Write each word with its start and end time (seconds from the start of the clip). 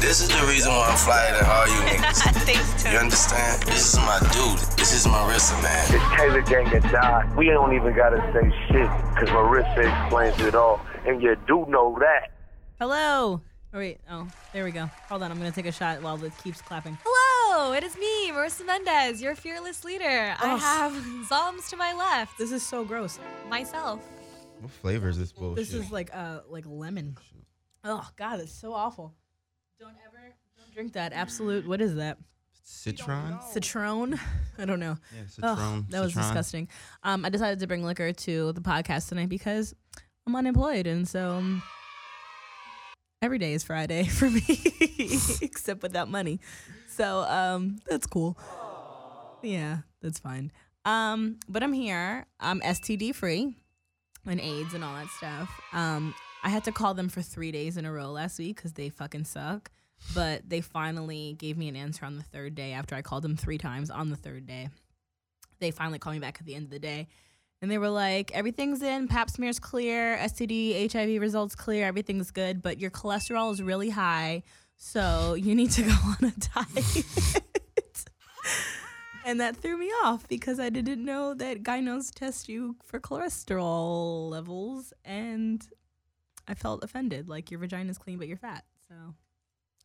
This 0.00 0.20
is 0.22 0.28
the 0.28 0.46
reason 0.46 0.72
why 0.72 0.88
I'm 0.88 0.96
flyer 0.96 1.32
than 1.36 1.44
all 1.44 1.66
you 1.66 1.80
niggas. 1.90 2.22
Thanks, 2.46 2.84
You 2.84 2.98
understand? 2.98 3.62
This 3.64 3.92
is 3.92 3.96
my 4.00 4.18
dude. 4.32 4.58
This 4.78 4.94
is 4.94 5.06
Marissa, 5.06 5.60
man. 5.62 5.84
It's 5.92 6.16
Taylor 6.16 6.42
Gang 6.42 6.72
and 6.74 6.84
Die. 6.84 7.34
We 7.36 7.46
don't 7.46 7.74
even 7.74 7.94
gotta 7.94 8.18
say 8.32 8.50
shit, 8.68 8.86
cause 9.18 9.28
Marissa 9.28 10.02
explains 10.04 10.40
it 10.40 10.54
all. 10.54 10.80
And 11.06 11.20
you 11.22 11.36
do 11.46 11.66
know 11.68 11.96
that. 12.00 12.30
Hello. 12.78 13.42
Oh, 13.74 13.78
wait. 13.78 13.98
Oh, 14.10 14.26
there 14.52 14.64
we 14.64 14.70
go. 14.70 14.86
Hold 15.08 15.22
on. 15.22 15.30
I'm 15.30 15.38
going 15.38 15.50
to 15.50 15.54
take 15.54 15.66
a 15.66 15.72
shot 15.72 16.00
while 16.02 16.22
it 16.24 16.32
keeps 16.42 16.62
clapping. 16.62 16.96
Hello, 17.04 17.72
it 17.74 17.82
is 17.84 17.96
me, 17.98 18.30
Marissa 18.30 18.64
Mendez, 18.64 19.20
your 19.20 19.34
fearless 19.34 19.84
leader. 19.84 20.34
I 20.40 20.56
have 20.56 20.92
Zoms 21.28 21.68
to 21.70 21.76
my 21.76 21.92
left. 21.92 22.38
This 22.38 22.50
is 22.50 22.62
so 22.62 22.82
gross. 22.84 23.18
Myself. 23.50 24.00
What 24.60 24.70
flavor 24.70 25.08
is 25.08 25.18
this 25.18 25.32
bullshit? 25.32 25.56
This 25.56 25.74
is 25.74 25.90
like 25.92 26.10
uh 26.14 26.40
like 26.48 26.64
lemon. 26.66 27.16
Oh 27.84 28.08
god, 28.16 28.40
it's 28.40 28.52
so 28.58 28.72
awful. 28.72 29.14
Don't 29.78 29.94
ever 30.06 30.34
don't 30.56 30.74
drink 30.74 30.92
that. 30.94 31.12
Absolut. 31.12 31.66
What 31.66 31.80
is 31.80 31.94
that? 31.96 32.18
citron. 32.64 33.38
Citron? 33.50 34.20
I 34.58 34.64
don't 34.66 34.80
know. 34.80 34.98
Yeah, 35.14 35.22
Ugh, 35.22 35.56
citron. 35.58 35.86
that 35.88 36.00
was 36.00 36.10
citron. 36.12 36.26
disgusting. 36.26 36.68
Um, 37.02 37.24
I 37.24 37.30
decided 37.30 37.60
to 37.60 37.66
bring 37.66 37.82
liquor 37.82 38.12
to 38.12 38.52
the 38.52 38.60
podcast 38.60 39.08
tonight 39.08 39.28
because 39.30 39.74
I'm 40.26 40.36
unemployed, 40.36 40.86
and 40.86 41.08
so 41.08 41.30
um, 41.36 41.62
every 43.22 43.38
day 43.38 43.54
is 43.54 43.64
Friday 43.64 44.04
for 44.08 44.28
me, 44.28 44.42
except 45.40 45.82
without 45.82 46.10
money. 46.10 46.40
So 46.88 47.20
um, 47.22 47.78
that's 47.86 48.06
cool. 48.06 48.36
Yeah, 49.42 49.78
that's 50.02 50.18
fine. 50.18 50.52
Um, 50.84 51.38
but 51.48 51.62
I'm 51.62 51.72
here. 51.72 52.26
I'm 52.40 52.60
STD 52.60 53.14
free 53.14 53.54
and 54.26 54.40
AIDS 54.40 54.74
and 54.74 54.84
all 54.84 54.94
that 54.94 55.08
stuff. 55.08 55.60
Um, 55.72 56.14
I 56.48 56.50
had 56.50 56.64
to 56.64 56.72
call 56.72 56.94
them 56.94 57.10
for 57.10 57.20
three 57.20 57.52
days 57.52 57.76
in 57.76 57.84
a 57.84 57.92
row 57.92 58.10
last 58.10 58.38
week 58.38 58.56
because 58.56 58.72
they 58.72 58.88
fucking 58.88 59.24
suck. 59.24 59.70
But 60.14 60.48
they 60.48 60.62
finally 60.62 61.36
gave 61.38 61.58
me 61.58 61.68
an 61.68 61.76
answer 61.76 62.06
on 62.06 62.16
the 62.16 62.22
third 62.22 62.54
day 62.54 62.72
after 62.72 62.94
I 62.94 63.02
called 63.02 63.22
them 63.22 63.36
three 63.36 63.58
times 63.58 63.90
on 63.90 64.08
the 64.08 64.16
third 64.16 64.46
day. 64.46 64.70
They 65.58 65.72
finally 65.72 65.98
called 65.98 66.14
me 66.14 66.20
back 66.20 66.38
at 66.40 66.46
the 66.46 66.54
end 66.54 66.64
of 66.64 66.70
the 66.70 66.78
day. 66.78 67.08
And 67.60 67.70
they 67.70 67.76
were 67.76 67.90
like, 67.90 68.30
everything's 68.30 68.80
in, 68.80 69.08
pap 69.08 69.28
smear's 69.28 69.58
clear, 69.58 70.16
STD, 70.16 70.90
HIV 70.90 71.20
results 71.20 71.54
clear, 71.54 71.84
everything's 71.84 72.30
good, 72.30 72.62
but 72.62 72.78
your 72.78 72.90
cholesterol 72.90 73.52
is 73.52 73.60
really 73.60 73.90
high, 73.90 74.42
so 74.78 75.34
you 75.34 75.54
need 75.54 75.72
to 75.72 75.82
go 75.86 75.92
on 75.92 76.32
a 76.32 76.32
diet. 76.54 77.04
and 79.26 79.38
that 79.38 79.54
threw 79.54 79.76
me 79.76 79.90
off 80.02 80.26
because 80.28 80.58
I 80.58 80.70
didn't 80.70 81.04
know 81.04 81.34
that 81.34 81.62
gynos 81.62 82.10
test 82.14 82.48
you 82.48 82.76
for 82.86 82.98
cholesterol 82.98 84.30
levels, 84.30 84.94
and 85.04 85.68
I 86.48 86.54
felt 86.54 86.82
offended. 86.82 87.28
Like 87.28 87.50
your 87.50 87.60
vagina's 87.60 87.98
clean, 87.98 88.18
but 88.18 88.26
you're 88.26 88.36
fat. 88.36 88.64
So, 88.88 88.94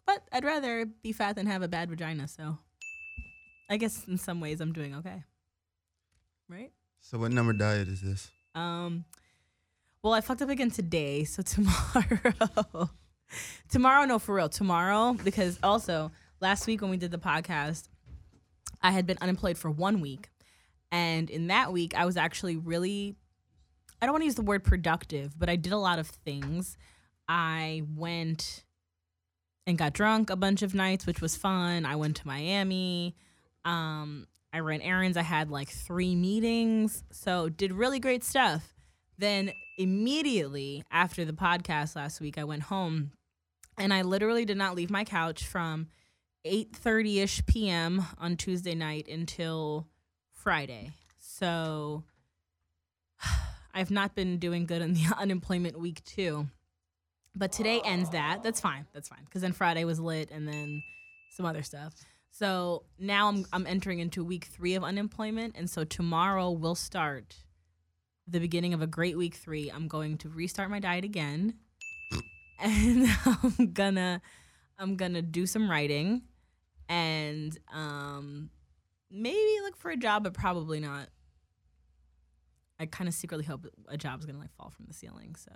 but 0.08 0.24
I'd 0.32 0.46
rather 0.46 0.86
be 0.86 1.12
fat 1.12 1.36
than 1.36 1.46
have 1.46 1.62
a 1.62 1.68
bad 1.68 1.90
vagina. 1.90 2.28
So, 2.28 2.58
I 3.70 3.78
guess 3.78 4.06
in 4.08 4.18
some 4.18 4.40
ways 4.40 4.62
I'm 4.62 4.74
doing 4.74 4.96
okay. 4.96 5.24
Right? 6.50 6.72
So 7.02 7.18
what 7.20 7.32
number 7.32 7.52
diet 7.54 7.90
is 7.90 8.02
this? 8.02 8.32
Um, 8.56 9.04
well, 10.02 10.14
I 10.14 10.22
fucked 10.22 10.42
up 10.42 10.50
again 10.50 10.72
today, 10.72 11.26
so 11.26 11.42
tomorrow. 11.44 12.90
tomorrow, 13.70 14.06
no, 14.06 14.20
for 14.20 14.36
real, 14.36 14.50
tomorrow, 14.50 15.14
because 15.24 15.60
also 15.64 16.12
last 16.40 16.66
week 16.66 16.82
when 16.82 16.92
we 16.92 16.98
did 16.98 17.12
the 17.12 17.18
podcast, 17.18 17.90
I 18.82 18.92
had 18.92 19.06
been 19.06 19.18
unemployed 19.22 19.58
for 19.58 19.70
one 19.70 20.02
week, 20.02 20.30
and 20.92 21.30
in 21.30 21.48
that 21.48 21.74
week, 21.74 21.96
I 21.96 22.06
was 22.06 22.18
actually 22.18 22.58
really. 22.58 23.16
I 24.04 24.06
don't 24.06 24.16
want 24.16 24.24
to 24.24 24.26
use 24.26 24.36
the 24.36 24.42
word 24.42 24.66
productive, 24.66 25.40
but 25.40 25.48
I 25.48 25.56
did 25.56 25.72
a 25.72 25.78
lot 25.78 25.98
of 25.98 26.08
things. 26.08 26.76
I 27.30 27.84
went 27.96 28.66
and 29.66 29.78
got 29.78 29.94
drunk 29.94 30.30
a 30.30 30.36
bunch 30.36 30.62
of 30.62 30.76
nights, 30.76 31.06
which 31.06 31.22
was 31.22 31.38
fun. 31.38 31.86
I 31.86 31.96
went 31.96 32.18
to 32.18 32.28
Miami. 32.28 33.16
Um, 33.64 34.28
I 34.52 34.60
ran 34.60 34.82
errands. 34.82 35.16
I 35.16 35.22
had 35.22 35.50
like 35.50 35.70
three 35.70 36.16
meetings. 36.16 37.06
So 37.14 37.48
did 37.48 37.72
really 37.72 38.02
great 38.02 38.26
stuff. 38.26 38.74
Then 39.18 39.54
immediately 39.78 40.84
after 40.92 41.24
the 41.24 41.32
podcast 41.32 41.96
last 41.96 42.20
week, 42.20 42.38
I 42.38 42.44
went 42.44 42.64
home 42.64 43.12
and 43.78 43.94
I 43.94 44.02
literally 44.02 44.44
did 44.44 44.58
not 44.58 44.76
leave 44.76 44.90
my 44.90 45.06
couch 45.06 45.46
from 45.46 45.88
8:30ish 46.46 47.46
p.m. 47.46 48.06
on 48.20 48.36
Tuesday 48.36 48.76
night 48.76 49.08
until 49.08 49.88
Friday. 50.34 50.92
So 51.22 52.04
I've 53.74 53.92
not 53.92 54.16
been 54.16 54.38
doing 54.38 54.66
good 54.66 54.82
in 54.82 54.94
the 54.94 55.06
unemployment 55.18 55.80
week 55.80 56.04
too. 56.04 56.48
But 57.36 57.52
today 57.52 57.82
ends 57.84 58.12
that. 58.12 58.44
That's 58.44 58.60
fine. 58.60 58.86
That's 58.94 59.10
fine. 59.10 59.24
Because 59.26 59.42
then 59.42 59.54
Friday 59.54 59.86
was 59.86 60.00
lit 60.00 60.30
and 60.30 60.48
then 60.48 60.84
some 61.32 61.46
other 61.46 61.64
stuff. 61.64 61.94
So 62.30 62.84
now 63.00 63.28
I'm 63.28 63.46
I'm 63.54 63.68
entering 63.68 64.00
into 64.00 64.24
week 64.24 64.46
three 64.46 64.76
of 64.76 64.84
unemployment. 64.84 65.56
And 65.58 65.70
so 65.70 65.84
tomorrow 65.84 66.52
we'll 66.52 66.76
start 66.76 67.36
the 68.28 68.40
beginning 68.40 68.74
of 68.74 68.82
a 68.82 68.88
great 68.88 69.18
week 69.18 69.36
three. 69.36 69.70
I'm 69.70 69.88
going 69.88 70.18
to 70.20 70.30
restart 70.30 70.70
my 70.70 70.80
diet 70.80 71.06
again. 71.06 71.56
And 72.60 73.08
I'm 73.26 73.74
gonna 73.74 74.22
I'm 74.80 74.96
gonna 74.96 75.22
do 75.22 75.46
some 75.46 75.70
writing 75.70 76.22
and 76.88 77.58
um 77.74 78.52
maybe 79.12 79.60
look 79.64 79.76
for 79.76 79.92
a 79.92 79.98
job, 79.98 80.24
but 80.24 80.34
probably 80.34 80.80
not. 80.80 81.10
I 82.80 82.86
kind 82.88 83.08
of 83.08 83.14
secretly 83.14 83.46
hope 83.46 83.66
a 83.88 83.98
job's 83.98 84.26
gonna 84.26 84.40
like 84.40 84.54
fall 84.56 84.70
from 84.72 84.86
the 84.88 84.94
ceiling. 84.94 85.36
So 85.36 85.52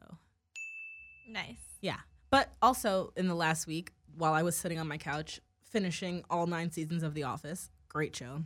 Nice. 1.29 1.59
yeah. 1.81 1.97
But 2.29 2.53
also 2.61 3.11
in 3.15 3.27
the 3.27 3.35
last 3.35 3.67
week, 3.67 3.91
while 4.15 4.33
I 4.33 4.43
was 4.43 4.55
sitting 4.55 4.79
on 4.79 4.87
my 4.87 4.97
couch 4.97 5.39
finishing 5.71 6.23
all 6.29 6.47
nine 6.47 6.71
seasons 6.71 7.03
of 7.03 7.13
The 7.13 7.23
Office, 7.23 7.69
great 7.89 8.15
show, 8.15 8.43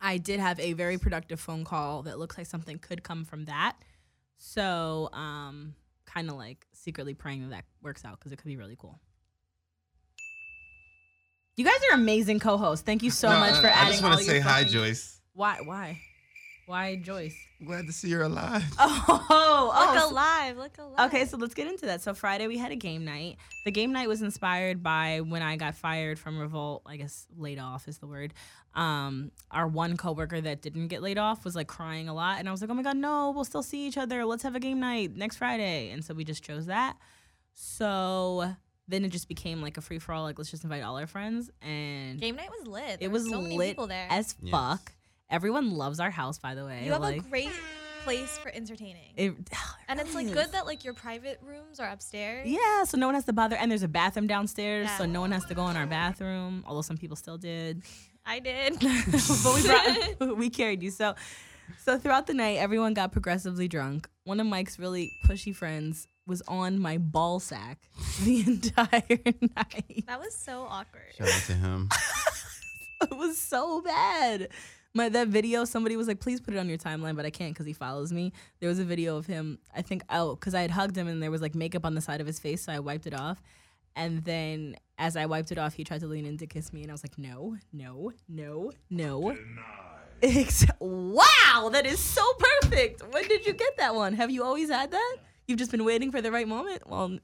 I 0.00 0.18
did 0.18 0.40
have 0.40 0.58
a 0.58 0.72
very 0.72 0.98
productive 0.98 1.38
phone 1.40 1.64
call 1.64 2.02
that 2.02 2.18
looks 2.18 2.36
like 2.36 2.46
something 2.46 2.78
could 2.78 3.02
come 3.04 3.24
from 3.24 3.44
that. 3.44 3.76
So, 4.38 5.08
um, 5.12 5.74
kind 6.04 6.28
of 6.28 6.36
like 6.36 6.66
secretly 6.72 7.14
praying 7.14 7.42
that 7.42 7.50
that 7.50 7.64
works 7.80 8.04
out 8.04 8.18
because 8.18 8.32
it 8.32 8.36
could 8.36 8.48
be 8.48 8.56
really 8.56 8.76
cool. 8.76 8.98
You 11.56 11.64
guys 11.64 11.78
are 11.90 11.94
amazing 11.94 12.40
co-hosts. 12.40 12.84
Thank 12.84 13.02
you 13.02 13.10
so 13.10 13.28
No, 13.30 13.38
much 13.40 13.54
I- 13.54 13.60
for 13.60 13.66
I 13.68 13.70
adding. 13.70 13.86
I 13.88 13.90
just 13.92 14.02
want 14.02 14.18
to 14.18 14.24
say 14.24 14.40
hi, 14.40 14.64
Joyce. 14.64 15.20
Why? 15.34 15.58
Why? 15.62 16.00
Why 16.66 16.96
Joyce? 16.96 17.36
Glad 17.64 17.86
to 17.86 17.92
see 17.92 18.08
you're 18.08 18.22
alive. 18.22 18.64
Oh, 18.78 19.70
oh, 19.74 19.92
Look 19.92 20.02
so- 20.02 20.10
alive. 20.12 20.56
Look 20.56 20.78
alive. 20.78 21.08
Okay, 21.12 21.24
so 21.26 21.36
let's 21.36 21.54
get 21.54 21.66
into 21.66 21.86
that. 21.86 22.02
So 22.02 22.14
Friday 22.14 22.46
we 22.46 22.56
had 22.58 22.72
a 22.72 22.76
game 22.76 23.04
night. 23.04 23.36
The 23.64 23.70
game 23.70 23.92
night 23.92 24.08
was 24.08 24.22
inspired 24.22 24.82
by 24.82 25.20
when 25.20 25.42
I 25.42 25.56
got 25.56 25.74
fired 25.76 26.18
from 26.18 26.38
Revolt. 26.38 26.82
I 26.86 26.96
guess 26.96 27.26
laid 27.36 27.58
off 27.58 27.88
is 27.88 27.98
the 27.98 28.06
word. 28.06 28.32
Um, 28.74 29.32
our 29.50 29.66
one 29.68 29.96
coworker 29.96 30.40
that 30.40 30.62
didn't 30.62 30.88
get 30.88 31.02
laid 31.02 31.18
off 31.18 31.44
was 31.44 31.54
like 31.54 31.66
crying 31.68 32.08
a 32.08 32.14
lot, 32.14 32.38
and 32.38 32.48
I 32.48 32.52
was 32.52 32.60
like, 32.60 32.70
"Oh 32.70 32.74
my 32.74 32.82
god, 32.82 32.96
no! 32.96 33.30
We'll 33.34 33.44
still 33.44 33.62
see 33.62 33.86
each 33.86 33.98
other. 33.98 34.24
Let's 34.24 34.42
have 34.44 34.54
a 34.56 34.60
game 34.60 34.80
night 34.80 35.14
next 35.16 35.36
Friday." 35.36 35.90
And 35.90 36.04
so 36.04 36.14
we 36.14 36.24
just 36.24 36.42
chose 36.42 36.66
that. 36.66 36.96
So 37.54 38.54
then 38.88 39.04
it 39.04 39.10
just 39.10 39.28
became 39.28 39.60
like 39.62 39.76
a 39.76 39.80
free 39.80 39.98
for 39.98 40.12
all. 40.12 40.22
Like 40.24 40.38
let's 40.38 40.50
just 40.50 40.64
invite 40.64 40.82
all 40.82 40.98
our 40.98 41.06
friends, 41.06 41.50
and 41.60 42.20
Game 42.20 42.36
night 42.36 42.50
was 42.50 42.66
lit. 42.66 42.98
it 43.00 43.08
was 43.10 43.24
were 43.24 43.30
so 43.30 43.42
many 43.42 43.56
lit 43.58 43.68
people 43.70 43.86
there. 43.86 44.06
as 44.10 44.34
Yes. 44.40 44.52
Fuck. 45.32 45.36
Everyone 45.36 45.72
loves 45.72 46.00
our 46.00 46.10
house, 46.10 46.38
by 46.38 46.54
the 46.54 46.64
way. 46.64 46.84
you 46.84 46.92
have 46.92 47.02
like, 47.02 47.20
a 47.20 47.28
great 47.28 47.50
place 48.04 48.38
for 48.38 48.50
entertaining. 48.54 49.12
it, 49.16 49.34
oh, 49.54 49.74
and 49.88 50.00
it's 50.00 50.14
like 50.14 50.26
is. 50.26 50.32
good 50.32 50.52
that 50.52 50.66
like 50.66 50.84
your 50.84 50.94
private 50.94 51.40
rooms 51.42 51.80
are 51.80 51.88
upstairs. 51.88 52.46
Yeah, 52.46 52.84
so 52.84 52.98
no 52.98 53.06
one 53.06 53.14
has 53.14 53.24
to 53.26 53.32
bother. 53.32 53.56
And 53.56 53.70
there's 53.70 53.82
a 53.82 53.88
bathroom 53.88 54.26
downstairs, 54.26 54.90
so 54.98 55.06
no 55.06 55.20
one 55.20 55.32
has 55.32 55.44
to 55.46 55.54
go 55.54 55.68
in 55.68 55.76
our 55.76 55.86
bathroom. 55.86 56.64
Although 56.66 56.82
some 56.82 56.96
people 56.96 57.16
still 57.16 57.38
did, 57.38 57.82
I 58.26 58.38
did. 58.38 58.78
but 58.80 59.54
we 59.54 59.62
brought, 59.62 60.36
we 60.38 60.50
carried 60.50 60.82
you. 60.82 60.90
So, 60.90 61.14
so 61.78 61.98
throughout 61.98 62.26
the 62.26 62.34
night, 62.34 62.58
everyone 62.58 62.94
got 62.94 63.12
progressively 63.12 63.68
drunk. 63.68 64.08
One 64.24 64.38
of 64.40 64.46
Mike's 64.46 64.78
really 64.78 65.10
pushy 65.26 65.54
friends 65.54 66.06
was 66.24 66.40
on 66.46 66.78
my 66.78 66.98
ball 66.98 67.40
sack 67.40 67.80
the 68.22 68.40
entire 68.46 69.18
night. 69.56 70.04
that 70.06 70.20
was 70.20 70.34
so 70.36 70.66
awkward. 70.68 71.02
Shout 71.18 71.28
out 71.28 71.42
to 71.46 71.52
him. 71.54 71.88
It 73.02 73.16
was 73.16 73.36
so 73.36 73.80
bad. 73.80 74.48
My 74.94 75.08
that 75.08 75.28
video, 75.28 75.64
somebody 75.64 75.96
was 75.96 76.06
like, 76.06 76.20
"Please 76.20 76.40
put 76.40 76.54
it 76.54 76.58
on 76.58 76.68
your 76.68 76.76
timeline," 76.78 77.16
but 77.16 77.24
I 77.24 77.30
can't 77.30 77.52
because 77.54 77.66
he 77.66 77.72
follows 77.72 78.12
me. 78.12 78.32
There 78.60 78.68
was 78.68 78.78
a 78.78 78.84
video 78.84 79.16
of 79.16 79.26
him. 79.26 79.58
I 79.74 79.80
think 79.82 80.02
oh, 80.10 80.34
because 80.34 80.54
I 80.54 80.60
had 80.62 80.70
hugged 80.70 80.96
him 80.96 81.08
and 81.08 81.22
there 81.22 81.30
was 81.30 81.40
like 81.40 81.54
makeup 81.54 81.84
on 81.86 81.94
the 81.94 82.00
side 82.02 82.20
of 82.20 82.26
his 82.26 82.38
face, 82.38 82.62
so 82.64 82.72
I 82.72 82.78
wiped 82.78 83.06
it 83.06 83.14
off. 83.14 83.42
And 83.96 84.24
then 84.24 84.76
as 84.98 85.16
I 85.16 85.26
wiped 85.26 85.50
it 85.52 85.58
off, 85.58 85.74
he 85.74 85.84
tried 85.84 86.00
to 86.00 86.06
lean 86.06 86.26
in 86.26 86.36
to 86.38 86.46
kiss 86.46 86.72
me, 86.72 86.82
and 86.82 86.90
I 86.90 86.94
was 86.94 87.02
like, 87.04 87.16
"No, 87.18 87.56
no, 87.72 88.12
no, 88.28 88.72
no." 88.90 89.36
Wow, 90.80 91.70
that 91.72 91.84
is 91.84 91.98
so 91.98 92.22
perfect. 92.38 93.02
When 93.12 93.26
did 93.26 93.44
you 93.44 93.54
get 93.54 93.76
that 93.78 93.94
one? 93.94 94.14
Have 94.14 94.30
you 94.30 94.44
always 94.44 94.70
had 94.70 94.92
that? 94.92 95.16
You've 95.48 95.58
just 95.58 95.72
been 95.72 95.84
waiting 95.84 96.12
for 96.12 96.22
the 96.22 96.30
right 96.30 96.46
moment? 96.46 96.88
Well, 96.88 97.18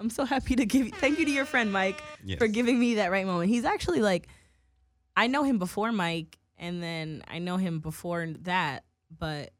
I'm 0.00 0.10
so 0.10 0.24
happy 0.24 0.56
to 0.56 0.66
give 0.66 0.86
you 0.86 0.92
thank 0.92 1.18
you 1.20 1.24
to 1.24 1.30
your 1.30 1.44
friend 1.44 1.72
Mike 1.72 2.02
Yes. 2.24 2.38
for 2.38 2.48
giving 2.48 2.80
me 2.80 2.96
that 2.96 3.12
right 3.12 3.24
moment. 3.26 3.48
He's 3.50 3.64
actually 3.64 4.00
like 4.00 4.26
I 5.16 5.28
know 5.28 5.44
him 5.44 5.58
before 5.58 5.92
Mike 5.92 6.36
and 6.62 6.82
then 6.82 7.22
I 7.28 7.38
know 7.40 7.58
him 7.58 7.80
before 7.80 8.26
that, 8.42 8.84
but 9.18 9.50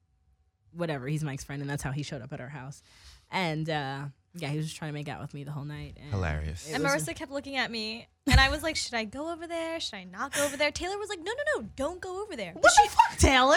whatever, 0.72 1.06
he's 1.06 1.22
Mike's 1.22 1.44
friend 1.44 1.60
and 1.60 1.70
that's 1.70 1.82
how 1.82 1.90
he 1.90 2.02
showed 2.02 2.22
up 2.22 2.32
at 2.32 2.40
our 2.40 2.48
house. 2.48 2.82
And 3.30 3.68
uh 3.68 4.04
yeah, 4.34 4.48
he 4.48 4.56
was 4.56 4.66
just 4.66 4.78
trying 4.78 4.88
to 4.88 4.94
make 4.94 5.08
out 5.08 5.20
with 5.20 5.34
me 5.34 5.44
the 5.44 5.50
whole 5.50 5.64
night. 5.64 5.98
And 6.00 6.10
Hilarious. 6.10 6.70
And 6.72 6.82
was- 6.82 6.92
Marissa 6.92 7.14
kept 7.14 7.30
looking 7.30 7.56
at 7.56 7.70
me, 7.70 8.08
and 8.26 8.40
I 8.40 8.48
was 8.48 8.62
like, 8.62 8.76
"Should 8.76 8.94
I 8.94 9.04
go 9.04 9.30
over 9.30 9.46
there? 9.46 9.78
Should 9.78 9.96
I 9.96 10.04
not 10.04 10.32
go 10.32 10.44
over 10.46 10.56
there?" 10.56 10.70
Taylor 10.70 10.96
was 10.96 11.10
like, 11.10 11.18
"No, 11.18 11.32
no, 11.32 11.60
no, 11.60 11.68
don't 11.76 12.00
go 12.00 12.22
over 12.22 12.34
there." 12.34 12.52
But 12.54 12.62
What 12.62 12.72
she, 12.72 12.88
the 12.88 12.94
fuck, 12.94 13.18
Taylor? 13.18 13.56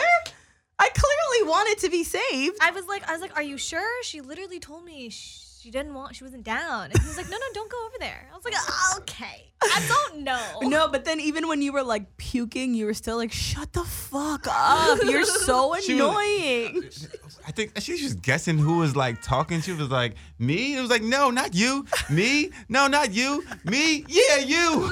I 0.77 0.89
clearly 0.89 1.49
wanted 1.49 1.77
to 1.85 1.89
be 1.89 2.03
saved. 2.03 2.57
I 2.61 2.71
was 2.71 2.85
like, 2.87 3.07
I 3.07 3.13
was 3.13 3.21
like, 3.21 3.33
"Are 3.37 3.43
you 3.43 3.57
sure?" 3.57 4.03
She 4.03 4.19
literally 4.19 4.59
told 4.59 4.83
me 4.83 5.09
she 5.09 5.44
didn't 5.71 5.93
want, 5.93 6.15
she 6.15 6.23
wasn't 6.23 6.43
down, 6.43 6.91
and 6.91 6.99
he 6.99 7.07
was 7.07 7.17
like, 7.17 7.29
"No, 7.29 7.37
no, 7.37 7.45
don't 7.53 7.71
go 7.71 7.85
over 7.85 7.95
there." 7.99 8.29
I 8.31 8.35
was 8.35 8.43
like, 8.45 8.53
"Okay, 8.99 9.51
I 9.63 9.85
don't 9.87 10.21
know." 10.23 10.59
No, 10.63 10.87
but 10.87 11.05
then 11.05 11.19
even 11.19 11.47
when 11.47 11.61
you 11.61 11.71
were 11.73 11.83
like 11.83 12.17
puking, 12.17 12.73
you 12.73 12.85
were 12.85 12.93
still 12.93 13.17
like, 13.17 13.31
"Shut 13.31 13.73
the 13.73 13.83
fuck 13.83 14.47
up! 14.49 14.99
You're 15.03 15.25
so 15.47 15.75
She 15.81 15.93
was- 15.95 16.01
annoying." 16.01 16.89
I 17.47 17.51
think 17.51 17.79
she 17.79 17.91
was 17.93 18.01
just 18.01 18.21
guessing 18.21 18.57
who 18.57 18.77
was 18.79 18.95
like 18.95 19.21
talking. 19.21 19.61
She 19.61 19.71
was 19.71 19.89
like, 19.89 20.15
me? 20.39 20.75
It 20.77 20.81
was 20.81 20.89
like, 20.89 21.03
no, 21.03 21.29
not 21.29 21.53
you. 21.53 21.85
Me? 22.09 22.49
No, 22.69 22.87
not 22.87 23.13
you. 23.13 23.45
Me? 23.63 24.03
Yeah, 24.07 24.37
you. 24.37 24.89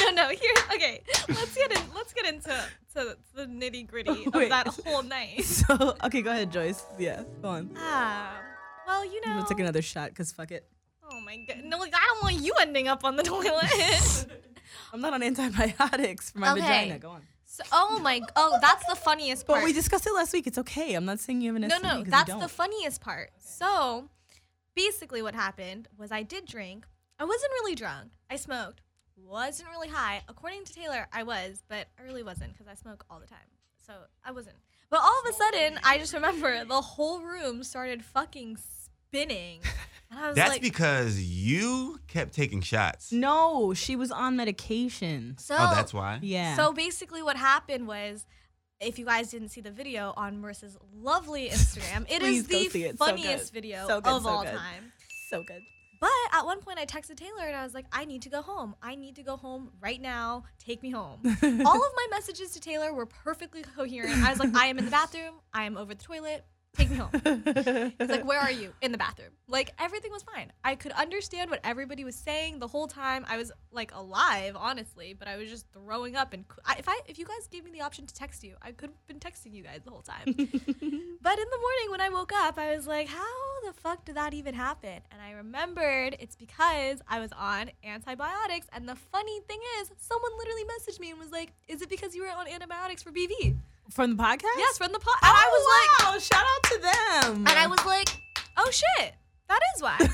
no, 0.00 0.10
no. 0.12 0.28
Here, 0.30 0.54
okay. 0.74 1.02
Let's 1.28 1.54
get 1.54 1.72
in. 1.76 1.82
Let's 1.94 2.12
get 2.14 2.26
into 2.26 2.54
to 2.94 3.16
the 3.34 3.44
nitty 3.46 3.86
gritty 3.86 4.24
of 4.26 4.34
Wait. 4.34 4.48
that 4.48 4.66
whole 4.86 5.02
night. 5.02 5.44
So 5.44 5.94
okay, 6.04 6.22
go 6.22 6.30
ahead, 6.30 6.50
Joyce. 6.50 6.82
Yeah, 6.98 7.22
go 7.42 7.48
on. 7.48 7.70
Ah, 7.76 8.32
well, 8.88 9.04
you 9.04 9.20
know. 9.24 9.36
We'll 9.36 9.44
take 9.44 9.60
another 9.60 9.82
shot 9.82 10.08
because 10.10 10.32
fuck 10.32 10.50
it. 10.50 10.66
Oh 11.10 11.20
my 11.20 11.36
god. 11.36 11.62
No, 11.64 11.78
I 11.82 11.88
don't 11.90 12.22
want 12.22 12.40
you 12.42 12.52
ending 12.60 12.88
up 12.88 13.04
on 13.04 13.16
the 13.16 13.22
toilet. 13.34 14.26
I'm 14.92 15.00
not 15.00 15.12
on 15.14 15.22
antibiotics 15.22 16.30
for 16.30 16.38
my 16.40 16.52
Okay. 16.52 16.60
vagina. 16.60 16.98
Go 16.98 17.10
on. 17.10 17.22
so, 17.44 17.62
oh 17.72 18.00
my. 18.02 18.20
Oh, 18.36 18.58
that's 18.60 18.84
the 18.86 18.94
funniest 18.96 19.46
part. 19.46 19.60
But 19.60 19.64
we 19.64 19.72
discussed 19.72 20.06
it 20.06 20.14
last 20.14 20.32
week. 20.32 20.46
It's 20.46 20.58
okay. 20.58 20.94
I'm 20.94 21.04
not 21.04 21.20
saying 21.20 21.40
you 21.42 21.48
have 21.52 21.56
an 21.62 21.70
issue. 21.70 21.82
no, 21.82 21.98
no, 21.98 22.04
that's 22.04 22.34
the 22.34 22.48
funniest 22.48 23.00
part. 23.00 23.30
So, 23.38 24.08
basically, 24.74 25.22
what 25.22 25.34
happened 25.34 25.88
was 25.96 26.10
I 26.12 26.22
did 26.22 26.46
drink. 26.46 26.86
I 27.18 27.24
wasn't 27.24 27.50
really 27.60 27.74
drunk. 27.74 28.10
I 28.30 28.36
smoked. 28.36 28.80
Wasn't 29.16 29.68
really 29.70 29.88
high. 29.88 30.22
According 30.28 30.64
to 30.64 30.72
Taylor, 30.72 31.06
I 31.12 31.22
was, 31.24 31.62
but 31.68 31.88
I 31.98 32.02
really 32.04 32.22
wasn't 32.22 32.52
because 32.52 32.68
I 32.68 32.74
smoke 32.74 33.04
all 33.10 33.18
the 33.18 33.26
time. 33.26 33.38
So 33.86 33.92
I 34.24 34.30
wasn't. 34.30 34.56
But 34.90 35.00
all 35.00 35.20
of 35.24 35.28
a 35.28 35.32
sudden, 35.32 35.80
I 35.84 35.98
just 35.98 36.14
remember 36.14 36.64
the 36.64 36.80
whole 36.80 37.20
room 37.20 37.64
started 37.64 38.04
fucking 38.04 38.56
spinning. 39.08 39.60
And 40.10 40.20
I 40.20 40.28
was 40.28 40.36
That's 40.36 40.48
like, 40.52 40.62
because 40.62 41.20
you 41.20 42.00
kept 42.08 42.32
taking 42.32 42.62
shots. 42.62 43.12
No, 43.12 43.74
she 43.74 43.94
was 43.94 44.10
on 44.10 44.36
medication. 44.36 45.36
so 45.38 45.54
Oh, 45.58 45.70
that's 45.74 45.92
why. 45.92 46.18
Yeah. 46.22 46.56
So 46.56 46.72
basically, 46.72 47.22
what 47.22 47.36
happened 47.36 47.86
was, 47.86 48.24
if 48.80 48.98
you 48.98 49.04
guys 49.04 49.30
didn't 49.30 49.50
see 49.50 49.60
the 49.60 49.70
video 49.70 50.14
on 50.16 50.40
Marissa's 50.40 50.78
lovely 50.96 51.50
Instagram, 51.50 52.06
it 52.10 52.20
Please 52.20 52.40
is 52.40 52.46
go 52.46 52.58
the 52.58 52.68
see 52.70 52.84
it. 52.84 52.98
So 52.98 53.04
funniest 53.04 53.52
good. 53.52 53.62
video 53.62 53.86
So 53.86 54.00
good, 54.00 54.10
of 54.14 54.22
so 54.22 54.28
all 54.30 54.42
good. 54.44 54.54
time. 54.54 54.92
so 55.28 55.42
good. 55.42 55.60
But 56.00 56.10
at 56.32 56.46
one 56.46 56.60
point, 56.60 56.78
I 56.78 56.86
texted 56.86 57.16
Taylor 57.16 57.44
and 57.46 57.54
I 57.56 57.62
was 57.64 57.74
like, 57.74 57.84
I 57.92 58.06
need 58.06 58.22
to 58.22 58.30
go 58.30 58.40
home. 58.40 58.76
I 58.80 58.94
need 58.94 59.16
to 59.16 59.22
go 59.22 59.36
home 59.36 59.72
right 59.78 60.00
now. 60.00 60.44
Take 60.58 60.82
me 60.82 60.90
home. 60.90 61.18
all 61.42 61.76
of 61.76 61.92
my 61.96 62.06
messages 62.10 62.52
to 62.52 62.60
Taylor 62.60 62.94
were 62.94 63.04
perfectly 63.04 63.60
coherent. 63.62 64.16
I 64.24 64.30
was 64.30 64.38
like, 64.38 64.54
I 64.54 64.68
am 64.68 64.78
in 64.78 64.86
the 64.86 64.90
bathroom. 64.90 65.34
I 65.52 65.64
am 65.64 65.76
over 65.76 65.92
the 65.94 66.02
toilet. 66.02 66.46
Take 66.76 66.90
me 66.90 66.96
home. 66.96 67.10
He's 67.98 68.08
like, 68.08 68.24
Where 68.24 68.38
are 68.38 68.50
you? 68.50 68.72
In 68.82 68.92
the 68.92 68.98
bathroom. 68.98 69.30
Like, 69.48 69.72
everything 69.78 70.12
was 70.12 70.22
fine. 70.22 70.52
I 70.62 70.74
could 70.74 70.92
understand 70.92 71.50
what 71.50 71.60
everybody 71.64 72.04
was 72.04 72.14
saying 72.14 72.58
the 72.58 72.68
whole 72.68 72.86
time. 72.86 73.24
I 73.28 73.36
was 73.36 73.50
like 73.72 73.92
alive, 73.94 74.54
honestly, 74.56 75.14
but 75.18 75.26
I 75.26 75.36
was 75.36 75.48
just 75.48 75.66
throwing 75.72 76.16
up. 76.16 76.32
And 76.32 76.44
I, 76.64 76.76
if 76.78 76.88
I, 76.88 77.00
if 77.06 77.18
you 77.18 77.24
guys 77.24 77.48
gave 77.50 77.64
me 77.64 77.70
the 77.70 77.80
option 77.80 78.06
to 78.06 78.14
text 78.14 78.44
you, 78.44 78.54
I 78.62 78.72
could 78.72 78.90
have 78.90 79.06
been 79.06 79.18
texting 79.18 79.54
you 79.54 79.62
guys 79.62 79.80
the 79.84 79.90
whole 79.90 80.02
time. 80.02 80.24
but 80.26 80.36
in 80.36 80.46
the 80.46 81.58
morning 81.58 81.90
when 81.90 82.00
I 82.00 82.10
woke 82.10 82.32
up, 82.32 82.58
I 82.58 82.76
was 82.76 82.86
like, 82.86 83.08
How 83.08 83.24
the 83.66 83.72
fuck 83.72 84.04
did 84.04 84.16
that 84.16 84.34
even 84.34 84.54
happen? 84.54 85.00
And 85.10 85.20
I 85.20 85.32
remembered 85.32 86.16
it's 86.20 86.36
because 86.36 87.00
I 87.08 87.18
was 87.18 87.32
on 87.32 87.70
antibiotics. 87.82 88.66
And 88.72 88.88
the 88.88 88.96
funny 88.96 89.40
thing 89.48 89.58
is, 89.80 89.90
someone 89.98 90.30
literally 90.38 90.64
messaged 90.64 91.00
me 91.00 91.10
and 91.10 91.18
was 91.18 91.32
like, 91.32 91.52
Is 91.66 91.82
it 91.82 91.88
because 91.88 92.14
you 92.14 92.22
were 92.22 92.30
on 92.30 92.46
antibiotics 92.46 93.02
for 93.02 93.10
BV? 93.10 93.56
From 93.90 94.16
the 94.16 94.22
podcast? 94.22 94.42
Yes, 94.56 94.78
from 94.78 94.92
the 94.92 94.98
pot. 94.98 95.18
And 95.22 95.32
I 95.32 95.44
oh, 95.46 95.50
was 95.52 95.64
like, 95.74 96.12
wow, 96.12 96.18
shout 96.18 96.44
out 96.44 96.62
to 96.64 97.32
them. 97.32 97.46
and 97.46 97.58
I 97.58 97.66
was 97.66 97.84
like, 97.86 98.08
oh 98.56 98.70
shit, 98.70 99.14
that 99.48 99.60
is 99.76 99.82
why. 99.82 99.96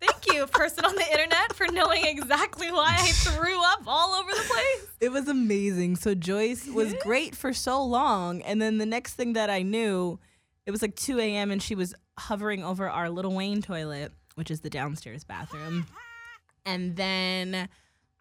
Thank 0.00 0.34
you, 0.34 0.46
person 0.48 0.84
on 0.84 0.96
the 0.96 1.08
internet, 1.12 1.54
for 1.54 1.66
knowing 1.68 2.04
exactly 2.04 2.72
why 2.72 2.96
I 2.98 3.12
threw 3.12 3.62
up 3.62 3.84
all 3.86 4.14
over 4.14 4.30
the 4.30 4.42
place. 4.48 4.88
It 5.00 5.12
was 5.12 5.28
amazing. 5.28 5.94
So 5.96 6.14
Joyce 6.14 6.66
was 6.66 6.94
great 7.02 7.36
for 7.36 7.52
so 7.52 7.84
long, 7.84 8.42
and 8.42 8.60
then 8.60 8.78
the 8.78 8.86
next 8.86 9.14
thing 9.14 9.34
that 9.34 9.48
I 9.48 9.62
knew, 9.62 10.18
it 10.66 10.72
was 10.72 10.82
like 10.82 10.96
2 10.96 11.20
a.m. 11.20 11.52
and 11.52 11.62
she 11.62 11.76
was 11.76 11.94
hovering 12.18 12.64
over 12.64 12.90
our 12.90 13.10
Lil 13.10 13.32
Wayne 13.32 13.62
toilet, 13.62 14.12
which 14.34 14.50
is 14.50 14.60
the 14.60 14.70
downstairs 14.70 15.22
bathroom. 15.22 15.86
And 16.64 16.96
then 16.96 17.68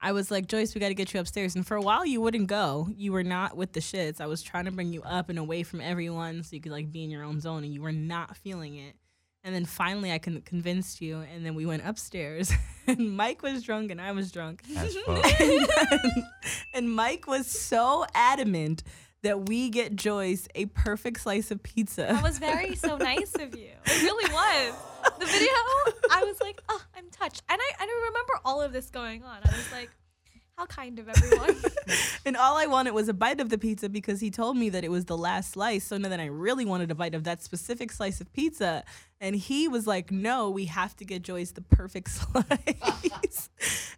I 0.02 0.14
was 0.14 0.32
like, 0.32 0.48
Joyce, 0.48 0.74
we 0.74 0.82
got 0.82 0.88
to 0.88 0.96
get 0.96 1.14
you 1.14 1.20
upstairs. 1.20 1.56
And 1.56 1.66
for 1.66 1.78
a 1.78 1.82
while, 1.82 2.06
you 2.06 2.22
wouldn't 2.22 2.48
go. 2.48 2.90
You 2.96 3.12
were 3.12 3.24
not 3.24 3.56
with 3.56 3.74
the 3.74 3.80
shits. 3.80 4.20
I 4.20 4.26
was 4.26 4.42
trying 4.42 4.66
to 4.66 4.72
bring 4.72 4.92
you 4.92 5.04
up 5.04 5.30
and 5.30 5.38
away 5.38 5.62
from 5.64 5.80
everyone 5.80 6.42
so 6.44 6.56
you 6.56 6.62
could 6.62 6.72
like 6.72 6.92
be 6.92 7.04
in 7.04 7.12
your 7.12 7.24
own 7.24 7.40
zone, 7.40 7.64
and 7.64 7.74
you 7.74 7.82
were 7.82 7.92
not 7.92 8.36
feeling 8.36 8.78
it. 8.78 8.96
And 9.44 9.54
then 9.56 9.66
finally, 9.66 10.12
I 10.12 10.20
con- 10.20 10.42
convinced 10.42 11.02
you, 11.02 11.22
and 11.34 11.46
then 11.46 11.56
we 11.56 11.66
went 11.66 11.84
upstairs. 11.86 12.52
and 12.88 13.16
Mike 13.16 13.42
was 13.44 13.64
drunk, 13.64 13.92
and 13.92 14.02
I 14.02 14.12
was 14.12 14.32
drunk. 14.32 14.64
Fuck. 15.06 15.42
and 16.74 16.92
Mike 16.92 17.28
was 17.28 17.48
so 17.48 18.06
adamant 18.14 18.84
that 19.24 19.48
we 19.48 19.70
get 19.70 19.96
Joyce 19.96 20.48
a 20.56 20.66
perfect 20.68 21.22
slice 21.22 21.52
of 21.52 21.62
pizza. 21.62 22.08
That 22.10 22.24
was 22.24 22.40
very 22.40 22.76
so 22.76 22.98
nice 22.98 23.36
of 23.36 23.56
you. 23.56 23.70
It 23.86 24.02
really 24.04 24.32
was. 24.34 24.74
The 25.20 25.26
video, 25.26 25.50
I 26.12 26.24
was 26.24 26.40
like, 26.42 26.62
oh, 26.70 26.82
I'm 26.96 27.10
touched. 27.12 27.42
And 27.50 27.60
I, 27.62 27.84
I 27.84 28.08
remember 28.08 28.34
all 28.46 28.62
of 28.62 28.74
this 28.74 28.90
going 28.90 29.24
on. 29.24 29.38
I 29.44 29.52
was 29.52 29.72
like, 29.72 29.90
how 30.58 30.66
kind 30.66 31.00
of 31.00 31.10
everyone. 31.10 31.56
and 32.26 32.38
all 32.38 32.58
I 32.58 32.68
wanted 32.68 32.92
was 32.92 33.10
a 33.10 33.14
bite 33.14 33.40
of 33.40 33.50
the 33.50 33.58
pizza 33.58 33.90
because 33.90 34.20
he 34.20 34.30
told 34.30 34.58
me 34.58 34.70
that 34.70 34.84
it 34.84 34.92
was 34.92 35.06
the 35.06 35.18
last 35.18 35.52
slice. 35.52 35.84
So 35.86 35.98
now 35.98 36.10
that 36.10 36.20
I 36.20 36.26
really 36.26 36.66
wanted 36.66 36.92
a 36.92 36.96
bite 36.96 37.16
of 37.16 37.24
that 37.24 37.42
specific 37.42 37.92
slice 37.92 38.22
of 38.22 38.32
pizza. 38.34 38.84
And 39.20 39.36
he 39.36 39.68
was 39.68 39.88
like, 39.88 40.12
no, 40.12 40.50
we 40.50 40.66
have 40.66 40.96
to 40.98 41.06
get 41.06 41.22
Joyce 41.22 41.52
the 41.52 41.62
perfect 41.62 42.10
slice. 42.12 43.50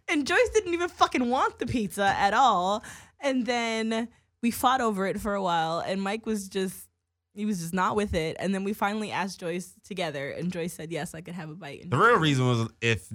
and 0.08 0.26
Joyce 0.26 0.48
didn't 0.54 0.72
even 0.72 0.88
fucking 0.88 1.28
want 1.28 1.58
the 1.58 1.66
pizza 1.66 2.14
at 2.16 2.34
all. 2.34 2.82
And 3.20 3.46
then 3.46 4.08
we 4.44 4.50
fought 4.50 4.82
over 4.82 5.06
it 5.06 5.18
for 5.18 5.34
a 5.34 5.42
while. 5.42 5.78
And 5.80 6.02
Mike 6.02 6.26
was 6.26 6.48
just. 6.48 6.86
He 7.34 7.46
was 7.46 7.58
just 7.60 7.74
not 7.74 7.96
with 7.96 8.14
it, 8.14 8.36
and 8.38 8.54
then 8.54 8.62
we 8.62 8.72
finally 8.74 9.10
asked 9.10 9.40
Joyce 9.40 9.72
together, 9.82 10.30
and 10.30 10.52
Joyce 10.52 10.72
said 10.72 10.92
yes, 10.92 11.14
I 11.14 11.20
could 11.20 11.34
have 11.34 11.50
a 11.50 11.54
bite. 11.56 11.82
And 11.82 11.90
The 11.90 11.96
real 11.96 12.18
reason 12.20 12.46
was 12.46 12.68
if 12.80 13.12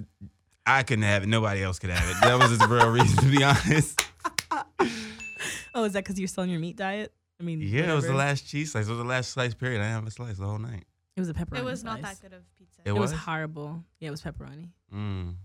I 0.66 0.82
couldn't 0.82 1.04
have 1.04 1.22
it, 1.22 1.26
nobody 1.28 1.62
else 1.62 1.78
could 1.78 1.88
have 1.88 2.06
it. 2.10 2.16
That 2.20 2.38
was 2.38 2.58
the 2.58 2.66
real 2.68 2.90
reason, 2.98 3.16
to 3.24 3.30
be 3.34 3.42
honest. 3.42 4.04
oh, 5.74 5.84
is 5.84 5.94
that 5.94 6.04
because 6.04 6.18
you're 6.18 6.28
still 6.28 6.42
on 6.42 6.50
your 6.50 6.60
meat 6.60 6.76
diet? 6.76 7.14
I 7.40 7.44
mean, 7.44 7.60
Yeah, 7.62 7.92
it 7.92 7.94
was 7.94 8.04
the 8.06 8.12
last 8.12 8.46
cheese 8.46 8.72
slice. 8.72 8.86
It 8.88 8.90
was 8.90 8.98
the 8.98 9.04
last 9.04 9.30
slice 9.30 9.54
period. 9.54 9.80
I 9.80 9.84
didn't 9.84 9.94
have 9.94 10.06
a 10.06 10.10
slice 10.10 10.36
the 10.36 10.44
whole 10.46 10.58
night. 10.58 10.84
It 11.16 11.20
was 11.20 11.30
a 11.30 11.34
pepperoni. 11.34 11.58
it 11.60 11.64
was 11.64 11.82
not 11.82 12.00
slice. 12.00 12.18
that 12.18 12.30
good 12.30 12.36
of 12.36 12.42
pizza. 12.58 12.82
It 12.84 12.90
It 12.90 12.92
was 12.92 13.12
was? 13.12 13.20
horrible. 13.20 13.82
Yeah, 14.00 14.08
it 14.08 14.10
was 14.10 14.20
pepperoni. 14.22 14.68
Mm. 14.94 15.36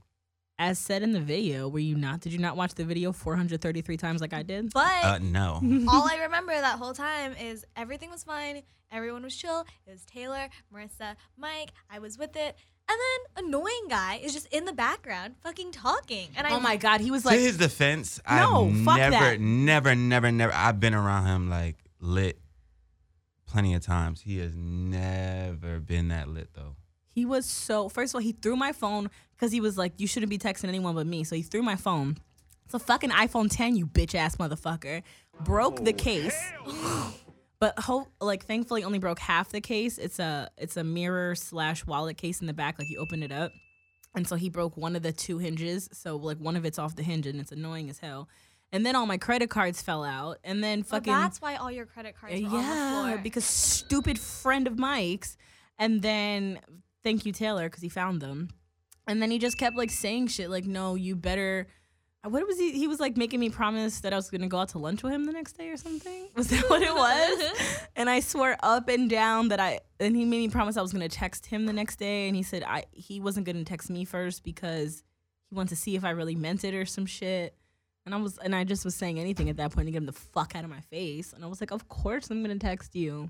As 0.57 0.79
said 0.79 1.03
in 1.03 1.11
the 1.11 1.19
video, 1.19 1.67
were 1.67 1.79
you 1.79 1.95
not? 1.95 2.21
Did 2.21 2.31
you 2.31 2.39
not 2.39 2.55
watch 2.55 2.75
the 2.75 2.85
video 2.85 3.11
433 3.11 3.97
times 3.97 4.21
like 4.21 4.33
I 4.33 4.41
did? 4.41 4.71
But 4.73 5.03
Uh, 5.03 5.19
no. 5.21 5.59
all 5.89 6.07
I 6.09 6.19
remember 6.23 6.53
that 6.53 6.77
whole 6.79 6.93
time 6.93 7.33
is 7.41 7.65
everything 7.75 8.09
was 8.09 8.23
fine. 8.23 8.61
Everyone 8.91 9.23
was 9.23 9.35
chill. 9.35 9.65
It 9.85 9.91
was 9.91 10.05
Taylor, 10.05 10.47
Marissa, 10.73 11.15
Mike. 11.37 11.71
I 11.89 11.99
was 11.99 12.17
with 12.17 12.37
it. 12.37 12.55
And 12.87 12.97
then 13.35 13.45
annoying 13.45 13.87
guy 13.89 14.21
is 14.23 14.33
just 14.33 14.47
in 14.53 14.63
the 14.65 14.71
background 14.71 15.35
fucking 15.43 15.71
talking. 15.71 16.29
And 16.37 16.47
I 16.47 16.51
oh 16.51 16.59
my 16.61 16.77
god, 16.77 17.01
he 17.01 17.11
was 17.11 17.25
like 17.25 17.35
to 17.37 17.41
like, 17.41 17.47
his 17.47 17.57
defense, 17.57 18.21
No, 18.29 18.69
I've 18.71 18.83
fuck 18.85 18.97
never, 18.97 19.11
that. 19.11 19.39
never, 19.41 19.95
never, 19.95 20.31
never. 20.31 20.53
I've 20.53 20.79
been 20.79 20.93
around 20.93 21.25
him 21.25 21.49
like 21.49 21.77
lit 21.99 22.39
plenty 23.47 23.73
of 23.73 23.81
times. 23.83 24.21
He 24.21 24.37
has 24.37 24.55
never 24.55 25.79
been 25.79 26.07
that 26.09 26.29
lit 26.29 26.49
though. 26.53 26.75
He 27.15 27.25
was 27.25 27.45
so. 27.45 27.87
First 27.87 28.11
of 28.13 28.15
all, 28.15 28.21
he 28.21 28.33
threw 28.33 28.57
my 28.57 28.73
phone 28.73 29.09
because 29.35 29.53
he 29.53 29.61
was 29.61 29.77
like, 29.77 29.93
you 29.97 30.05
shouldn't 30.05 30.29
be 30.29 30.37
texting 30.37 30.67
anyone 30.67 30.93
but 30.95 31.07
me. 31.07 31.23
So 31.23 31.35
he 31.35 31.41
threw 31.41 31.63
my 31.63 31.77
phone. 31.77 32.17
It's 32.65 32.73
a 32.73 32.79
fucking 32.79 33.11
iPhone 33.11 33.47
10, 33.49 33.77
you 33.77 33.87
bitch 33.87 34.15
ass 34.15 34.35
motherfucker. 34.35 35.01
Broke 35.43 35.83
the 35.83 35.93
oh, 35.93 35.97
case. 35.97 36.51
But 37.57 37.79
hope 37.79 38.09
like 38.19 38.45
thankfully 38.45 38.83
only 38.83 38.99
broke 38.99 39.17
half 39.17 39.49
the 39.49 39.61
case. 39.61 39.97
It's 39.97 40.19
a 40.19 40.49
it's 40.57 40.75
a 40.75 40.83
mirror 40.83 41.35
slash 41.35 41.85
wallet 41.87 42.17
case 42.17 42.41
in 42.41 42.47
the 42.47 42.53
back. 42.53 42.77
Like 42.77 42.89
you 42.89 42.99
open 42.99 43.23
it 43.23 43.31
up, 43.31 43.53
and 44.13 44.27
so 44.27 44.35
he 44.35 44.49
broke 44.49 44.75
one 44.75 44.93
of 44.95 45.03
the 45.03 45.13
two 45.13 45.37
hinges. 45.37 45.89
So 45.93 46.17
like 46.17 46.37
one 46.37 46.57
of 46.57 46.65
it's 46.65 46.77
off 46.77 46.97
the 46.97 47.01
hinge, 47.01 47.25
and 47.25 47.39
it's 47.39 47.53
annoying 47.53 47.89
as 47.89 47.97
hell. 47.97 48.27
And 48.73 48.85
then 48.85 48.93
all 48.95 49.05
my 49.05 49.17
credit 49.17 49.49
cards 49.49 49.81
fell 49.81 50.03
out. 50.03 50.37
And 50.43 50.61
then 50.61 50.83
So 50.83 50.97
fucking 50.97 51.13
that's 51.13 51.41
why 51.41 51.55
all 51.55 51.71
your 51.71 51.85
credit 51.85 52.15
cards 52.19 52.39
were 52.41 52.45
on 52.45 52.51
the 52.51 52.57
yeah, 52.59 53.05
floor. 53.05 53.17
because 53.23 53.45
stupid 53.45 54.19
friend 54.19 54.67
of 54.67 54.77
Mike's. 54.77 55.37
And 55.79 56.01
then 56.01 56.59
thank 57.05 57.25
you 57.25 57.31
Taylor 57.31 57.69
because 57.69 57.81
he 57.81 57.87
found 57.87 58.21
them. 58.21 58.49
And 59.07 59.21
then 59.21 59.31
he 59.31 59.39
just 59.39 59.57
kept 59.57 59.77
like 59.77 59.91
saying 59.91 60.27
shit 60.27 60.49
like, 60.49 60.65
"No, 60.65 60.95
you 60.95 61.15
better." 61.15 61.67
uh, 62.25 62.29
What 62.29 62.45
was 62.47 62.57
he? 62.59 62.71
He 62.71 62.87
was 62.87 62.99
like 62.99 63.15
making 63.15 63.39
me 63.39 63.49
promise 63.49 64.01
that 64.01 64.11
I 64.11 64.17
was 64.17 64.29
gonna 64.29 64.47
go 64.49 64.57
out 64.57 64.69
to 64.69 64.79
lunch 64.79 65.03
with 65.03 65.13
him 65.13 65.23
the 65.25 65.31
next 65.31 65.53
day 65.53 65.69
or 65.69 65.77
something. 65.77 66.27
Was 66.35 66.47
that 66.47 66.69
what 66.69 66.81
it 66.81 66.93
was? 66.93 67.87
and 67.95 68.09
I 68.09 68.19
swore 68.19 68.57
up 68.61 68.89
and 68.89 69.09
down 69.09 69.49
that 69.49 69.59
I. 69.59 69.79
And 69.99 70.15
he 70.15 70.25
made 70.25 70.39
me 70.39 70.49
promise 70.49 70.75
I 70.75 70.81
was 70.81 70.91
gonna 70.91 71.07
text 71.07 71.45
him 71.45 71.65
the 71.67 71.73
next 71.73 71.97
day. 71.97 72.27
And 72.27 72.35
he 72.35 72.43
said 72.43 72.63
I 72.63 72.85
he 72.91 73.19
wasn't 73.21 73.45
gonna 73.45 73.63
text 73.63 73.89
me 73.89 74.03
first 74.05 74.43
because 74.43 75.03
he 75.49 75.55
wanted 75.55 75.69
to 75.69 75.75
see 75.77 75.95
if 75.95 76.03
I 76.03 76.09
really 76.09 76.35
meant 76.35 76.63
it 76.63 76.73
or 76.73 76.85
some 76.85 77.05
shit. 77.05 77.55
And 78.07 78.13
I 78.13 78.17
was, 78.17 78.37
and 78.39 78.55
I 78.55 78.63
just 78.65 78.85
was 78.85 78.93
saying 78.95 79.19
anything 79.19 79.49
at 79.49 79.57
that 79.57 79.71
point 79.71 79.87
to 79.87 79.91
get 79.91 79.97
him 79.97 80.05
the 80.05 80.11
fuck 80.11 80.55
out 80.55 80.63
of 80.63 80.69
my 80.69 80.81
face. 80.81 81.33
And 81.33 81.43
I 81.43 81.47
was 81.47 81.59
like, 81.61 81.71
of 81.71 81.87
course 81.87 82.29
I'm 82.31 82.41
gonna 82.43 82.57
text 82.59 82.95
you. 82.95 83.29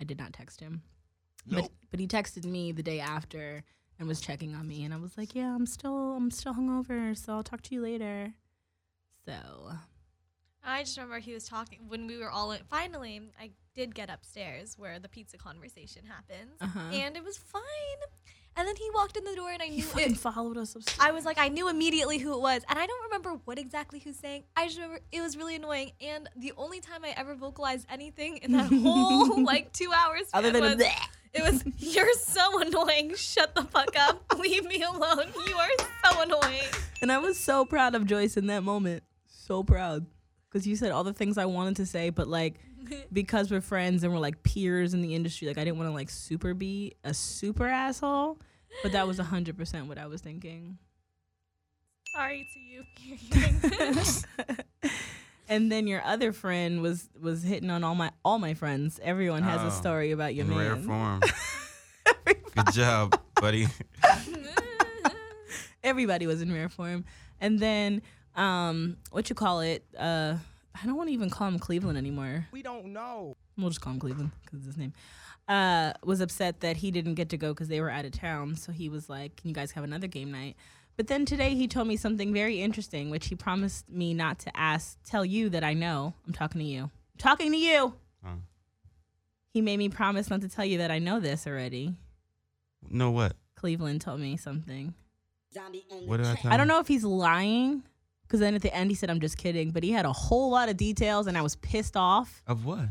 I 0.00 0.04
did 0.04 0.18
not 0.18 0.32
text 0.32 0.60
him, 0.60 0.82
but 1.46 1.70
but 1.90 2.00
he 2.00 2.06
texted 2.06 2.44
me 2.44 2.72
the 2.72 2.82
day 2.82 3.00
after 3.00 3.62
and 3.98 4.06
was 4.08 4.20
checking 4.20 4.54
on 4.54 4.66
me, 4.68 4.84
and 4.84 4.92
I 4.92 4.98
was 4.98 5.16
like, 5.16 5.34
yeah, 5.34 5.54
I'm 5.54 5.66
still 5.66 6.14
I'm 6.14 6.30
still 6.30 6.54
hungover, 6.54 7.16
so 7.16 7.32
I'll 7.34 7.42
talk 7.42 7.62
to 7.62 7.74
you 7.74 7.80
later. 7.82 8.34
So 9.24 9.32
I 10.64 10.82
just 10.82 10.96
remember 10.96 11.18
he 11.18 11.32
was 11.32 11.48
talking 11.48 11.80
when 11.88 12.06
we 12.06 12.18
were 12.18 12.30
all 12.30 12.52
in, 12.52 12.60
finally. 12.68 13.20
I 13.40 13.50
did 13.74 13.94
get 13.94 14.10
upstairs 14.10 14.76
where 14.78 14.98
the 14.98 15.08
pizza 15.08 15.36
conversation 15.38 16.02
happens, 16.06 16.56
Uh-huh. 16.60 16.80
and 16.92 17.16
it 17.16 17.24
was 17.24 17.36
fine. 17.38 17.62
And 18.58 18.66
then 18.66 18.74
he 18.76 18.88
walked 18.94 19.18
in 19.18 19.24
the 19.24 19.34
door, 19.36 19.50
and 19.50 19.60
I 19.62 19.66
he 19.66 19.76
knew 19.76 19.82
fucking 19.82 20.12
it. 20.12 20.16
followed 20.16 20.56
us 20.56 20.74
upstairs. 20.74 20.96
I 20.98 21.12
was 21.12 21.26
like, 21.26 21.36
I 21.38 21.48
knew 21.48 21.68
immediately 21.68 22.16
who 22.18 22.32
it 22.32 22.40
was, 22.40 22.62
and 22.70 22.78
I 22.78 22.86
don't 22.86 23.02
remember 23.04 23.38
what 23.44 23.58
exactly 23.58 23.98
who's 23.98 24.16
saying. 24.16 24.44
I 24.56 24.64
just 24.66 24.78
remember 24.78 25.00
it 25.12 25.20
was 25.20 25.36
really 25.36 25.56
annoying, 25.56 25.92
and 26.00 26.26
the 26.36 26.52
only 26.56 26.80
time 26.80 27.04
I 27.04 27.10
ever 27.18 27.34
vocalized 27.34 27.86
anything 27.90 28.38
in 28.38 28.52
that 28.52 28.72
whole 28.82 29.42
like 29.44 29.72
two 29.74 29.92
hours, 29.94 30.22
Other 30.32 30.48
span 30.48 30.62
than 30.62 30.72
a 30.72 30.76
was, 30.76 30.84
bleh. 30.84 31.08
It 31.36 31.52
was 31.52 31.64
you're 31.78 32.12
so 32.14 32.60
annoying. 32.60 33.14
Shut 33.14 33.54
the 33.54 33.62
fuck 33.64 33.94
up. 33.96 34.24
Leave 34.38 34.64
me 34.64 34.82
alone. 34.82 35.32
You 35.46 35.56
are 35.56 35.68
so 36.04 36.22
annoying. 36.22 36.68
And 37.02 37.12
I 37.12 37.18
was 37.18 37.38
so 37.38 37.64
proud 37.64 37.94
of 37.94 38.06
Joyce 38.06 38.36
in 38.36 38.46
that 38.46 38.62
moment. 38.62 39.02
So 39.26 39.62
proud. 39.62 40.06
Because 40.48 40.66
you 40.66 40.76
said 40.76 40.92
all 40.92 41.04
the 41.04 41.12
things 41.12 41.38
I 41.38 41.44
wanted 41.44 41.76
to 41.76 41.86
say, 41.86 42.10
but 42.10 42.28
like 42.28 42.58
because 43.12 43.50
we're 43.50 43.60
friends 43.60 44.02
and 44.02 44.12
we're 44.12 44.18
like 44.18 44.42
peers 44.42 44.94
in 44.94 45.02
the 45.02 45.14
industry, 45.14 45.46
like 45.48 45.58
I 45.58 45.64
didn't 45.64 45.78
want 45.78 45.90
to 45.90 45.94
like 45.94 46.10
super 46.10 46.54
be 46.54 46.94
a 47.04 47.12
super 47.12 47.66
asshole. 47.66 48.38
But 48.82 48.92
that 48.92 49.06
was 49.06 49.18
100% 49.18 49.86
what 49.86 49.98
I 49.98 50.06
was 50.06 50.20
thinking. 50.20 50.78
Sorry 52.14 52.46
to 52.52 52.58
you. 52.58 52.82
and 55.48 55.70
then 55.70 55.86
your 55.86 56.02
other 56.04 56.32
friend 56.32 56.82
was 56.82 57.08
was 57.20 57.42
hitting 57.42 57.70
on 57.70 57.84
all 57.84 57.94
my 57.94 58.10
all 58.24 58.38
my 58.38 58.54
friends. 58.54 58.98
Everyone 59.02 59.42
has 59.42 59.60
Oh, 59.62 59.68
a 59.68 59.70
story 59.70 60.10
about 60.12 60.34
your 60.34 60.46
in 60.46 60.56
rare 60.56 60.76
form. 60.76 61.20
Good 62.24 62.72
job, 62.72 63.18
buddy. 63.40 63.66
Everybody 65.84 66.26
was 66.26 66.42
in 66.42 66.52
rare 66.52 66.68
form. 66.68 67.04
And 67.40 67.58
then 67.60 68.02
um 68.34 68.96
what 69.10 69.28
you 69.28 69.34
call 69.36 69.60
it? 69.60 69.84
Uh 69.98 70.36
I 70.82 70.84
don't 70.86 70.96
want 70.96 71.08
to 71.08 71.12
even 71.14 71.30
call 71.30 71.48
him 71.48 71.58
Cleveland 71.58 71.96
anymore. 71.96 72.46
We 72.52 72.62
don't 72.62 72.86
know. 72.92 73.36
we'll 73.56 73.70
just 73.70 73.80
call 73.80 73.94
him 73.94 74.00
Cleveland 74.00 74.32
because 74.44 74.58
it's 74.58 74.66
his 74.66 74.76
name, 74.76 74.92
uh, 75.48 75.94
was 76.04 76.20
upset 76.20 76.60
that 76.60 76.76
he 76.76 76.90
didn't 76.90 77.14
get 77.14 77.30
to 77.30 77.38
go 77.38 77.54
because 77.54 77.68
they 77.68 77.80
were 77.80 77.88
out 77.88 78.04
of 78.04 78.12
town. 78.12 78.56
So 78.56 78.72
he 78.72 78.90
was 78.90 79.08
like, 79.08 79.36
Can 79.36 79.48
you 79.48 79.54
guys 79.54 79.70
have 79.72 79.84
another 79.84 80.06
game 80.06 80.30
night? 80.30 80.54
But 80.96 81.08
then 81.08 81.26
today 81.26 81.54
he 81.54 81.68
told 81.68 81.88
me 81.88 81.96
something 81.96 82.32
very 82.32 82.60
interesting, 82.62 83.10
which 83.10 83.26
he 83.28 83.34
promised 83.34 83.88
me 83.88 84.14
not 84.14 84.38
to 84.40 84.56
ask, 84.56 84.98
tell 85.04 85.24
you 85.24 85.50
that 85.50 85.62
I 85.62 85.74
know. 85.74 86.14
I'm 86.26 86.32
talking 86.32 86.60
to 86.60 86.66
you. 86.66 86.84
I'm 86.84 87.18
talking 87.18 87.52
to 87.52 87.58
you. 87.58 87.94
Huh. 88.24 88.36
He 89.52 89.60
made 89.60 89.78
me 89.78 89.88
promise 89.88 90.30
not 90.30 90.40
to 90.40 90.48
tell 90.48 90.64
you 90.64 90.78
that 90.78 90.90
I 90.90 90.98
know 90.98 91.20
this 91.20 91.46
already. 91.46 91.94
No 92.88 93.10
what? 93.10 93.34
Cleveland 93.56 94.00
told 94.00 94.20
me 94.20 94.36
something. 94.36 94.94
What 96.06 96.18
did 96.18 96.26
I 96.26 96.34
tell 96.34 96.52
I 96.52 96.56
don't 96.56 96.68
know 96.68 96.80
if 96.80 96.88
he's 96.88 97.04
lying 97.04 97.82
because 98.22 98.40
then 98.40 98.54
at 98.54 98.62
the 98.62 98.74
end 98.74 98.90
he 98.90 98.94
said, 98.94 99.10
I'm 99.10 99.20
just 99.20 99.38
kidding. 99.38 99.70
But 99.70 99.82
he 99.82 99.92
had 99.92 100.04
a 100.04 100.12
whole 100.12 100.50
lot 100.50 100.68
of 100.68 100.76
details 100.76 101.26
and 101.26 101.36
I 101.36 101.42
was 101.42 101.56
pissed 101.56 101.96
off. 101.96 102.42
Of 102.46 102.64
what? 102.64 102.88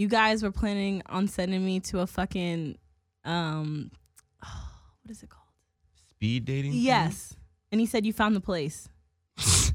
you 0.00 0.08
guys 0.08 0.42
were 0.42 0.50
planning 0.50 1.02
on 1.10 1.28
sending 1.28 1.62
me 1.62 1.78
to 1.78 1.98
a 2.00 2.06
fucking 2.06 2.74
um 3.26 3.90
what 4.40 5.10
is 5.10 5.22
it 5.22 5.28
called? 5.28 5.39
Speed 6.20 6.44
dating? 6.44 6.72
thing? 6.72 6.80
Yes. 6.82 7.34
And 7.72 7.80
he 7.80 7.86
said 7.86 8.04
you 8.04 8.12
found 8.12 8.36
the 8.36 8.42
place. 8.42 8.90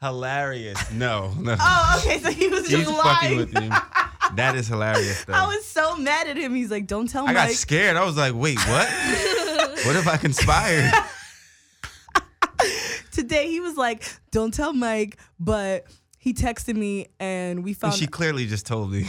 Hilarious. 0.00 0.78
No, 0.92 1.32
no. 1.40 1.56
Oh, 1.58 2.00
okay, 2.04 2.20
so 2.20 2.30
he 2.30 2.46
was 2.46 2.68
He's 2.68 2.86
just 2.86 2.90
fucking 3.02 3.36
lying. 3.36 3.36
with 3.36 3.52
you. 3.60 3.68
That 4.36 4.54
is 4.54 4.68
hilarious, 4.68 5.24
though. 5.26 5.32
I 5.32 5.46
was 5.48 5.64
so 5.64 5.96
mad 5.96 6.28
at 6.28 6.36
him. 6.36 6.54
He's 6.54 6.70
like, 6.70 6.86
"Don't 6.86 7.08
tell 7.08 7.24
me." 7.24 7.30
I 7.30 7.34
got 7.34 7.48
Mike." 7.48 7.56
scared. 7.56 7.96
I 7.96 8.04
was 8.04 8.16
like, 8.16 8.32
wait, 8.34 8.58
what? 8.58 8.88
what 9.84 9.96
if 9.96 10.06
I 10.06 10.16
conspired? 10.18 10.92
Today 13.10 13.48
he 13.50 13.58
was 13.60 13.76
like, 13.76 14.04
"Don't 14.30 14.54
tell 14.54 14.72
Mike," 14.72 15.18
but 15.40 15.84
he 16.18 16.32
texted 16.32 16.76
me 16.76 17.08
and 17.18 17.64
we 17.64 17.70
And 17.72 17.78
found 17.78 17.94
she 17.94 18.06
clearly 18.06 18.46
just 18.46 18.66
told 18.66 18.92
me. 18.92 19.04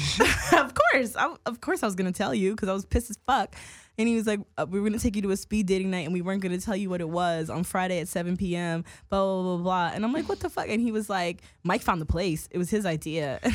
of 0.53 0.73
course, 0.73 1.15
I, 1.15 1.35
of 1.45 1.61
course, 1.61 1.83
I 1.83 1.85
was 1.85 1.93
gonna 1.95 2.11
tell 2.11 2.33
you 2.33 2.51
because 2.51 2.67
I 2.69 2.73
was 2.73 2.85
pissed 2.85 3.11
as 3.11 3.17
fuck. 3.27 3.55
And 3.97 4.07
he 4.07 4.15
was 4.15 4.25
like, 4.25 4.39
uh, 4.57 4.65
"We 4.67 4.79
were 4.79 4.89
gonna 4.89 4.99
take 4.99 5.15
you 5.15 5.21
to 5.23 5.31
a 5.31 5.37
speed 5.37 5.67
dating 5.67 5.91
night, 5.91 6.05
and 6.05 6.13
we 6.13 6.21
weren't 6.21 6.41
gonna 6.41 6.57
tell 6.59 6.75
you 6.75 6.89
what 6.89 6.99
it 7.01 7.09
was 7.09 7.49
on 7.49 7.63
Friday 7.63 7.99
at 7.99 8.07
7 8.07 8.37
p.m." 8.37 8.83
Blah 9.09 9.19
blah 9.23 9.41
blah 9.43 9.55
blah. 9.57 9.63
blah. 9.63 9.91
And 9.95 10.03
I'm 10.03 10.11
like, 10.13 10.27
"What 10.27 10.39
the 10.39 10.49
fuck?" 10.49 10.67
And 10.67 10.81
he 10.81 10.91
was 10.91 11.09
like, 11.09 11.41
"Mike 11.63 11.81
found 11.83 12.01
the 12.01 12.05
place. 12.07 12.47
It 12.51 12.57
was 12.57 12.69
his 12.69 12.85
idea." 12.85 13.39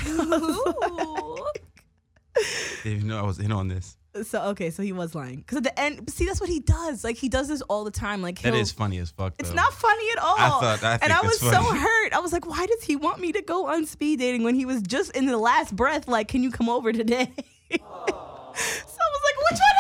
Didn't 2.85 2.99
even 2.99 3.07
know 3.09 3.19
I 3.19 3.23
was 3.23 3.39
in 3.41 3.51
on 3.53 3.67
this. 3.69 3.97
so 4.23 4.41
okay, 4.51 4.71
so 4.71 4.83
he 4.83 4.93
was 4.93 5.15
lying 5.15 5.37
because 5.39 5.57
at 5.59 5.65
the 5.65 5.79
end, 5.81 6.09
see, 6.11 6.25
that's 6.25 6.41
what 6.41 6.49
he 6.49 6.61
does. 6.61 7.03
Like 7.05 7.17
he 7.17 7.29
does 7.29 7.49
this 7.49 7.61
all 7.63 7.83
the 7.85 7.91
time. 7.91 8.23
Like 8.23 8.41
That 8.43 8.53
he'll- 8.53 8.63
is 8.63 8.71
funny 8.73 8.99
as 8.99 9.11
fuck. 9.11 9.35
It's 9.39 9.53
not 9.53 9.73
funny 9.73 10.05
at 10.17 10.23
all. 10.23 10.37
I 10.39 10.49
thought- 10.49 10.85
I 10.85 10.99
and 11.03 11.13
I 11.13 11.21
was 11.23 11.33
it's 11.33 11.41
so 11.51 11.63
hurt. 11.63 12.13
I 12.13 12.21
was 12.21 12.33
like, 12.33 12.47
why 12.47 12.65
does 12.67 12.83
he 12.85 12.95
want 12.97 13.21
me 13.21 13.33
to 13.33 13.43
go 13.43 13.67
on 13.67 13.87
speed 13.87 14.21
dating 14.21 14.45
when 14.45 14.55
he 14.55 14.65
was 14.65 14.83
just 14.83 15.11
in 15.17 15.27
the 15.27 15.37
last 15.37 15.75
breath? 15.75 16.07
Like, 16.09 16.29
can 16.29 16.43
you 16.45 16.51
come 16.53 16.69
over 16.69 16.93
today? 16.93 17.25
so 17.71 17.79
I 17.81 18.07
was 18.07 19.23
like, 19.25 19.51
which 19.51 19.59
one 19.61 19.61
is 19.61 19.61
it? 19.61 19.78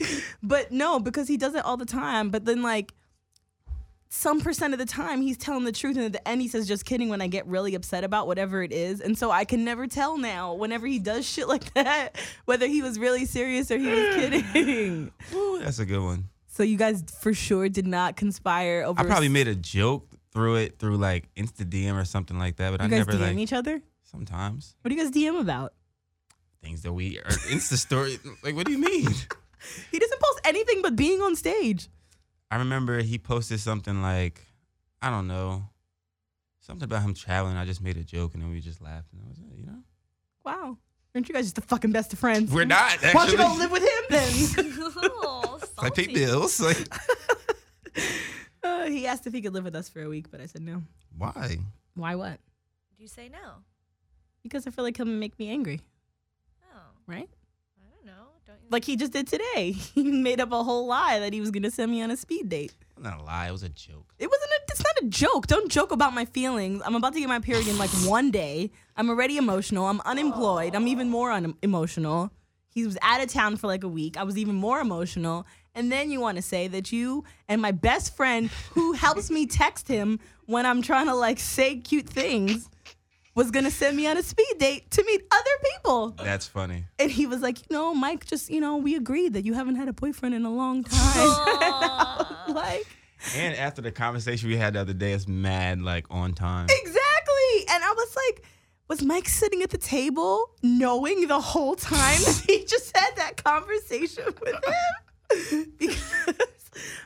But 0.42 0.72
no, 0.72 0.98
because 1.00 1.28
he 1.28 1.36
does 1.36 1.54
it 1.54 1.64
all 1.64 1.76
the 1.76 1.84
time. 1.84 2.30
But 2.30 2.44
then 2.46 2.62
like 2.62 2.92
some 4.08 4.40
percent 4.40 4.72
of 4.72 4.78
the 4.80 4.86
time 4.86 5.20
he's 5.22 5.36
telling 5.36 5.64
the 5.64 5.70
truth 5.72 5.96
and 5.96 6.04
at 6.06 6.12
the 6.12 6.26
end 6.28 6.42
he 6.42 6.48
says 6.48 6.66
just 6.66 6.84
kidding 6.84 7.08
when 7.10 7.20
I 7.22 7.28
get 7.28 7.46
really 7.46 7.74
upset 7.76 8.02
about 8.02 8.26
whatever 8.26 8.62
it 8.62 8.72
is. 8.72 9.00
And 9.00 9.16
so 9.16 9.30
I 9.30 9.44
can 9.44 9.64
never 9.64 9.86
tell 9.86 10.16
now 10.18 10.54
whenever 10.54 10.86
he 10.86 10.98
does 10.98 11.24
shit 11.28 11.46
like 11.46 11.72
that 11.74 12.16
whether 12.46 12.66
he 12.66 12.82
was 12.82 12.98
really 12.98 13.24
serious 13.26 13.70
or 13.70 13.78
he 13.78 13.86
was 13.86 14.14
kidding. 14.16 15.12
Ooh, 15.34 15.60
that's 15.62 15.78
a 15.78 15.86
good 15.86 16.02
one. 16.02 16.24
So 16.48 16.62
you 16.64 16.76
guys 16.76 17.04
for 17.20 17.32
sure 17.32 17.68
did 17.68 17.86
not 17.86 18.16
conspire 18.16 18.82
over 18.84 19.00
I 19.00 19.04
probably 19.04 19.28
made 19.28 19.46
a 19.48 19.54
joke 19.54 20.08
through 20.32 20.56
it 20.56 20.78
through 20.78 20.96
like 20.96 21.32
Insta 21.36 21.64
DM 21.64 22.00
or 22.00 22.04
something 22.04 22.38
like 22.38 22.56
that, 22.56 22.70
but 22.72 22.80
You 22.80 22.86
I 22.86 22.88
guys 22.90 23.06
never 23.06 23.12
DM 23.12 23.20
like 23.20 23.36
each 23.38 23.52
other? 23.52 23.80
sometimes 24.02 24.74
What 24.82 24.88
do 24.88 24.94
you 24.96 25.02
guys 25.04 25.12
DM 25.12 25.38
about? 25.40 25.72
things 26.62 26.82
that 26.82 26.92
we 26.92 27.16
or 27.18 27.22
Insta 27.48 27.76
story. 27.78 28.18
Like, 28.42 28.54
what 28.54 28.66
do 28.66 28.72
you 28.72 28.78
mean? 28.78 29.08
He 29.90 29.98
doesn't 29.98 30.20
post 30.20 30.40
anything 30.44 30.82
but 30.82 30.96
being 30.96 31.20
on 31.20 31.36
stage. 31.36 31.88
I 32.50 32.56
remember 32.56 33.00
he 33.00 33.18
posted 33.18 33.60
something 33.60 34.02
like, 34.02 34.46
I 35.02 35.10
don't 35.10 35.28
know, 35.28 35.64
something 36.60 36.84
about 36.84 37.02
him 37.02 37.14
traveling. 37.14 37.56
I 37.56 37.64
just 37.64 37.80
made 37.82 37.96
a 37.96 38.04
joke 38.04 38.34
and 38.34 38.42
then 38.42 38.50
we 38.50 38.60
just 38.60 38.80
laughed 38.80 39.12
and 39.12 39.20
that 39.22 39.28
was 39.28 39.38
it. 39.38 39.58
You 39.58 39.66
know, 39.66 39.78
Wow. 40.44 40.78
Aren't 41.14 41.28
you 41.28 41.34
guys 41.34 41.44
just 41.46 41.56
the 41.56 41.62
fucking 41.62 41.90
best 41.92 42.12
of 42.12 42.18
friends? 42.20 42.52
we're 42.52 42.64
not 42.64 42.92
actually. 42.92 43.10
Why 43.14 43.26
don't 43.26 43.32
you 43.32 43.38
go 43.38 43.54
live 43.58 43.70
with 43.72 43.82
him 43.82 44.04
then? 44.10 44.72
oh, 44.96 45.60
I 45.78 45.90
pay 45.90 46.06
bills. 46.06 46.60
Like, 46.60 46.78
Uh, 48.62 48.84
he 48.84 49.06
asked 49.06 49.26
if 49.26 49.32
he 49.32 49.40
could 49.40 49.54
live 49.54 49.64
with 49.64 49.74
us 49.74 49.88
for 49.88 50.02
a 50.02 50.08
week, 50.08 50.30
but 50.30 50.38
I 50.40 50.44
said 50.46 50.60
no. 50.62 50.82
why? 51.16 51.56
Why 51.94 52.14
what? 52.14 52.38
Do 52.96 53.02
you 53.02 53.08
say 53.08 53.30
no? 53.30 53.54
Because 54.42 54.66
I 54.66 54.70
feel 54.70 54.84
like 54.84 54.96
he'll 54.98 55.06
make 55.06 55.38
me 55.38 55.48
angry, 55.50 55.80
Oh, 56.74 56.78
right? 57.06 57.28
I 57.80 57.88
don't 57.96 58.04
know. 58.06 58.26
Don't 58.46 58.58
you? 58.59 58.59
Like 58.70 58.84
he 58.84 58.96
just 58.96 59.12
did 59.12 59.26
today. 59.26 59.72
He 59.94 60.04
made 60.04 60.40
up 60.40 60.52
a 60.52 60.62
whole 60.62 60.86
lie 60.86 61.18
that 61.18 61.32
he 61.32 61.40
was 61.40 61.50
gonna 61.50 61.70
send 61.70 61.90
me 61.90 62.02
on 62.02 62.10
a 62.10 62.16
speed 62.16 62.48
date. 62.48 62.72
Not 62.98 63.18
a 63.20 63.22
lie. 63.22 63.48
It 63.48 63.52
was 63.52 63.62
a 63.62 63.68
joke. 63.68 64.14
It 64.18 64.28
wasn't 64.28 64.50
a 64.50 64.60
it's 64.70 64.80
not 64.80 65.02
a 65.02 65.06
joke. 65.08 65.46
Don't 65.46 65.70
joke 65.70 65.90
about 65.90 66.14
my 66.14 66.24
feelings. 66.24 66.82
I'm 66.84 66.94
about 66.94 67.12
to 67.14 67.20
get 67.20 67.28
my 67.28 67.40
period 67.40 67.66
in 67.66 67.76
like 67.78 67.90
one 68.06 68.30
day. 68.30 68.70
I'm 68.96 69.10
already 69.10 69.36
emotional. 69.36 69.86
I'm 69.86 70.00
unemployed. 70.02 70.74
I'm 70.74 70.86
even 70.86 71.08
more 71.10 71.30
un- 71.30 71.56
emotional. 71.62 72.30
He 72.68 72.86
was 72.86 72.96
out 73.02 73.20
of 73.20 73.28
town 73.28 73.56
for 73.56 73.66
like 73.66 73.82
a 73.82 73.88
week. 73.88 74.16
I 74.16 74.22
was 74.22 74.38
even 74.38 74.54
more 74.54 74.80
emotional. 74.80 75.46
And 75.74 75.90
then 75.90 76.10
you 76.10 76.20
want 76.20 76.36
to 76.36 76.42
say 76.42 76.68
that 76.68 76.92
you 76.92 77.24
and 77.48 77.60
my 77.60 77.72
best 77.72 78.16
friend 78.16 78.48
who 78.72 78.92
helps 78.92 79.30
me 79.30 79.46
text 79.46 79.88
him 79.88 80.20
when 80.46 80.66
I'm 80.66 80.82
trying 80.82 81.06
to 81.06 81.14
like 81.14 81.38
say 81.40 81.76
cute 81.76 82.08
things 82.08 82.68
was 83.34 83.50
going 83.50 83.64
to 83.64 83.70
send 83.70 83.96
me 83.96 84.06
on 84.06 84.16
a 84.16 84.22
speed 84.22 84.58
date 84.58 84.90
to 84.90 85.04
meet 85.04 85.22
other 85.30 85.50
people. 85.72 86.10
That's 86.10 86.46
funny. 86.46 86.84
And 86.98 87.10
he 87.10 87.26
was 87.26 87.40
like, 87.40 87.58
"You 87.58 87.76
know, 87.76 87.94
Mike, 87.94 88.26
just, 88.26 88.50
you 88.50 88.60
know, 88.60 88.76
we 88.76 88.96
agreed 88.96 89.34
that 89.34 89.44
you 89.44 89.54
haven't 89.54 89.76
had 89.76 89.88
a 89.88 89.92
boyfriend 89.92 90.34
in 90.34 90.44
a 90.44 90.52
long 90.52 90.84
time." 90.84 91.28
like 92.48 92.86
And 93.36 93.54
after 93.56 93.82
the 93.82 93.92
conversation 93.92 94.48
we 94.48 94.56
had 94.56 94.74
the 94.74 94.80
other 94.80 94.92
day, 94.92 95.12
it's 95.12 95.28
mad 95.28 95.80
like 95.80 96.06
on 96.10 96.32
time. 96.32 96.66
Exactly. 96.70 97.66
And 97.68 97.84
I 97.84 97.92
was 97.96 98.16
like, 98.16 98.44
was 98.88 99.02
Mike 99.02 99.28
sitting 99.28 99.62
at 99.62 99.70
the 99.70 99.78
table 99.78 100.50
knowing 100.62 101.28
the 101.28 101.40
whole 101.40 101.76
time 101.76 102.18
that 102.22 102.42
he 102.46 102.64
just 102.64 102.96
had 102.96 103.14
that 103.16 103.42
conversation 103.42 104.24
with 104.40 104.56
him? 104.64 105.72
because 105.78 106.12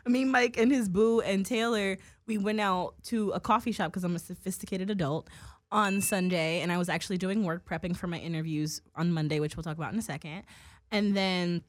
me, 0.06 0.24
Mike, 0.24 0.56
and 0.56 0.72
his 0.72 0.88
boo 0.88 1.20
and 1.20 1.44
Taylor, 1.44 1.98
we 2.26 2.38
went 2.38 2.60
out 2.60 2.94
to 3.04 3.30
a 3.32 3.40
coffee 3.40 3.72
shop 3.72 3.90
because 3.90 4.04
I'm 4.04 4.16
a 4.16 4.20
sophisticated 4.20 4.88
adult 4.90 5.28
on 5.73 6.00
Sunday, 6.00 6.61
and 6.61 6.71
I 6.71 6.78
was 6.78 6.88
actually 6.88 7.18
doing 7.18 7.44
work 7.44 7.68
prepping 7.68 7.97
for 7.97 8.06
my 8.06 8.18
interviews 8.18 8.80
on 8.94 9.12
Monday, 9.12 9.40
which 9.40 9.56
we'll 9.56 9.64
talk 9.64 9.76
about 9.76 9.92
in 9.92 9.99
a 9.99 10.02
second. 10.02 10.44
And 10.90 11.16
then 11.16 11.62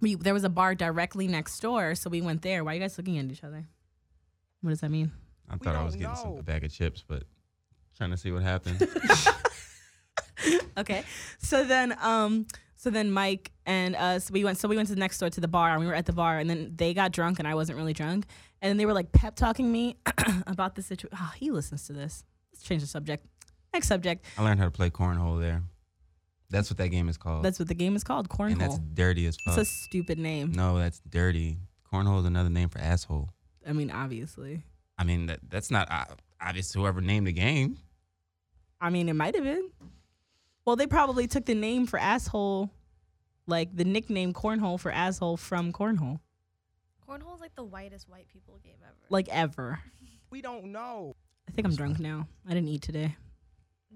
we 0.00 0.14
there 0.14 0.34
was 0.34 0.44
a 0.44 0.48
bar 0.48 0.74
directly 0.74 1.26
next 1.26 1.58
door, 1.60 1.94
so 1.94 2.10
we 2.10 2.20
went 2.20 2.42
there. 2.42 2.64
Why 2.64 2.72
are 2.72 2.74
you 2.74 2.80
guys 2.80 2.98
looking 2.98 3.18
at 3.18 3.26
each 3.26 3.44
other? 3.44 3.66
What 4.60 4.70
does 4.70 4.80
that 4.80 4.90
mean? 4.90 5.12
I 5.48 5.56
thought 5.56 5.76
I 5.76 5.84
was 5.84 5.96
getting 5.96 6.16
some 6.16 6.38
a 6.38 6.42
bag 6.42 6.64
of 6.64 6.72
chips, 6.72 7.04
but 7.06 7.24
trying 7.96 8.10
to 8.10 8.16
see 8.16 8.32
what 8.32 8.42
happened. 8.42 8.86
okay. 10.78 11.04
So 11.38 11.64
then 11.64 11.96
um 12.02 12.46
so 12.76 12.90
then 12.90 13.10
Mike 13.10 13.52
and 13.64 13.96
us 13.96 14.30
we 14.30 14.44
went 14.44 14.58
so 14.58 14.68
we 14.68 14.76
went 14.76 14.88
to 14.88 14.94
the 14.94 15.00
next 15.00 15.18
door 15.18 15.30
to 15.30 15.40
the 15.40 15.48
bar 15.48 15.70
and 15.70 15.80
we 15.80 15.86
were 15.86 15.94
at 15.94 16.06
the 16.06 16.12
bar 16.12 16.38
and 16.38 16.48
then 16.50 16.72
they 16.76 16.92
got 16.92 17.12
drunk 17.12 17.38
and 17.38 17.48
I 17.48 17.54
wasn't 17.54 17.78
really 17.78 17.92
drunk. 17.92 18.26
And 18.60 18.68
then 18.68 18.76
they 18.76 18.86
were 18.86 18.92
like 18.92 19.12
pep 19.12 19.36
talking 19.36 19.70
me 19.70 19.96
about 20.46 20.74
the 20.74 20.82
situation. 20.82 21.16
Oh, 21.20 21.32
he 21.36 21.50
listens 21.50 21.86
to 21.86 21.92
this. 21.92 22.24
Let's 22.52 22.64
change 22.64 22.82
the 22.82 22.88
subject. 22.88 23.26
Next 23.76 23.88
subject. 23.88 24.24
I 24.38 24.42
learned 24.42 24.58
how 24.58 24.64
to 24.64 24.70
play 24.70 24.88
cornhole 24.88 25.38
there. 25.38 25.62
That's 26.48 26.70
what 26.70 26.78
that 26.78 26.88
game 26.88 27.10
is 27.10 27.18
called. 27.18 27.44
That's 27.44 27.58
what 27.58 27.68
the 27.68 27.74
game 27.74 27.94
is 27.94 28.02
called, 28.02 28.26
cornhole. 28.30 28.52
and 28.52 28.60
that's 28.62 28.78
dirty 28.78 29.26
as 29.26 29.36
fuck. 29.36 29.58
It's 29.58 29.68
a 29.68 29.70
stupid 29.70 30.18
name. 30.18 30.52
no, 30.52 30.78
that's 30.78 31.02
dirty. 31.06 31.58
Cornhole 31.92 32.20
is 32.20 32.24
another 32.24 32.48
name 32.48 32.70
for 32.70 32.78
asshole. 32.78 33.28
I 33.68 33.74
mean, 33.74 33.90
obviously. 33.90 34.64
I 34.96 35.04
mean, 35.04 35.26
that 35.26 35.40
that's 35.50 35.70
not 35.70 35.90
uh, 35.90 36.06
obvious. 36.40 36.72
Whoever 36.72 37.02
named 37.02 37.26
the 37.26 37.34
game. 37.34 37.76
I 38.80 38.88
mean, 38.88 39.10
it 39.10 39.12
might 39.12 39.34
have 39.34 39.44
been. 39.44 39.68
Well, 40.64 40.76
they 40.76 40.86
probably 40.86 41.26
took 41.26 41.44
the 41.44 41.54
name 41.54 41.86
for 41.86 41.98
asshole, 41.98 42.70
like 43.46 43.76
the 43.76 43.84
nickname 43.84 44.32
cornhole 44.32 44.80
for 44.80 44.90
asshole 44.90 45.36
from 45.36 45.70
cornhole, 45.70 46.20
Cornhole 47.06 47.34
is 47.34 47.40
like 47.42 47.54
the 47.54 47.64
whitest 47.64 48.08
white 48.08 48.26
people 48.28 48.58
game 48.64 48.76
ever. 48.82 48.96
like 49.10 49.28
ever. 49.28 49.80
We 50.30 50.40
don't 50.40 50.72
know. 50.72 51.14
I 51.46 51.52
think 51.52 51.66
I'm 51.66 51.74
drunk 51.76 52.00
now. 52.00 52.26
I 52.48 52.54
didn't 52.54 52.68
eat 52.68 52.80
today. 52.80 53.16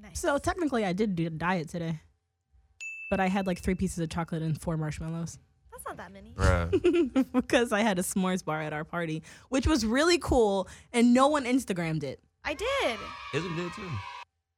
Nice. 0.02 0.20
So 0.20 0.38
technically, 0.38 0.84
I 0.84 0.92
did 0.92 1.14
do 1.14 1.26
a 1.26 1.30
diet 1.30 1.68
today, 1.68 2.00
but 3.10 3.20
I 3.20 3.28
had 3.28 3.46
like 3.46 3.62
three 3.62 3.74
pieces 3.74 3.98
of 3.98 4.10
chocolate 4.10 4.42
and 4.42 4.60
four 4.60 4.76
marshmallows 4.76 5.38
that's 5.80 5.86
not 5.86 5.96
that 5.96 6.12
many. 6.12 6.30
Bruh. 6.30 7.32
because 7.32 7.72
I 7.72 7.80
had 7.80 7.98
a 7.98 8.02
s'mores 8.02 8.44
bar 8.44 8.60
at 8.60 8.72
our 8.72 8.84
party, 8.84 9.22
which 9.48 9.66
was 9.66 9.86
really 9.86 10.18
cool, 10.18 10.68
and 10.92 11.14
no 11.14 11.28
one 11.28 11.44
Instagrammed 11.44 12.02
it. 12.02 12.20
I 12.44 12.54
did. 12.54 12.98
Isn't 13.34 13.58
it 13.58 13.72
too? 13.74 13.88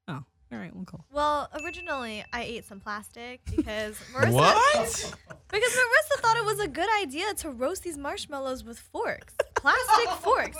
Oh, 0.08 0.24
all 0.52 0.58
right, 0.58 0.74
well, 0.74 0.84
cool. 0.84 1.04
Well, 1.12 1.48
originally 1.64 2.24
I 2.32 2.42
ate 2.42 2.64
some 2.64 2.80
plastic 2.80 3.40
because 3.44 3.98
Marissa 4.14 4.32
What? 4.32 5.14
because 5.50 5.72
Marissa 5.72 6.20
thought 6.20 6.36
it 6.36 6.44
was 6.44 6.60
a 6.60 6.68
good 6.68 6.88
idea 7.02 7.34
to 7.34 7.50
roast 7.50 7.82
these 7.82 7.98
marshmallows 7.98 8.64
with 8.64 8.78
forks, 8.78 9.34
plastic 9.56 10.10
forks. 10.20 10.58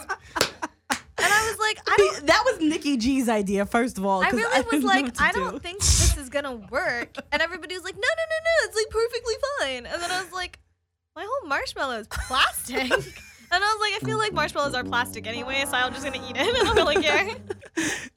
And 1.23 1.33
I 1.33 1.49
was 1.49 1.59
like, 1.59 1.79
I 1.89 1.97
don't. 1.97 2.27
That 2.27 2.43
was 2.45 2.61
Nikki 2.61 2.97
G's 2.97 3.29
idea, 3.29 3.67
first 3.67 3.99
of 3.99 4.05
all. 4.05 4.23
I 4.23 4.31
really 4.31 4.65
was 4.73 4.85
like, 4.85 5.21
I 5.21 5.33
do. 5.33 5.41
don't 5.41 5.63
think 5.63 5.79
this 5.79 6.17
is 6.17 6.29
gonna 6.29 6.55
work. 6.55 7.17
And 7.31 7.41
everybody 7.41 7.75
was 7.75 7.85
like, 7.85 7.95
no, 7.95 8.01
no, 8.01 8.07
no, 8.07 8.37
no, 8.45 8.69
it's 8.69 8.77
like 8.77 8.91
perfectly 8.91 9.35
fine. 9.59 9.87
And 9.87 10.03
then 10.03 10.11
I 10.11 10.23
was 10.23 10.33
like, 10.33 10.59
my 11.15 11.23
whole 11.27 11.49
marshmallow 11.49 12.01
is 12.01 12.09
plastic. 12.09 12.77
and 12.83 12.93
I 12.93 13.59
was 13.59 13.81
like, 13.81 14.03
I 14.03 14.07
feel 14.07 14.19
like 14.19 14.33
marshmallows 14.33 14.75
are 14.75 14.85
plastic 14.85 15.27
anyway, 15.27 15.65
so 15.67 15.73
I'm 15.73 15.93
just 15.93 16.05
gonna 16.05 16.27
eat 16.29 16.37
it. 16.37 16.49
And 16.49 16.57
I 16.57 16.61
don't 16.65 16.77
really 16.77 17.03
care. 17.03 17.37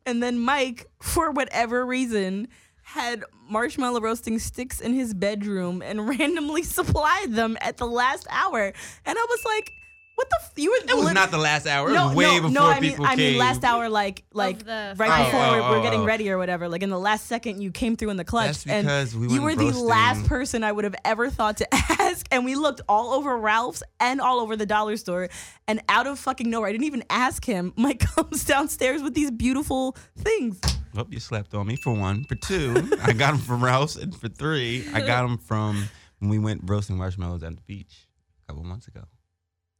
And 0.07 0.21
then 0.21 0.37
Mike, 0.37 0.85
for 1.01 1.31
whatever 1.31 1.83
reason, 1.83 2.47
had 2.83 3.23
marshmallow 3.49 3.99
roasting 4.01 4.37
sticks 4.37 4.79
in 4.79 4.93
his 4.93 5.13
bedroom 5.15 5.81
and 5.81 6.07
randomly 6.07 6.61
supplied 6.61 7.33
them 7.33 7.57
at 7.61 7.77
the 7.77 7.87
last 7.87 8.27
hour. 8.29 8.71
And 9.05 9.17
I 9.17 9.25
was 9.27 9.45
like, 9.45 9.71
what 10.15 10.29
the 10.29 10.37
f- 10.41 10.51
you 10.55 10.71
were 10.71 10.77
It 10.89 10.95
was 10.95 11.13
not 11.13 11.29
the 11.31 11.37
last 11.37 11.67
hour. 11.67 11.89
It 11.89 11.93
no, 11.93 12.07
was 12.07 12.15
way 12.15 12.23
no, 12.25 12.33
before 12.43 12.49
no, 12.51 12.65
I 12.67 12.79
mean, 12.79 12.91
people 12.91 13.05
I 13.05 13.15
came. 13.15 13.31
mean, 13.31 13.37
last 13.37 13.63
hour, 13.65 13.89
like, 13.89 14.23
like 14.33 14.59
the 14.65 14.93
right 14.97 15.09
fire. 15.09 15.25
before 15.25 15.39
Oh, 15.41 15.51
we're, 15.51 15.69
we're 15.71 15.77
oh, 15.79 15.83
getting 15.83 16.01
oh. 16.01 16.05
ready 16.05 16.29
or 16.29 16.37
whatever. 16.37 16.69
Like 16.69 16.83
in 16.83 16.89
the 16.89 16.99
last 16.99 17.27
second, 17.27 17.61
you 17.61 17.71
came 17.71 17.97
through 17.97 18.11
in 18.11 18.17
the 18.17 18.23
clutch, 18.23 18.63
That's 18.63 18.63
because 18.63 19.13
and 19.13 19.21
we 19.27 19.33
you 19.33 19.41
were 19.41 19.47
went 19.47 19.59
the 19.59 19.65
roasting. 19.65 19.85
last 19.85 20.25
person 20.25 20.63
I 20.63 20.71
would 20.71 20.85
have 20.85 20.95
ever 21.03 21.29
thought 21.29 21.57
to 21.57 21.67
ask. 21.73 22.25
And 22.31 22.45
we 22.45 22.55
looked 22.55 22.81
all 22.87 23.11
over 23.13 23.37
Ralph's 23.37 23.83
and 23.99 24.21
all 24.21 24.39
over 24.39 24.55
the 24.55 24.65
dollar 24.65 24.95
store, 24.97 25.29
and 25.67 25.81
out 25.89 26.07
of 26.07 26.17
fucking 26.19 26.49
nowhere, 26.49 26.69
I 26.69 26.71
didn't 26.71 26.85
even 26.85 27.03
ask 27.09 27.43
him. 27.43 27.73
Mike 27.77 27.99
comes 27.99 28.45
downstairs 28.45 29.03
with 29.03 29.13
these 29.15 29.31
beautiful 29.31 29.97
things. 30.17 30.59
Well, 30.93 31.07
you 31.09 31.19
slept 31.19 31.53
on 31.53 31.67
me 31.67 31.75
for 31.75 31.93
one. 31.93 32.23
For 32.23 32.35
two, 32.35 32.89
I 33.03 33.11
got 33.11 33.31
them 33.31 33.39
from 33.41 33.61
Ralph's, 33.61 33.97
and 33.97 34.15
for 34.15 34.29
three, 34.29 34.85
I 34.93 35.01
got 35.01 35.23
them 35.23 35.37
from 35.37 35.89
when 36.19 36.29
we 36.29 36.39
went 36.39 36.61
roasting 36.63 36.95
marshmallows 36.95 37.43
at 37.43 37.53
the 37.57 37.61
beach 37.63 38.07
a 38.47 38.53
couple 38.53 38.63
months 38.63 38.87
ago. 38.87 39.01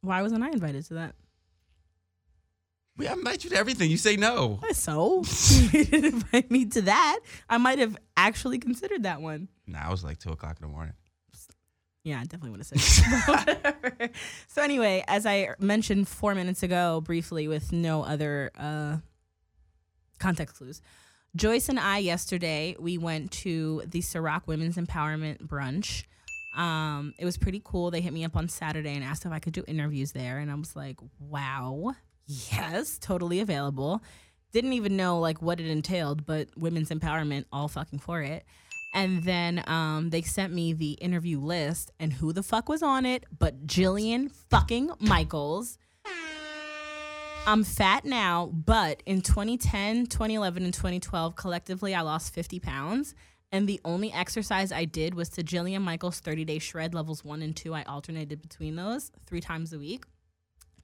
Why 0.06 0.22
wasn't 0.22 0.42
I 0.42 0.48
invited 0.48 0.84
to 0.86 0.94
that? 0.94 1.14
We 2.96 3.06
invite 3.06 3.44
you 3.44 3.50
to 3.50 3.56
everything. 3.56 3.90
You 3.90 3.98
say 3.98 4.16
no. 4.16 4.60
So 4.72 5.22
you 5.72 5.84
didn't 5.84 6.04
invite 6.14 6.50
me 6.50 6.64
to 6.66 6.82
that. 6.82 7.18
I 7.48 7.58
might 7.58 7.78
have 7.78 7.96
actually 8.16 8.58
considered 8.58 9.02
that 9.02 9.20
one. 9.20 9.48
Nah, 9.66 9.86
it 9.86 9.90
was 9.90 10.02
like 10.02 10.18
two 10.18 10.30
o'clock 10.30 10.56
in 10.60 10.66
the 10.66 10.72
morning. 10.72 10.94
Yeah, 12.04 12.20
I 12.20 12.22
definitely 12.22 12.50
would 12.50 12.60
have 12.60 12.80
said. 12.80 14.10
So 14.48 14.62
anyway, 14.62 15.04
as 15.08 15.26
I 15.26 15.48
mentioned 15.58 16.06
four 16.06 16.36
minutes 16.36 16.62
ago, 16.62 17.00
briefly 17.00 17.48
with 17.48 17.72
no 17.72 18.04
other 18.04 18.52
uh, 18.56 18.98
context 20.20 20.56
clues, 20.56 20.80
Joyce 21.34 21.68
and 21.68 21.80
I 21.80 21.98
yesterday 21.98 22.76
we 22.78 22.96
went 22.96 23.32
to 23.32 23.82
the 23.86 24.00
Ciroc 24.00 24.46
Women's 24.46 24.76
Empowerment 24.76 25.46
Brunch. 25.48 26.04
Um, 26.56 27.12
it 27.18 27.24
was 27.24 27.36
pretty 27.36 27.60
cool. 27.64 27.90
They 27.90 28.00
hit 28.00 28.12
me 28.12 28.24
up 28.24 28.36
on 28.36 28.48
Saturday 28.48 28.94
and 28.94 29.04
asked 29.04 29.26
if 29.26 29.32
I 29.32 29.38
could 29.38 29.52
do 29.52 29.62
interviews 29.68 30.12
there, 30.12 30.38
and 30.38 30.50
I 30.50 30.54
was 30.54 30.74
like, 30.74 30.96
"Wow, 31.18 31.94
yes, 32.26 32.98
totally 32.98 33.40
available." 33.40 34.02
Didn't 34.52 34.72
even 34.72 34.96
know 34.96 35.18
like 35.20 35.42
what 35.42 35.60
it 35.60 35.66
entailed, 35.66 36.24
but 36.24 36.48
women's 36.56 36.88
empowerment, 36.88 37.44
all 37.52 37.68
fucking 37.68 37.98
for 37.98 38.22
it. 38.22 38.44
And 38.94 39.24
then 39.24 39.62
um, 39.66 40.08
they 40.10 40.22
sent 40.22 40.54
me 40.54 40.72
the 40.72 40.92
interview 40.92 41.38
list, 41.38 41.90
and 42.00 42.14
who 42.14 42.32
the 42.32 42.42
fuck 42.42 42.68
was 42.68 42.82
on 42.82 43.04
it 43.04 43.24
but 43.38 43.66
Jillian 43.66 44.32
fucking 44.50 44.90
Michaels. 45.00 45.78
I'm 47.48 47.62
fat 47.62 48.04
now, 48.04 48.46
but 48.46 49.04
in 49.06 49.20
2010, 49.20 50.06
2011, 50.06 50.64
and 50.64 50.74
2012, 50.74 51.36
collectively, 51.36 51.94
I 51.94 52.00
lost 52.00 52.34
50 52.34 52.58
pounds. 52.58 53.14
And 53.52 53.68
the 53.68 53.80
only 53.84 54.12
exercise 54.12 54.72
I 54.72 54.84
did 54.84 55.14
was 55.14 55.28
to 55.30 55.42
Jillian 55.44 55.82
Michaels 55.82 56.20
30 56.20 56.44
day 56.44 56.58
shred 56.58 56.94
levels 56.94 57.24
one 57.24 57.42
and 57.42 57.54
two. 57.56 57.74
I 57.74 57.82
alternated 57.84 58.42
between 58.42 58.76
those 58.76 59.10
three 59.26 59.40
times 59.40 59.72
a 59.72 59.78
week. 59.78 60.04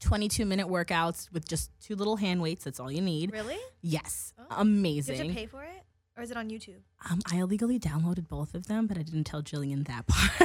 22 0.00 0.44
minute 0.46 0.66
workouts 0.68 1.30
with 1.32 1.46
just 1.48 1.70
two 1.80 1.94
little 1.94 2.16
hand 2.16 2.40
weights. 2.42 2.64
That's 2.64 2.80
all 2.80 2.90
you 2.90 3.00
need. 3.00 3.32
Really? 3.32 3.58
Yes. 3.82 4.32
Oh. 4.38 4.44
Amazing. 4.58 5.16
Did 5.16 5.26
you 5.28 5.32
pay 5.34 5.46
for 5.46 5.62
it, 5.62 5.82
or 6.16 6.22
is 6.24 6.30
it 6.32 6.36
on 6.36 6.50
YouTube? 6.50 6.80
Um, 7.08 7.20
I 7.30 7.36
illegally 7.36 7.78
downloaded 7.78 8.26
both 8.28 8.54
of 8.54 8.66
them, 8.66 8.86
but 8.88 8.98
I 8.98 9.02
didn't 9.02 9.24
tell 9.24 9.42
Jillian 9.42 9.86
that 9.86 10.06
part. 10.08 10.40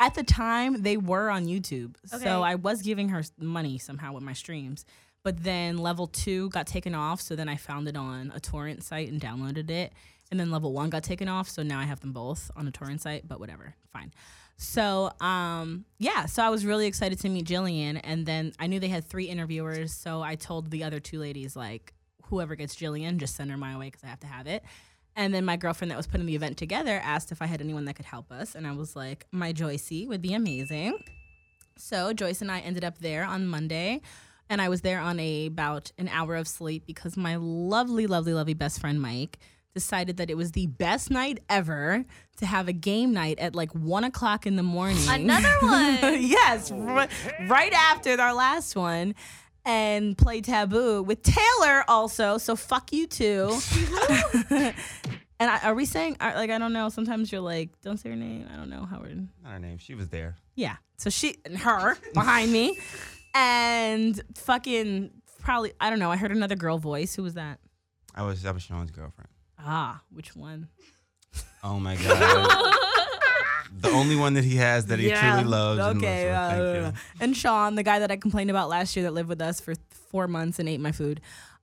At 0.00 0.14
the 0.14 0.22
time, 0.22 0.82
they 0.82 0.96
were 0.98 1.30
on 1.30 1.46
YouTube, 1.46 1.96
Okay. 2.12 2.22
so 2.24 2.42
I 2.42 2.56
was 2.56 2.82
giving 2.82 3.08
her 3.10 3.22
money 3.38 3.78
somehow 3.78 4.12
with 4.12 4.22
my 4.22 4.34
streams. 4.34 4.84
But 5.26 5.42
then 5.42 5.78
level 5.78 6.06
two 6.06 6.50
got 6.50 6.68
taken 6.68 6.94
off, 6.94 7.20
so 7.20 7.34
then 7.34 7.48
I 7.48 7.56
found 7.56 7.88
it 7.88 7.96
on 7.96 8.30
a 8.32 8.38
torrent 8.38 8.84
site 8.84 9.10
and 9.10 9.20
downloaded 9.20 9.68
it. 9.70 9.92
And 10.30 10.38
then 10.38 10.52
level 10.52 10.72
one 10.72 10.88
got 10.88 11.02
taken 11.02 11.28
off, 11.28 11.48
so 11.48 11.64
now 11.64 11.80
I 11.80 11.82
have 11.82 11.98
them 11.98 12.12
both 12.12 12.48
on 12.54 12.68
a 12.68 12.70
torrent 12.70 13.02
site. 13.02 13.26
But 13.26 13.40
whatever, 13.40 13.74
fine. 13.92 14.14
So 14.56 15.10
um, 15.20 15.84
yeah, 15.98 16.26
so 16.26 16.44
I 16.44 16.50
was 16.50 16.64
really 16.64 16.86
excited 16.86 17.18
to 17.18 17.28
meet 17.28 17.44
Jillian, 17.44 18.00
and 18.04 18.24
then 18.24 18.52
I 18.60 18.68
knew 18.68 18.78
they 18.78 18.86
had 18.86 19.04
three 19.04 19.24
interviewers, 19.24 19.92
so 19.92 20.22
I 20.22 20.36
told 20.36 20.70
the 20.70 20.84
other 20.84 21.00
two 21.00 21.18
ladies 21.18 21.56
like, 21.56 21.92
whoever 22.26 22.54
gets 22.54 22.76
Jillian, 22.76 23.16
just 23.16 23.34
send 23.34 23.50
her 23.50 23.56
my 23.56 23.76
way 23.76 23.86
because 23.86 24.04
I 24.04 24.06
have 24.06 24.20
to 24.20 24.28
have 24.28 24.46
it. 24.46 24.62
And 25.16 25.34
then 25.34 25.44
my 25.44 25.56
girlfriend 25.56 25.90
that 25.90 25.96
was 25.96 26.06
putting 26.06 26.26
the 26.26 26.36
event 26.36 26.56
together 26.56 27.00
asked 27.02 27.32
if 27.32 27.42
I 27.42 27.46
had 27.46 27.60
anyone 27.60 27.86
that 27.86 27.94
could 27.94 28.06
help 28.06 28.30
us. 28.30 28.54
And 28.54 28.64
I 28.64 28.70
was 28.70 28.94
like, 28.94 29.26
my 29.32 29.52
Joycey 29.52 30.06
would 30.06 30.22
be 30.22 30.34
amazing. 30.34 31.00
So 31.76 32.12
Joyce 32.12 32.42
and 32.42 32.52
I 32.52 32.60
ended 32.60 32.84
up 32.84 32.98
there 32.98 33.24
on 33.24 33.48
Monday. 33.48 34.02
And 34.48 34.62
I 34.62 34.68
was 34.68 34.80
there 34.82 35.00
on 35.00 35.18
a 35.18 35.46
about 35.46 35.92
an 35.98 36.08
hour 36.08 36.36
of 36.36 36.46
sleep 36.46 36.84
because 36.86 37.16
my 37.16 37.36
lovely, 37.36 38.06
lovely, 38.06 38.32
lovely 38.32 38.54
best 38.54 38.80
friend 38.80 39.00
Mike 39.00 39.38
decided 39.74 40.16
that 40.16 40.30
it 40.30 40.36
was 40.36 40.52
the 40.52 40.66
best 40.68 41.10
night 41.10 41.38
ever 41.50 42.04
to 42.38 42.46
have 42.46 42.66
a 42.68 42.72
game 42.72 43.12
night 43.12 43.38
at 43.38 43.54
like 43.54 43.70
one 43.72 44.04
o'clock 44.04 44.46
in 44.46 44.56
the 44.56 44.62
morning. 44.62 44.96
Another 45.08 45.52
one. 45.60 46.22
yes, 46.22 46.70
ri- 46.70 47.08
right 47.48 47.72
after 47.72 48.18
our 48.20 48.34
last 48.34 48.74
one. 48.76 49.14
And 49.64 50.16
play 50.16 50.42
Taboo 50.42 51.02
with 51.02 51.22
Taylor 51.24 51.84
also. 51.88 52.38
So 52.38 52.54
fuck 52.54 52.92
you 52.92 53.08
too. 53.08 53.58
and 54.50 54.74
I, 55.40 55.58
are 55.64 55.74
we 55.74 55.84
saying 55.86 56.16
are, 56.20 56.34
like 56.36 56.50
I 56.50 56.58
don't 56.58 56.72
know? 56.72 56.88
Sometimes 56.88 57.32
you're 57.32 57.40
like, 57.40 57.70
don't 57.82 57.96
say 57.96 58.10
her 58.10 58.16
name. 58.16 58.46
I 58.52 58.56
don't 58.56 58.70
know 58.70 58.84
Howard. 58.84 59.26
Not 59.42 59.52
her 59.54 59.58
name. 59.58 59.78
She 59.78 59.96
was 59.96 60.08
there. 60.08 60.36
Yeah. 60.54 60.76
So 60.98 61.10
she 61.10 61.38
and 61.44 61.58
her 61.58 61.98
behind 62.14 62.52
me, 62.52 62.78
and 63.36 64.20
fucking 64.34 65.10
probably 65.40 65.72
I 65.80 65.90
don't 65.90 65.98
know. 65.98 66.10
I 66.10 66.16
heard 66.16 66.32
another 66.32 66.56
girl 66.56 66.78
voice. 66.78 67.14
Who 67.14 67.22
was 67.22 67.34
that? 67.34 67.58
I 68.14 68.22
was 68.22 68.42
that 68.42 68.54
was 68.54 68.62
Sean's 68.62 68.90
girlfriend. 68.90 69.28
Ah, 69.58 70.00
which 70.10 70.34
one? 70.34 70.68
Oh 71.62 71.78
my 71.78 71.96
god. 71.96 72.74
the 73.78 73.90
only 73.90 74.16
one 74.16 74.34
that 74.34 74.44
he 74.44 74.56
has 74.56 74.86
that 74.86 74.98
he 74.98 75.10
truly 75.10 75.44
loves. 75.44 75.80
and 75.84 75.98
Okay. 75.98 76.32
loves, 76.32 76.58
uh, 76.60 76.92
and 77.20 77.36
Sean, 77.36 77.74
the 77.74 77.82
guy 77.82 77.98
that 77.98 78.10
I 78.10 78.16
complained 78.16 78.48
about 78.50 78.68
last 78.68 78.96
year 78.96 79.04
that 79.04 79.12
lived 79.12 79.28
with 79.28 79.42
us 79.42 79.60
for 79.60 79.74
four 79.90 80.28
months 80.28 80.58
and 80.58 80.68
ate 80.68 80.80
my 80.80 80.92
food. 80.92 81.20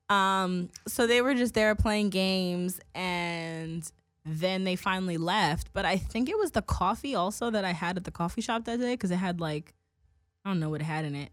Um, 0.10 0.70
so 0.88 1.08
they 1.08 1.22
were 1.22 1.34
just 1.34 1.54
there 1.54 1.74
playing 1.76 2.10
games 2.10 2.80
and 2.94 3.90
then 4.26 4.64
they 4.64 4.76
finally 4.76 5.18
left. 5.18 5.72
But 5.74 5.86
I 5.86 5.98
think 5.98 6.30
it 6.30 6.38
was 6.38 6.52
the 6.52 6.62
coffee 6.62 7.16
also 7.16 7.50
that 7.50 7.66
I 7.66 7.72
had 7.72 7.98
at 7.98 8.04
the 8.04 8.12
coffee 8.12 8.42
shop 8.42 8.66
that 8.66 8.80
day 8.80 8.94
because 8.94 9.12
it 9.12 9.16
had 9.18 9.40
like, 9.40 9.74
I 10.46 10.50
don't 10.50 10.60
know 10.60 10.70
what 10.70 10.82
it 10.82 10.86
had 10.86 11.06
in 11.06 11.16
it. 11.16 11.30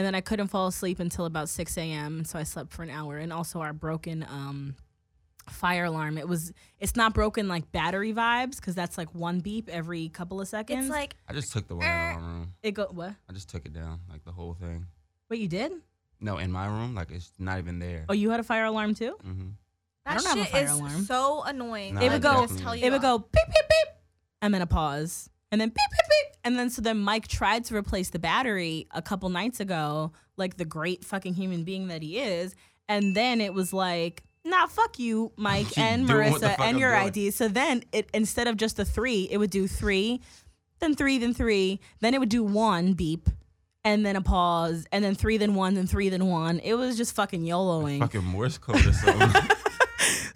And 0.00 0.06
then 0.06 0.14
I 0.14 0.22
couldn't 0.22 0.46
fall 0.48 0.66
asleep 0.66 0.98
until 0.98 1.26
about 1.26 1.50
6 1.50 1.76
a.m. 1.76 2.24
So 2.24 2.38
I 2.38 2.44
slept 2.44 2.72
for 2.72 2.82
an 2.82 2.88
hour. 2.88 3.18
And 3.18 3.34
also 3.34 3.60
our 3.60 3.74
broken 3.74 4.22
um, 4.22 4.74
fire 5.50 5.84
alarm. 5.84 6.16
It 6.16 6.26
was, 6.26 6.54
it's 6.78 6.96
not 6.96 7.12
broken 7.12 7.48
like 7.48 7.70
battery 7.70 8.14
vibes 8.14 8.56
because 8.56 8.74
that's 8.74 8.96
like 8.96 9.14
one 9.14 9.40
beep 9.40 9.68
every 9.68 10.08
couple 10.08 10.40
of 10.40 10.48
seconds. 10.48 10.86
It's 10.86 10.90
like 10.90 11.16
I 11.28 11.34
just 11.34 11.52
took 11.52 11.68
the 11.68 11.76
one 11.76 11.84
in 11.84 11.90
my 11.90 12.14
room. 12.14 12.54
it 12.62 12.70
go, 12.72 12.86
what? 12.90 13.12
I 13.28 13.32
just 13.34 13.50
took 13.50 13.66
it 13.66 13.74
down, 13.74 14.00
like 14.10 14.24
the 14.24 14.32
whole 14.32 14.54
thing. 14.54 14.86
What 15.26 15.38
you 15.38 15.48
did? 15.48 15.72
No, 16.18 16.38
in 16.38 16.50
my 16.50 16.66
room, 16.66 16.94
like 16.94 17.10
it's 17.10 17.30
not 17.38 17.58
even 17.58 17.78
there. 17.78 18.06
Oh, 18.08 18.14
you 18.14 18.30
had 18.30 18.40
a 18.40 18.42
fire 18.42 18.64
alarm 18.64 18.94
too? 18.94 19.16
hmm 19.22 19.48
I 20.06 20.14
that 20.14 20.22
don't 20.22 20.28
have 20.30 20.38
a 20.38 20.42
shit 20.44 20.52
fire 20.52 20.64
is 20.64 20.70
alarm. 20.70 21.04
so 21.04 21.42
annoying. 21.42 21.94
Nah, 21.96 22.00
It 22.04 22.12
would 22.12 22.22
go- 22.22 22.46
Just 22.46 22.58
tell 22.58 22.74
you 22.74 22.86
It 22.86 22.90
would 22.90 23.02
go 23.02 23.18
beep 23.18 23.28
beep 23.46 23.68
beep, 23.68 23.88
and 24.40 24.54
then 24.54 24.62
a 24.62 24.66
pause, 24.66 25.28
and 25.52 25.60
then 25.60 25.68
beep 25.68 25.76
beep 25.76 26.08
beep, 26.08 26.36
and 26.44 26.58
then 26.58 26.70
so 26.70 26.82
then 26.82 26.98
Mike 26.98 27.28
tried 27.28 27.64
to 27.66 27.76
replace 27.76 28.10
the 28.10 28.18
battery 28.18 28.86
a 28.92 29.02
couple 29.02 29.28
nights 29.28 29.60
ago, 29.60 30.12
like 30.36 30.56
the 30.56 30.64
great 30.64 31.04
fucking 31.04 31.34
human 31.34 31.64
being 31.64 31.88
that 31.88 32.02
he 32.02 32.18
is, 32.18 32.54
and 32.88 33.14
then 33.16 33.40
it 33.40 33.54
was 33.54 33.72
like. 33.72 34.22
Nah, 34.42 34.66
fuck 34.68 34.98
you, 34.98 35.32
Mike 35.36 35.66
and 35.76 36.06
Doing 36.08 36.30
what 36.32 36.40
the 36.40 36.46
Marissa 36.46 36.54
and 36.54 36.62
I'm 36.62 36.78
your 36.78 36.92
doing. 36.92 37.06
ID. 37.08 37.30
So 37.32 37.46
then 37.48 37.82
it 37.92 38.08
instead 38.14 38.48
of 38.48 38.56
just 38.56 38.78
the 38.78 38.86
three, 38.86 39.28
it 39.30 39.36
would 39.36 39.50
do 39.50 39.68
three, 39.68 40.22
then 40.78 40.94
three, 40.94 41.18
then 41.18 41.34
three, 41.34 41.78
then 42.00 42.14
it 42.14 42.20
would 42.20 42.30
do 42.30 42.42
one 42.42 42.94
beep, 42.94 43.28
and 43.84 44.04
then 44.04 44.16
a 44.16 44.22
pause, 44.22 44.86
and 44.92 45.04
then 45.04 45.14
three, 45.14 45.36
then 45.36 45.54
one, 45.54 45.74
then 45.74 45.86
three, 45.86 46.08
then 46.08 46.26
one. 46.26 46.58
It 46.60 46.72
was 46.72 46.96
just 46.96 47.14
fucking 47.14 47.42
YOLOing. 47.42 47.98
Fucking 47.98 48.24
Morse 48.24 48.56
code 48.56 48.76
or 48.86 48.92
something. 48.94 49.56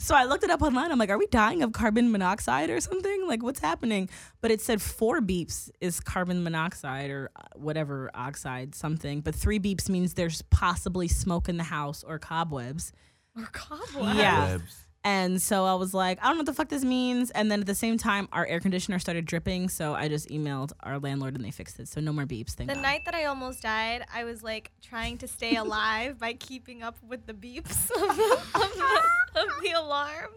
So 0.05 0.15
I 0.15 0.25
looked 0.25 0.45
it 0.45 0.51
up 0.51 0.61
online. 0.61 0.93
I'm 0.93 0.99
like, 0.99 1.09
are 1.09 1.17
we 1.17 1.27
dying 1.29 1.63
of 1.63 1.73
carbon 1.73 2.13
monoxide 2.13 2.69
or 2.69 2.79
something? 2.79 3.27
Like, 3.27 3.43
what's 3.43 3.61
happening? 3.61 4.11
But 4.43 4.51
it 4.51 4.61
said 4.61 4.83
four 4.83 5.23
beeps 5.23 5.71
is 5.81 5.99
carbon 5.99 6.45
monoxide 6.45 7.11
or 7.11 7.31
uh, 7.35 7.45
whatever 7.55 8.11
oxide, 8.13 8.75
something. 8.75 9.23
But 9.23 9.35
three 9.35 9.59
beeps 9.59 9.89
means 9.89 10.13
there's 10.13 10.43
possibly 10.51 11.09
smoke 11.09 11.49
in 11.49 11.57
the 11.57 11.65
house 11.65 12.05
or 12.05 12.19
cobwebs. 12.19 12.93
Or 13.35 13.47
cobwebs. 13.47 14.19
Yeah. 14.19 14.45
Webs. 14.45 14.84
And 15.07 15.41
so 15.41 15.67
I 15.67 15.75
was 15.75 15.93
like, 15.93 16.19
I 16.23 16.29
don't 16.29 16.37
know 16.37 16.41
what 16.41 16.47
the 16.47 16.55
fuck 16.55 16.69
this 16.71 16.83
means. 16.83 17.31
And 17.31 17.51
then 17.51 17.61
at 17.61 17.67
the 17.67 17.75
same 17.75 17.99
time, 17.99 18.27
our 18.33 18.47
air 18.47 18.59
conditioner 18.59 18.99
started 18.99 19.27
dripping. 19.27 19.69
So 19.69 19.95
I 19.95 20.09
just 20.09 20.31
emailed 20.31 20.73
our 20.81 20.99
landlord 20.99 21.35
and 21.37 21.45
they 21.45 21.51
fixed 21.51 21.79
it. 21.79 21.89
So 21.89 22.01
no 22.01 22.11
more 22.13 22.25
beeps. 22.25 22.53
Thank 22.53 22.71
The 22.71 22.75
God. 22.77 22.83
night 22.83 23.05
that 23.05 23.15
I 23.15 23.27
almost 23.27 23.63
died, 23.63 24.05
I 24.15 24.25
was 24.25 24.43
like 24.43 24.71
trying 24.81 25.19
to 25.19 25.29
stay 25.29 25.57
alive 25.57 26.19
by 26.19 26.33
keeping 26.33 26.83
up 26.83 26.97
with 27.07 27.27
the 27.27 27.35
beeps 27.35 27.91
of 27.95 28.17
the, 28.17 28.33
of 28.55 28.75
the, 28.75 29.41
of 29.41 29.49
the 29.63 29.73
alarm. 29.73 30.31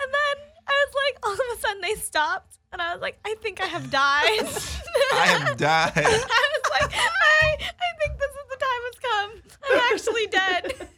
And 0.00 0.12
then 0.12 0.46
I 0.66 0.86
was 0.86 0.94
like, 1.04 1.26
all 1.26 1.32
of 1.34 1.58
a 1.58 1.60
sudden 1.60 1.82
they 1.82 1.94
stopped. 1.94 2.56
And 2.72 2.80
I 2.80 2.92
was 2.94 3.02
like, 3.02 3.18
I 3.24 3.34
think 3.42 3.60
I 3.60 3.66
have 3.66 3.90
died. 3.90 4.00
I 5.12 5.26
have 5.38 5.56
died. 5.58 5.92
I 5.96 6.02
was 6.02 6.70
like, 6.80 6.90
I, 6.92 7.56
I 7.60 7.88
think 8.00 8.18
this 8.18 8.30
is 8.30 8.46
the 8.50 8.56
time 8.58 8.82
has 8.88 8.98
come. 9.02 9.42
I'm 9.70 9.80
actually 9.92 10.26
dead. 10.26 10.88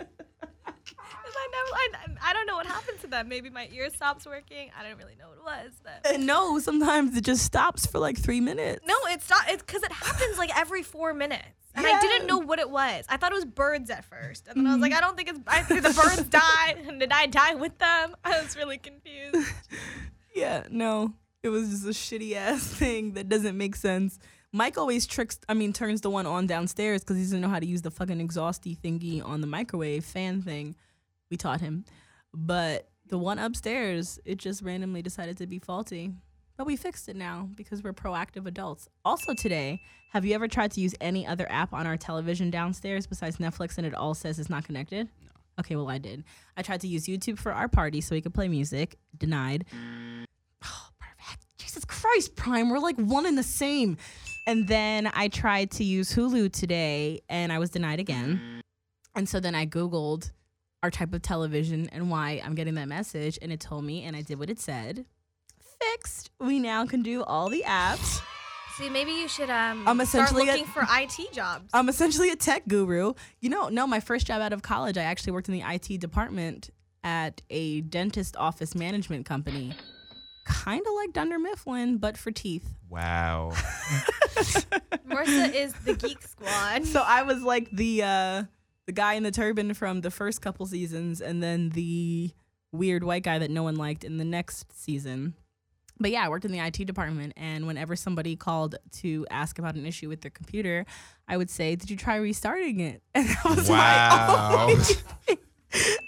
I, 1.75 2.31
I, 2.31 2.33
don't 2.33 2.47
know 2.47 2.57
what 2.57 2.67
happened 2.67 3.01
to 3.01 3.07
them. 3.07 3.29
Maybe 3.29 3.51
my 3.51 3.69
ear 3.73 3.91
stops 3.91 4.27
working. 4.27 4.71
I 4.79 4.83
don't 4.83 4.99
really 4.99 5.17
know 5.19 5.29
what 5.29 5.39
it 5.39 5.65
was. 5.65 5.73
But 5.83 6.13
And 6.13 6.27
no, 6.27 6.59
sometimes 6.59 7.17
it 7.17 7.25
just 7.25 7.45
stops 7.45 7.87
for 7.87 7.99
like 7.99 8.19
three 8.19 8.41
minutes. 8.41 8.81
no, 8.87 8.97
it's 9.09 9.29
not. 9.29 9.49
It's 9.49 9.63
because 9.63 9.83
it 9.83 9.93
happens 9.93 10.39
like 10.39 10.57
every 10.57 10.83
four 10.83 11.15
minutes. 11.15 11.45
And 11.75 11.87
I 11.87 12.01
didn't 12.01 12.27
know 12.27 12.39
what 12.39 12.59
it 12.59 12.71
was. 12.71 13.05
I 13.09 13.19
thought 13.19 13.33
it 13.33 13.35
was 13.35 13.45
birds 13.45 13.91
at 13.91 14.05
first. 14.05 14.49
And 14.49 14.57
then 14.57 14.67
I 14.67 14.73
was 14.73 14.81
like, 14.81 14.93
mm-hmm. 14.93 14.99
I 14.99 15.01
don't 15.03 15.17
think 15.17 15.29
it's. 15.29 15.41
I 15.47 15.63
think 15.63 15.83
the 15.83 15.93
birds 15.93 16.23
died. 16.29 16.85
And 16.87 16.99
did 16.99 17.13
I 17.13 17.27
die 17.27 17.55
with 17.55 17.77
them? 17.79 18.17
I 18.25 18.41
was 18.41 18.57
really 18.57 18.79
confused. 18.79 19.53
Yeah, 20.35 20.65
no. 20.71 21.15
It 21.43 21.49
was 21.49 21.71
just 21.71 21.87
a 21.87 21.89
shitty 21.89 22.35
ass 22.35 22.63
thing 22.63 23.15
that 23.15 23.31
doesn't 23.31 23.57
make 23.57 23.75
sense. 23.75 24.19
Mike 24.53 24.77
always 24.77 25.07
tricks, 25.07 25.39
I 25.49 25.55
mean, 25.55 25.73
turns 25.73 26.03
the 26.03 26.11
one 26.11 26.27
on 26.27 26.47
downstairs 26.47 27.01
because 27.01 27.17
he 27.17 27.23
doesn't 27.23 27.41
know 27.41 27.49
how 27.49 27.59
to 27.59 27.67
use 27.67 27.81
the 27.81 27.91
fucking 27.91 28.21
exhausty 28.21 28.77
thingy 28.77 29.25
on 29.27 29.41
the 29.41 29.47
microwave 29.47 30.05
fan 30.05 30.43
thing. 30.43 30.77
We 31.31 31.37
taught 31.37 31.61
him. 31.61 31.85
But 32.33 32.89
the 33.07 33.19
one 33.19 33.39
upstairs, 33.39 34.19
it 34.25 34.39
just 34.39 34.63
randomly 34.63 35.03
decided 35.03 35.37
to 35.39 35.47
be 35.47 35.59
faulty. 35.59 36.13
But 36.57 36.67
we 36.67 36.77
fixed 36.77 37.09
it 37.09 37.17
now 37.17 37.51
because 37.55 37.83
we're 37.83 37.93
proactive 37.93 38.47
adults. 38.47 38.89
Also, 39.05 39.35
today, 39.35 39.81
have 40.13 40.25
you 40.25 40.35
ever 40.35 40.49
tried 40.49 40.73
to 40.73 40.81
use 40.81 40.95
any 41.01 41.27
other 41.27 41.47
app 41.51 41.75
on 41.75 41.87
our 41.87 41.97
television 41.97 42.51
downstairs 42.51 43.07
besides 43.07 43.37
Netflix 43.37 43.77
and 43.77 43.87
it 43.87 43.95
all 43.95 44.15
says 44.15 44.39
it's 44.39 44.49
not 44.49 44.65
connected? 44.65 45.09
No. 45.23 45.31
Okay, 45.61 45.77
well, 45.77 45.91
I 45.91 45.99
did. 45.99 46.25
I 46.57 46.63
tried 46.63 46.81
to 46.83 46.89
use 46.89 47.07
YouTube 47.07 47.39
for 47.39 47.53
our 47.53 47.69
party 47.69 48.01
so 48.01 48.15
we 48.15 48.21
could 48.21 48.35
play 48.35 48.49
music. 48.49 48.97
Denied. 49.17 49.67
Mm. 49.75 50.25
Oh, 50.65 50.89
perfect. 50.99 51.45
Jesus 51.59 51.85
Christ, 51.85 52.37
Prime. 52.37 52.71
We're 52.71 52.79
like 52.79 52.97
one 52.97 53.27
and 53.27 53.37
the 53.37 53.43
same. 53.43 53.99
And 54.47 54.67
then 54.69 55.11
I 55.13 55.29
tried 55.29 55.71
to 55.73 55.85
use 55.85 56.15
Hulu 56.15 56.53
today 56.53 57.21
and 57.29 57.53
I 57.53 57.59
was 57.59 57.71
denied 57.71 58.01
again. 58.01 58.41
Mm. 58.43 58.61
And 59.15 59.29
so 59.29 59.41
then 59.41 59.55
I 59.55 59.67
Googled 59.67 60.31
our 60.87 60.91
type 60.93 61.13
of 61.13 61.21
television 61.21 61.89
and 61.91 62.09
why 62.11 62.41
I'm 62.45 62.55
getting 62.55 62.77
that 62.77 62.87
message. 62.87 63.41
And 63.43 63.53
it 63.53 63.59
told 63.59 63.85
me, 63.85 64.05
and 64.05 64.15
I 64.15 64.23
did 64.23 64.39
what 64.39 64.49
it 64.49 64.61
said. 64.61 65.05
Fixed. 65.81 66.31
We 66.39 66.61
now 66.61 66.87
can 66.87 67.03
do 67.03 67.25
all 67.25 67.49
the 67.49 67.65
apps. 67.67 68.21
See, 68.77 68.89
maybe 68.89 69.11
you 69.11 69.27
should 69.27 69.51
um 69.51 69.89
I'm 69.89 69.97
start 69.97 70.01
essentially 70.31 70.49
a- 70.49 70.53
looking 70.53 70.67
for 70.67 70.87
IT 70.89 71.33
jobs. 71.33 71.69
I'm 71.75 71.89
essentially 71.89 72.31
a 72.31 72.37
tech 72.37 72.69
guru. 72.69 73.15
You 73.41 73.51
know, 73.51 73.69
no, 73.69 73.85
my 73.89 73.99
first 73.99 74.29
job 74.29 74.41
out 74.41 74.53
of 74.53 74.63
college, 74.63 74.97
I 74.97 75.03
actually 75.03 75.33
worked 75.33 75.49
in 75.49 75.55
the 75.55 75.65
IT 75.67 75.99
department 76.01 76.71
at 77.03 77.43
a 77.51 77.81
dentist 77.81 78.37
office 78.37 78.77
management 78.77 79.27
company. 79.27 79.75
Kind 80.45 80.83
of 80.87 80.93
like 80.95 81.13
Dunder 81.13 81.41
Mifflin, 81.41 81.97
but 81.99 82.17
for 82.17 82.31
teeth. 82.31 82.69
Wow. 82.89 83.51
Marissa 85.09 85.53
is 85.53 85.73
the 85.85 85.95
geek 85.95 86.23
squad. 86.23 86.85
So 86.87 87.03
I 87.05 87.23
was 87.25 87.43
like 87.43 87.69
the 87.73 88.03
uh 88.05 88.43
the 88.87 88.93
guy 88.93 89.15
in 89.15 89.23
the 89.23 89.31
turban 89.31 89.75
from 89.75 90.01
the 90.01 90.11
first 90.11 90.41
couple 90.41 90.65
seasons 90.67 91.21
and 91.21 91.43
then 91.43 91.71
the 91.71 92.31
weird 92.73 93.03
white 93.05 93.23
guy 93.23 93.39
that 93.39 93.51
no 93.51 93.63
one 93.63 93.77
liked 93.77 94.05
in 94.05 94.17
the 94.19 94.25
next 94.25 94.73
season. 94.73 95.35
But 95.99 96.11
yeah, 96.11 96.25
I 96.25 96.29
worked 96.29 96.45
in 96.45 96.53
the 96.53 96.59
IT 96.59 96.85
department 96.87 97.33
and 97.37 97.67
whenever 97.67 97.97
somebody 97.97 98.37
called 98.37 98.75
to 99.01 99.27
ask 99.31 99.59
about 99.59 99.77
an 99.77 99.87
issue 99.87 100.09
with 100.09 100.21
their 100.21 100.31
computer, 100.31 100.85
I 101.27 101.37
would 101.39 101.49
say, 101.51 101.75
"Did 101.75 101.91
you 101.91 101.97
try 101.97 102.17
restarting 102.17 102.81
it?" 102.81 103.03
And 103.15 103.27
I 103.45 103.49
was 103.55 103.69
Wow. 103.71 104.67
like, 104.69 105.05
"Oh." 105.29 105.37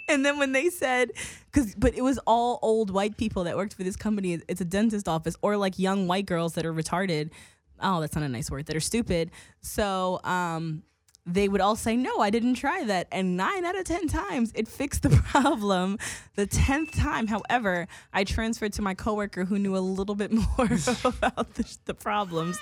and 0.08 0.24
then 0.24 0.38
when 0.38 0.52
they 0.52 0.70
said 0.70 1.10
cuz 1.52 1.74
but 1.74 1.94
it 1.94 2.02
was 2.02 2.18
all 2.26 2.58
old 2.62 2.90
white 2.90 3.16
people 3.16 3.44
that 3.44 3.56
worked 3.56 3.74
for 3.74 3.82
this 3.82 3.96
company. 3.96 4.38
It's 4.46 4.60
a 4.60 4.64
dentist 4.64 5.08
office 5.08 5.36
or 5.42 5.56
like 5.56 5.78
young 5.78 6.06
white 6.06 6.26
girls 6.26 6.52
that 6.54 6.64
are 6.66 6.72
retarded. 6.72 7.30
Oh, 7.80 8.00
that's 8.00 8.14
not 8.14 8.24
a 8.24 8.28
nice 8.28 8.50
word. 8.50 8.66
That 8.66 8.76
are 8.76 8.80
stupid. 8.80 9.30
So, 9.62 10.20
um 10.22 10.82
they 11.28 11.48
would 11.48 11.60
all 11.60 11.76
say, 11.76 11.96
No, 11.96 12.20
I 12.20 12.30
didn't 12.30 12.54
try 12.54 12.84
that. 12.84 13.06
And 13.12 13.36
nine 13.36 13.64
out 13.64 13.78
of 13.78 13.84
10 13.84 14.08
times 14.08 14.52
it 14.54 14.66
fixed 14.66 15.02
the 15.02 15.10
problem. 15.30 15.98
The 16.34 16.46
10th 16.46 16.98
time, 16.98 17.26
however, 17.26 17.86
I 18.12 18.24
transferred 18.24 18.72
to 18.74 18.82
my 18.82 18.94
coworker 18.94 19.44
who 19.44 19.58
knew 19.58 19.76
a 19.76 19.78
little 19.78 20.14
bit 20.14 20.32
more 20.32 20.70
about 21.04 21.54
the, 21.54 21.76
the 21.84 21.94
problems. 21.94 22.58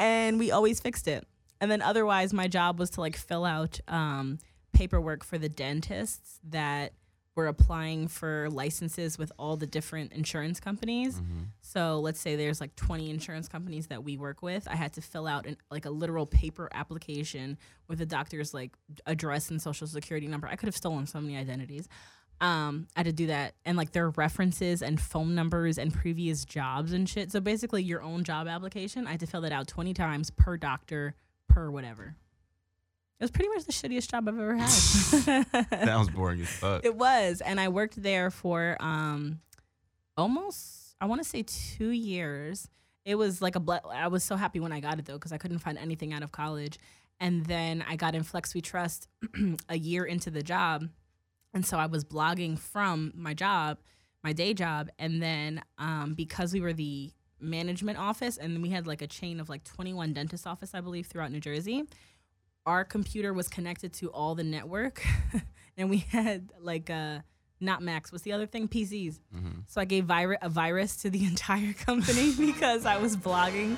And 0.00 0.38
we 0.38 0.50
always 0.50 0.80
fixed 0.80 1.06
it. 1.06 1.26
And 1.60 1.70
then 1.70 1.80
otherwise, 1.80 2.32
my 2.32 2.48
job 2.48 2.78
was 2.78 2.90
to 2.90 3.00
like 3.00 3.16
fill 3.16 3.44
out 3.44 3.78
um, 3.86 4.38
paperwork 4.72 5.22
for 5.22 5.38
the 5.38 5.48
dentists 5.48 6.40
that 6.50 6.92
were 7.34 7.46
applying 7.46 8.08
for 8.08 8.48
licenses 8.50 9.16
with 9.18 9.32
all 9.38 9.56
the 9.56 9.66
different 9.66 10.12
insurance 10.12 10.60
companies. 10.60 11.20
So 11.62 12.00
let's 12.00 12.20
say 12.20 12.36
there's 12.36 12.60
like 12.60 12.76
20 12.76 13.08
insurance 13.10 13.48
companies 13.48 13.86
that 13.86 14.04
we 14.04 14.18
work 14.18 14.42
with. 14.42 14.68
I 14.68 14.76
had 14.76 14.92
to 14.94 15.00
fill 15.00 15.26
out 15.26 15.46
an, 15.46 15.56
like 15.70 15.86
a 15.86 15.90
literal 15.90 16.26
paper 16.26 16.68
application 16.72 17.56
with 17.88 17.98
the 17.98 18.06
doctor's 18.06 18.52
like 18.52 18.72
address 19.06 19.50
and 19.50 19.62
social 19.62 19.86
security 19.86 20.26
number. 20.26 20.46
I 20.46 20.56
could 20.56 20.66
have 20.66 20.76
stolen 20.76 21.06
so 21.06 21.20
many 21.20 21.36
identities. 21.36 21.88
Um, 22.42 22.88
I 22.96 23.00
had 23.00 23.06
to 23.06 23.12
do 23.12 23.28
that 23.28 23.54
and 23.64 23.76
like 23.78 23.92
their 23.92 24.10
references 24.10 24.82
and 24.82 25.00
phone 25.00 25.34
numbers 25.34 25.78
and 25.78 25.94
previous 25.94 26.44
jobs 26.44 26.92
and 26.92 27.08
shit. 27.08 27.30
So 27.30 27.40
basically, 27.40 27.82
your 27.84 28.02
own 28.02 28.24
job 28.24 28.48
application, 28.48 29.06
I 29.06 29.12
had 29.12 29.20
to 29.20 29.26
fill 29.26 29.42
that 29.42 29.52
out 29.52 29.68
20 29.68 29.94
times 29.94 30.30
per 30.30 30.56
doctor 30.56 31.14
per 31.48 31.70
whatever. 31.70 32.16
It 33.22 33.26
was 33.26 33.30
pretty 33.30 33.50
much 33.50 33.66
the 33.66 33.72
shittiest 33.72 34.10
job 34.10 34.28
I've 34.28 34.36
ever 34.36 34.56
had. 34.56 34.66
Sounds 35.84 36.10
boring 36.14 36.40
as 36.40 36.48
fuck. 36.48 36.84
It 36.84 36.96
was, 36.96 37.40
and 37.40 37.60
I 37.60 37.68
worked 37.68 38.02
there 38.02 38.32
for 38.32 38.76
um 38.80 39.38
almost 40.16 40.96
I 41.00 41.06
want 41.06 41.22
to 41.22 41.28
say 41.28 41.44
2 41.44 41.90
years. 41.90 42.68
It 43.04 43.14
was 43.14 43.40
like 43.40 43.54
a 43.54 43.60
ble- 43.60 43.88
I 43.88 44.08
was 44.08 44.24
so 44.24 44.34
happy 44.34 44.58
when 44.58 44.72
I 44.72 44.80
got 44.80 44.98
it 44.98 45.04
though 45.04 45.20
cuz 45.20 45.30
I 45.30 45.38
couldn't 45.38 45.60
find 45.60 45.78
anything 45.78 46.12
out 46.12 46.24
of 46.24 46.32
college. 46.32 46.80
And 47.20 47.46
then 47.46 47.84
I 47.88 47.94
got 47.94 48.16
in 48.16 48.24
Flex 48.24 48.54
We 48.54 48.60
Trust 48.60 49.06
a 49.68 49.78
year 49.78 50.04
into 50.04 50.28
the 50.28 50.42
job. 50.42 50.88
And 51.54 51.64
so 51.64 51.78
I 51.78 51.86
was 51.86 52.02
blogging 52.04 52.58
from 52.58 53.12
my 53.14 53.34
job 53.34 53.78
my 54.24 54.32
day 54.32 54.54
job, 54.54 54.88
and 54.98 55.22
then 55.22 55.62
um, 55.78 56.14
because 56.14 56.52
we 56.52 56.60
were 56.60 56.72
the 56.72 57.10
management 57.40 57.98
office, 57.98 58.36
and 58.36 58.62
we 58.62 58.70
had 58.70 58.86
like 58.86 59.02
a 59.02 59.06
chain 59.06 59.40
of 59.40 59.48
like 59.48 59.64
21 59.64 60.12
dentist 60.12 60.46
office, 60.46 60.74
I 60.74 60.80
believe, 60.80 61.06
throughout 61.06 61.32
New 61.32 61.40
Jersey. 61.40 61.84
Our 62.66 62.84
computer 62.84 63.32
was 63.32 63.48
connected 63.48 63.92
to 63.94 64.08
all 64.10 64.34
the 64.34 64.44
network, 64.44 65.04
and 65.76 65.90
we 65.90 65.98
had 65.98 66.50
like 66.60 66.90
uh, 66.90 67.20
not 67.60 67.82
Macs. 67.82 68.12
What's 68.12 68.22
the 68.24 68.32
other 68.32 68.46
thing? 68.46 68.68
PCs. 68.68 69.18
So 69.68 69.80
I 69.80 69.84
gave 69.84 70.04
vir- 70.04 70.38
a 70.40 70.48
virus 70.48 70.96
to 70.98 71.10
the 71.10 71.24
entire 71.32 71.72
company 71.72 72.32
because 72.38 72.86
I 72.86 72.98
was 72.98 73.16
blogging 73.16 73.76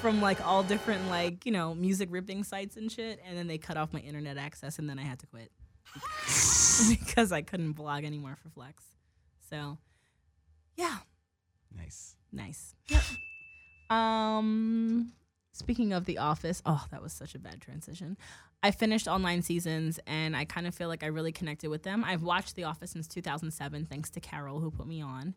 from 0.00 0.20
like 0.22 0.44
all 0.46 0.62
different 0.62 1.08
like 1.10 1.44
you 1.44 1.52
know 1.52 1.74
music 1.74 2.08
ripping 2.10 2.44
sites 2.44 2.76
and 2.76 2.90
shit, 2.90 3.20
and 3.28 3.36
then 3.36 3.46
they 3.46 3.58
cut 3.58 3.76
off 3.76 3.92
my 3.92 4.00
internet 4.00 4.38
access, 4.38 4.78
and 4.78 4.88
then 4.88 4.98
I 4.98 5.02
had 5.02 5.18
to 5.20 5.26
quit 5.26 5.50
because 6.88 7.30
I 7.30 7.42
couldn't 7.42 7.72
blog 7.72 8.04
anymore 8.04 8.36
for 8.42 8.48
Flex. 8.48 8.82
So, 9.50 9.76
yeah, 10.76 10.96
Nice. 11.76 12.16
nice. 12.32 12.74
Um, 13.90 15.12
speaking 15.54 15.92
of 15.92 16.04
The 16.04 16.18
Office, 16.18 16.60
oh, 16.66 16.84
that 16.90 17.02
was 17.02 17.12
such 17.12 17.34
a 17.34 17.38
bad 17.38 17.60
transition. 17.60 18.18
I 18.62 18.70
finished 18.70 19.08
all 19.08 19.18
nine 19.18 19.42
seasons, 19.42 19.98
and 20.06 20.36
I 20.36 20.44
kind 20.44 20.66
of 20.66 20.74
feel 20.74 20.88
like 20.88 21.02
I 21.02 21.06
really 21.06 21.32
connected 21.32 21.70
with 21.70 21.82
them. 21.82 22.04
I've 22.04 22.22
watched 22.22 22.56
The 22.56 22.64
Office 22.64 22.90
since 22.90 23.08
2007, 23.08 23.86
thanks 23.86 24.10
to 24.10 24.20
Carol 24.20 24.60
who 24.60 24.70
put 24.70 24.86
me 24.86 25.00
on, 25.00 25.34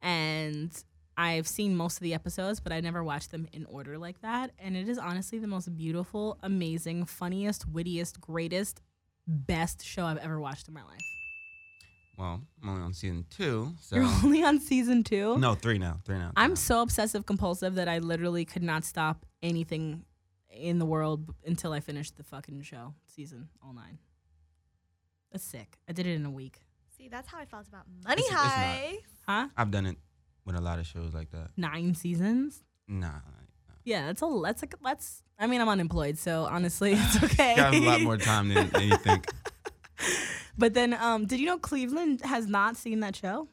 and 0.00 0.72
I've 1.16 1.48
seen 1.48 1.76
most 1.76 1.96
of 1.96 2.02
the 2.02 2.14
episodes, 2.14 2.60
but 2.60 2.72
I 2.72 2.80
never 2.80 3.04
watched 3.04 3.30
them 3.30 3.46
in 3.52 3.66
order 3.66 3.98
like 3.98 4.22
that. 4.22 4.52
And 4.58 4.74
it 4.74 4.88
is 4.88 4.96
honestly 4.96 5.38
the 5.38 5.46
most 5.46 5.76
beautiful, 5.76 6.38
amazing, 6.42 7.04
funniest, 7.04 7.68
wittiest, 7.68 8.22
greatest, 8.22 8.80
best 9.26 9.84
show 9.84 10.06
I've 10.06 10.16
ever 10.16 10.40
watched 10.40 10.68
in 10.68 10.72
my 10.72 10.82
life. 10.82 11.00
Well, 12.20 12.42
I'm 12.62 12.68
only 12.68 12.82
on 12.82 12.92
season 12.92 13.24
two, 13.30 13.72
so 13.80 13.96
You're 13.96 14.04
only 14.24 14.44
on 14.44 14.60
season 14.60 15.02
two. 15.02 15.38
no 15.38 15.54
three 15.54 15.78
now. 15.78 16.00
Three 16.04 16.18
now. 16.18 16.32
I'm 16.36 16.54
so 16.54 16.82
obsessive 16.82 17.24
compulsive 17.24 17.76
that 17.76 17.88
I 17.88 17.98
literally 17.98 18.44
could 18.44 18.62
not 18.62 18.84
stop 18.84 19.24
anything 19.42 20.04
in 20.50 20.78
the 20.78 20.84
world 20.84 21.34
until 21.46 21.72
I 21.72 21.80
finished 21.80 22.18
the 22.18 22.22
fucking 22.22 22.60
show 22.62 22.92
season 23.06 23.48
all 23.64 23.72
nine. 23.72 23.98
That's 25.32 25.44
sick. 25.44 25.78
I 25.88 25.92
did 25.92 26.06
it 26.06 26.14
in 26.14 26.26
a 26.26 26.30
week. 26.30 26.60
See, 26.98 27.08
that's 27.08 27.28
how 27.28 27.38
I 27.38 27.46
felt 27.46 27.66
about 27.68 27.84
Money 28.04 28.20
It's- 28.22 28.30
it's 28.30 29.26
not. 29.26 29.42
Huh? 29.44 29.48
I've 29.56 29.70
done 29.70 29.86
it 29.86 29.96
with 30.44 30.56
a 30.56 30.60
lot 30.60 30.78
of 30.78 30.86
shows 30.86 31.14
like 31.14 31.30
that. 31.30 31.50
Nine 31.56 31.94
seasons? 31.94 32.62
Nah, 32.86 33.06
nah. 33.08 33.20
Yeah, 33.84 34.06
that's 34.06 34.20
a 34.20 34.40
that's 34.44 34.62
like 34.62 34.74
that's. 34.84 35.22
I 35.38 35.46
mean, 35.46 35.62
I'm 35.62 35.68
unemployed, 35.70 36.18
so 36.18 36.44
honestly, 36.44 36.92
it's 36.94 37.22
okay. 37.24 37.52
I 37.54 37.56
got 37.56 37.74
a 37.74 37.80
lot 37.80 38.00
more 38.02 38.16
time 38.32 38.48
than, 38.50 38.68
than 38.68 38.82
you 38.88 38.96
think. 38.98 39.26
But 40.60 40.74
then, 40.74 40.94
um, 40.94 41.26
did 41.26 41.40
you 41.40 41.46
know 41.46 41.58
Cleveland 41.58 42.20
has 42.22 42.46
not 42.46 42.76
seen 42.76 43.00
that 43.00 43.16
show? 43.16 43.48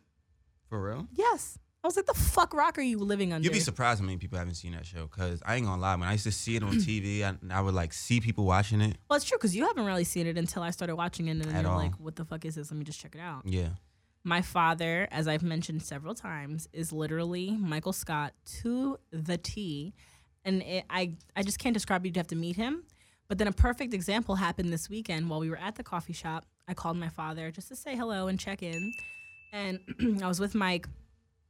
For 0.69 0.81
real? 0.81 1.07
Yes. 1.13 1.57
I 1.83 1.87
was 1.87 1.95
like, 1.95 2.05
the 2.07 2.13
fuck 2.13 2.53
rock 2.53 2.77
are 2.77 2.81
you 2.81 2.97
living 2.99 3.31
under? 3.31 3.45
You'd 3.45 3.53
be 3.53 3.59
surprised 3.61 3.99
how 4.01 4.05
many 4.05 4.17
people 4.17 4.37
haven't 4.37 4.55
seen 4.55 4.73
that 4.73 4.85
show. 4.85 5.07
Cause 5.07 5.41
I 5.45 5.55
ain't 5.55 5.65
gonna 5.65 5.81
lie, 5.81 5.95
when 5.95 6.07
I 6.09 6.11
used 6.13 6.25
to 6.25 6.31
see 6.31 6.55
it 6.57 6.63
on 6.63 6.73
TV, 6.73 7.23
I, 7.23 7.35
I 7.57 7.61
would 7.61 7.73
like 7.73 7.93
see 7.93 8.19
people 8.19 8.43
watching 8.45 8.81
it. 8.81 8.97
Well, 9.09 9.15
it's 9.15 9.25
true 9.25 9.37
because 9.37 9.55
you 9.55 9.65
haven't 9.65 9.85
really 9.85 10.03
seen 10.03 10.27
it 10.27 10.37
until 10.37 10.63
I 10.63 10.71
started 10.71 10.95
watching 10.97 11.27
it, 11.27 11.31
and 11.31 11.45
then 11.45 11.55
At 11.55 11.61
you're 11.63 11.71
all. 11.71 11.77
like, 11.77 11.95
"What 11.99 12.15
the 12.17 12.25
fuck 12.25 12.43
is 12.45 12.55
this? 12.55 12.71
Let 12.71 12.77
me 12.77 12.83
just 12.83 12.99
check 12.99 13.15
it 13.15 13.21
out." 13.21 13.43
Yeah. 13.45 13.69
My 14.25 14.41
father, 14.41 15.07
as 15.11 15.27
I've 15.29 15.43
mentioned 15.43 15.81
several 15.83 16.13
times, 16.13 16.67
is 16.73 16.91
literally 16.91 17.51
Michael 17.51 17.93
Scott 17.93 18.33
to 18.63 18.97
the 19.11 19.37
T, 19.37 19.93
and 20.43 20.61
it, 20.63 20.83
I 20.89 21.13
I 21.37 21.43
just 21.43 21.59
can't 21.59 21.73
describe. 21.73 22.03
it. 22.03 22.09
You'd 22.09 22.17
have 22.17 22.27
to 22.27 22.35
meet 22.35 22.57
him. 22.57 22.83
But 23.29 23.37
then 23.37 23.47
a 23.47 23.53
perfect 23.53 23.93
example 23.93 24.35
happened 24.35 24.73
this 24.73 24.89
weekend 24.89 25.29
while 25.29 25.39
we 25.39 25.49
were 25.49 25.57
at 25.57 25.75
the 25.75 25.83
coffee 25.83 26.13
shop. 26.13 26.45
I 26.67 26.73
called 26.73 26.97
my 26.97 27.09
father 27.09 27.49
just 27.51 27.69
to 27.69 27.75
say 27.75 27.95
hello 27.95 28.27
and 28.27 28.39
check 28.39 28.61
in, 28.61 28.93
and 29.53 29.79
I 30.23 30.27
was 30.27 30.39
with 30.39 30.53
Mike. 30.55 30.87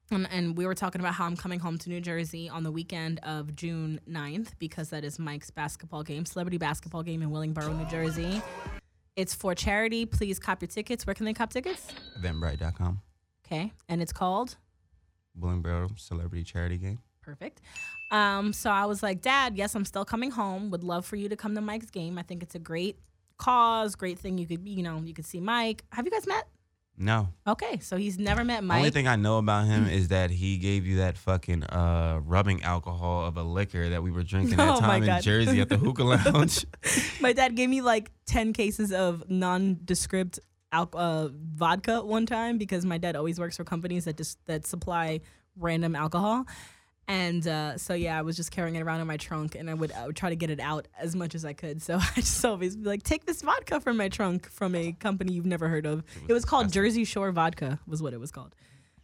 And, 0.10 0.26
and 0.32 0.58
we 0.58 0.66
were 0.66 0.76
talking 0.76 1.02
about 1.02 1.16
how 1.16 1.26
I'm 1.26 1.36
coming 1.36 1.60
home 1.60 1.78
to 1.80 1.90
New 1.90 2.00
Jersey 2.00 2.48
on 2.48 2.64
the 2.64 2.72
weekend 2.72 3.20
of 3.24 3.54
June 3.58 4.00
9th 4.10 4.52
because 4.58 4.90
that 4.92 5.04
is 5.04 5.20
Mike's 5.20 5.52
basketball 5.52 6.02
game, 6.02 6.26
celebrity 6.26 6.58
basketball 6.58 7.04
game 7.04 7.22
in 7.22 7.30
Willingboro, 7.30 7.78
New 7.78 7.86
Jersey. 7.90 8.42
It's 9.18 9.36
for 9.36 9.54
charity. 9.54 10.06
Please 10.06 10.40
cop 10.40 10.62
your 10.62 10.70
tickets. 10.70 11.06
Where 11.06 11.14
can 11.14 11.26
they 11.26 11.34
cop 11.34 11.52
tickets? 11.52 11.92
Eventbrite.com. 12.22 13.02
Okay. 13.46 13.74
And 13.90 14.02
it's 14.02 14.14
called 14.14 14.56
Willingboro 15.38 16.00
Celebrity 16.00 16.46
Charity 16.46 16.78
Game. 16.78 17.00
Perfect. 17.22 17.60
Um, 18.10 18.54
so 18.54 18.70
I 18.70 18.86
was 18.86 19.04
like, 19.04 19.22
Dad, 19.22 19.58
yes, 19.58 19.76
I'm 19.76 19.84
still 19.84 20.06
coming 20.06 20.32
home. 20.32 20.70
Would 20.70 20.86
love 20.86 21.06
for 21.06 21.18
you 21.18 21.28
to 21.28 21.36
come 21.36 21.54
to 21.56 21.62
Mike's 21.62 21.90
game. 21.90 22.18
I 22.18 22.22
think 22.22 22.44
it's 22.44 22.56
a 22.56 22.60
great 22.60 22.98
cause, 23.38 23.96
great 23.96 24.20
thing. 24.20 24.38
You 24.38 24.46
could, 24.46 24.68
you 24.68 24.84
know, 24.84 25.02
you 25.04 25.14
could 25.14 25.26
see 25.26 25.40
Mike. 25.40 25.84
Have 25.92 26.06
you 26.06 26.12
guys 26.12 26.28
met? 26.28 26.48
No. 27.00 27.30
Okay, 27.48 27.78
so 27.80 27.96
he's 27.96 28.18
never 28.18 28.44
met 28.44 28.64
Mike. 28.64 28.78
Only 28.78 28.90
thing 28.90 29.08
I 29.08 29.16
know 29.18 29.38
about 29.38 29.68
him 29.68 29.88
is 29.88 30.08
that 30.08 30.32
he 30.32 30.58
gave 30.58 30.88
you 30.88 30.98
that 30.98 31.16
fucking 31.16 31.64
uh, 31.66 32.20
rubbing 32.24 32.64
alcohol 32.64 33.26
of 33.26 33.38
a 33.38 33.44
liquor 33.44 33.90
that 33.90 34.02
we 34.02 34.10
were 34.10 34.24
drinking 34.24 34.58
that 34.58 34.78
Oh 34.78 34.80
time 34.80 35.04
in 35.04 35.22
Jersey 35.22 35.62
at 35.62 35.70
the 35.70 35.78
hookah 35.78 36.04
lounge. 36.34 36.66
My 37.22 37.34
dad 37.34 37.56
gave 37.56 37.70
me 37.70 37.82
like 37.82 38.12
10 38.26 38.52
cases 38.54 38.92
of 38.92 39.30
nondescript 39.30 40.40
al- 40.72 40.90
uh, 40.94 41.30
vodka 41.32 42.02
one 42.02 42.26
time 42.26 42.58
because 42.58 42.84
my 42.84 42.98
dad 42.98 43.16
always 43.16 43.40
works 43.40 43.58
for 43.58 43.64
companies 43.64 44.06
that 44.06 44.18
just 44.18 44.44
that 44.48 44.66
supply 44.66 45.22
random 45.56 45.96
alcohol. 45.96 46.46
And 47.10 47.48
uh, 47.48 47.78
so 47.78 47.94
yeah, 47.94 48.20
I 48.20 48.22
was 48.22 48.36
just 48.36 48.52
carrying 48.52 48.76
it 48.76 48.82
around 48.82 49.00
in 49.00 49.08
my 49.08 49.16
trunk, 49.16 49.56
and 49.56 49.70
I 49.70 49.74
would 49.74 49.94
I 49.94 50.06
would 50.06 50.16
try 50.16 50.30
to 50.30 50.36
get 50.36 50.50
it 50.50 50.60
out 50.60 50.90
as 51.00 51.16
much 51.16 51.36
as 51.36 51.46
I 51.46 51.54
could. 51.54 51.82
So 51.82 51.96
I 52.16 52.16
just 52.16 52.44
always 52.44 52.76
be 52.76 52.88
like, 52.88 53.04
"Take 53.04 53.26
this 53.26 53.42
vodka 53.42 53.80
from 53.80 53.98
my 53.98 54.10
trunk 54.10 54.50
from 54.50 54.76
a 54.76 54.92
company 54.92 55.34
you've 55.34 55.46
never 55.46 55.70
heard 55.70 55.86
of." 55.86 56.04
It 56.28 56.34
was 56.34 56.44
called 56.44 56.72
Jersey 56.72 57.06
Shore 57.06 57.32
Vodka, 57.32 57.80
was 57.88 58.02
what 58.02 58.14
it 58.14 58.20
was 58.20 58.32
called. 58.32 58.56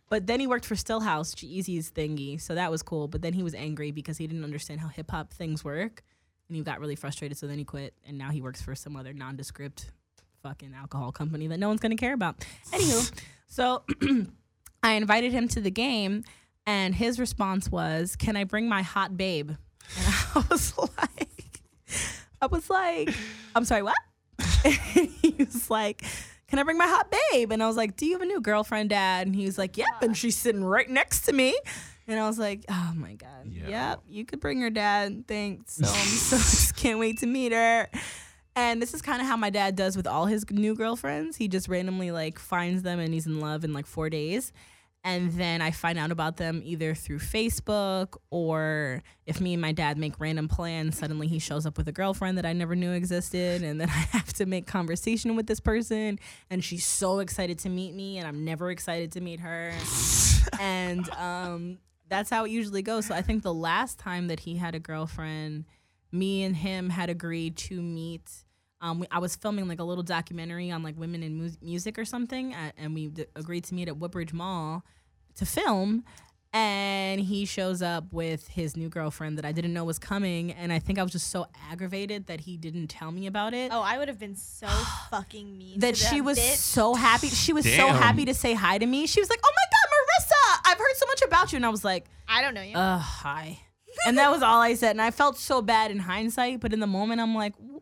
But 0.10 0.28
then 0.28 0.39
he 0.39 0.48
worked 0.48 0.66
for 0.66 0.76
Stillhouse, 0.76 1.34
G-Eazy's 1.34 1.92
thingy, 1.92 2.39
so 2.39 2.54
that 2.54 2.70
was 2.70 2.84
cool. 2.84 3.08
But 3.08 3.22
then 3.22 3.34
he 3.34 3.42
was 3.42 3.56
angry 3.56 3.92
because 3.92 4.18
he 4.18 4.28
didn't 4.28 4.44
understand 4.44 4.82
how 4.82 4.89
hip 4.89 5.10
hop 5.10 5.34
things 5.34 5.63
work, 5.63 6.04
and 6.50 6.58
he 6.58 6.62
got 6.62 6.80
really 6.82 6.96
frustrated. 6.96 7.38
So 7.38 7.48
then 7.48 7.58
he 7.58 7.63
quit, 7.63 7.94
and 8.06 8.18
now 8.18 8.32
he 8.32 8.42
works 8.42 8.62
for 8.62 8.76
some 8.76 8.98
other 8.98 9.13
nondescript 9.13 9.92
fucking 10.44 10.74
alcohol 10.76 11.13
company 11.13 11.48
that 11.48 11.58
no 11.58 11.70
one's 11.70 11.80
gonna 11.80 11.96
care 11.96 12.13
about. 12.13 12.46
Anywho, 12.72 13.12
so 13.48 13.84
I 14.84 14.94
invited 14.94 15.32
him 15.32 15.48
to 15.48 15.62
the 15.62 15.72
game, 15.72 16.26
and 16.65 16.95
his 16.95 17.19
response 17.19 17.69
was, 17.69 18.15
"Can 18.15 18.36
I 18.36 18.43
bring 18.43 18.67
my 18.69 18.82
hot 18.82 19.17
babe?" 19.17 19.52
And 19.97 20.08
I 20.36 20.43
was 20.49 20.78
like, 20.78 21.62
I 22.41 22.47
was 22.47 22.69
like, 22.69 23.10
I'm 23.56 23.65
sorry, 23.65 23.84
what? 23.84 23.97
he 24.65 25.36
was 25.38 25.69
like, 25.69 26.04
Can 26.47 26.60
I 26.60 26.63
bring 26.63 26.78
my 26.78 26.88
hot 26.88 27.13
babe? 27.32 27.52
And 27.52 27.63
I 27.63 27.67
was 27.67 27.78
like, 27.78 27.95
Do 27.95 28.06
you 28.06 28.13
have 28.13 28.21
a 28.21 28.26
new 28.26 28.41
girlfriend, 28.41 28.89
Dad? 28.89 29.28
And 29.28 29.36
he 29.36 29.45
was 29.45 29.58
like, 29.58 29.78
Yep. 29.78 29.88
And 30.02 30.17
she's 30.17 30.36
sitting 30.36 30.63
right 30.63 30.89
next 30.89 31.21
to 31.23 31.34
me. 31.34 31.58
And 32.08 32.19
I 32.19 32.28
was 32.28 32.38
like, 32.38 32.65
Oh 32.69 32.91
my 32.95 33.13
God. 33.13 33.45
Yeah. 33.45 33.69
Yep. 33.69 33.99
You 34.10 34.26
could 34.26 34.39
bring 34.39 34.60
her, 34.62 34.69
Dad. 34.69 35.26
Thanks. 35.28 35.76
So, 35.76 35.88
I'm 35.88 35.93
so 35.93 36.38
just 36.38 36.76
can't 36.76 36.99
wait 36.99 37.19
to 37.19 37.28
meet 37.28 37.52
her. 37.52 37.89
And 38.56 38.82
this 38.82 38.93
is 38.93 39.02
kind 39.02 39.19
of 39.21 39.28
how 39.28 39.38
my 39.38 39.49
dad 39.49 39.76
does 39.76 39.97
with 39.97 40.06
all 40.06 40.26
his 40.26 40.49
new 40.52 40.76
girlfriends. 40.76 41.38
He 41.38 41.47
just 41.47 41.67
randomly 41.67 42.12
like 42.12 42.38
finds 42.38 42.84
them 42.84 42.99
and 42.99 43.13
he's 43.13 43.26
in 43.26 43.39
love 43.39 43.63
in 43.63 43.73
like 43.73 43.88
four 43.88 44.10
days. 44.10 44.52
And 45.06 45.34
then 45.34 45.62
I 45.62 45.72
find 45.72 46.00
out 46.00 46.12
about 46.12 46.38
them 46.38 46.62
either 46.63 46.96
through 46.96 47.20
Facebook 47.20 48.16
or 48.30 49.04
if 49.26 49.42
me 49.42 49.54
and 49.54 49.62
my 49.62 49.74
dad 49.74 49.98
make 49.98 50.18
random 50.18 50.48
plans, 50.48 50.98
suddenly 50.98 51.28
he 51.28 51.39
shows 51.39 51.66
up 51.66 51.78
with 51.78 51.89
a 51.89 51.92
girlfriend 51.92 52.38
that 52.38 52.46
I 52.46 52.54
never 52.54 52.74
knew 52.74 52.94
existed. 52.94 53.63
And 53.63 53.82
then 53.82 53.89
I 53.92 54.08
have 54.12 54.32
to 54.34 54.46
make 54.46 54.66
conversation 54.66 55.36
with 55.36 55.48
this 55.48 55.60
person. 55.60 56.20
And 56.50 56.63
she's 56.63 56.86
so 56.86 57.20
excited 57.20 57.60
to 57.60 57.70
meet 57.70 57.94
me, 57.94 58.18
and 58.18 58.26
I'm 58.26 58.46
never 58.46 58.72
excited 58.72 59.12
to 59.13 59.22
meet 59.22 59.42
her. 59.42 59.74
and 60.60 61.10
um, 61.12 61.80
that's 62.08 62.30
how 62.30 62.46
it 62.46 62.52
usually 62.52 62.82
goes. 62.82 63.06
So 63.06 63.16
I 63.16 63.22
think 63.22 63.44
the 63.44 63.54
last 63.54 64.00
time 64.00 64.28
that 64.28 64.42
he 64.42 64.56
had 64.56 64.74
a 64.74 64.80
girlfriend, 64.80 65.66
me 66.13 66.44
and 66.44 66.56
him 66.56 66.92
had 66.92 67.10
agreed 67.10 67.58
to 67.58 67.82
meet. 67.82 68.42
Um, 68.84 69.00
we, 69.00 69.08
I 69.10 69.17
was 69.19 69.36
filming 69.36 69.67
like 69.67 69.80
a 69.80 69.84
little 69.84 70.04
documentary 70.04 70.69
on 70.69 70.84
like 70.84 70.98
women 71.00 71.24
in 71.24 71.36
mu- 71.36 71.50
music 71.62 71.98
or 71.98 72.06
something, 72.06 72.54
at, 72.54 72.74
and 72.78 72.93
we 72.93 73.08
d- 73.08 73.26
agreed 73.36 73.63
to 73.65 73.74
meet 73.74 73.88
at 73.88 73.98
Woodbridge 73.98 74.34
Mall 74.34 74.84
to 75.36 75.46
film. 75.46 76.04
And 76.56 77.19
he 77.19 77.46
shows 77.46 77.82
up 77.82 78.13
with 78.13 78.48
his 78.50 78.78
new 78.78 78.88
girlfriend 78.88 79.39
that 79.39 79.46
I 79.46 79.52
didn't 79.52 79.74
know 79.74 79.84
was 79.86 79.98
coming, 79.98 80.52
and 80.52 80.72
I 80.72 80.78
think 80.78 81.00
I 81.00 81.04
was 81.04 81.12
just 81.12 81.32
so 81.32 81.48
aggravated 81.72 82.28
that 82.28 82.41
he 82.41 82.58
didn't 82.58 82.89
tell 82.89 83.12
me 83.12 83.26
about 83.26 83.56
it. 83.56 83.72
Oh, 83.74 83.82
I 83.82 83.98
would 83.98 84.08
have 84.08 84.19
been 84.19 84.36
so 84.36 84.67
fucking 85.10 85.58
mean. 85.58 85.80
that 85.80 85.96
to 85.96 86.06
she 86.06 86.22
was 86.22 86.38
bitch. 86.38 86.58
so 86.58 86.93
happy. 86.93 87.30
She 87.30 87.54
was 87.54 87.65
so 87.65 87.88
Damn. 87.88 87.96
happy 87.96 88.26
to 88.26 88.36
say 88.36 88.54
hi 88.54 88.78
to 88.78 88.86
me. 88.86 89.08
She 89.08 89.19
was 89.19 89.32
like, 89.32 89.39
"Oh 89.43 89.52
my 89.56 89.63
god, 89.72 89.89
Marissa! 89.96 90.72
I've 90.72 90.78
heard 90.78 90.96
so 90.98 91.06
much 91.08 91.22
about 91.24 91.52
you." 91.54 91.56
And 91.56 91.65
I 91.65 91.69
was 91.69 91.84
like, 91.84 92.06
I 92.28 92.43
don't 92.43 92.54
know 92.54 92.62
you. 92.62 92.76
uh, 92.78 93.00
hi. 93.00 93.60
And 94.06 94.17
that 94.19 94.30
was 94.30 94.43
all 94.43 94.60
I 94.62 94.76
said. 94.76 94.91
And 94.91 95.02
I 95.02 95.10
felt 95.12 95.38
so 95.39 95.62
bad 95.62 95.89
in 95.89 95.98
hindsight, 96.00 96.60
but 96.60 96.72
in 96.74 96.80
the 96.80 96.88
moment, 96.88 97.19
I'm 97.19 97.34
like, 97.34 97.54
"W- 97.58 97.73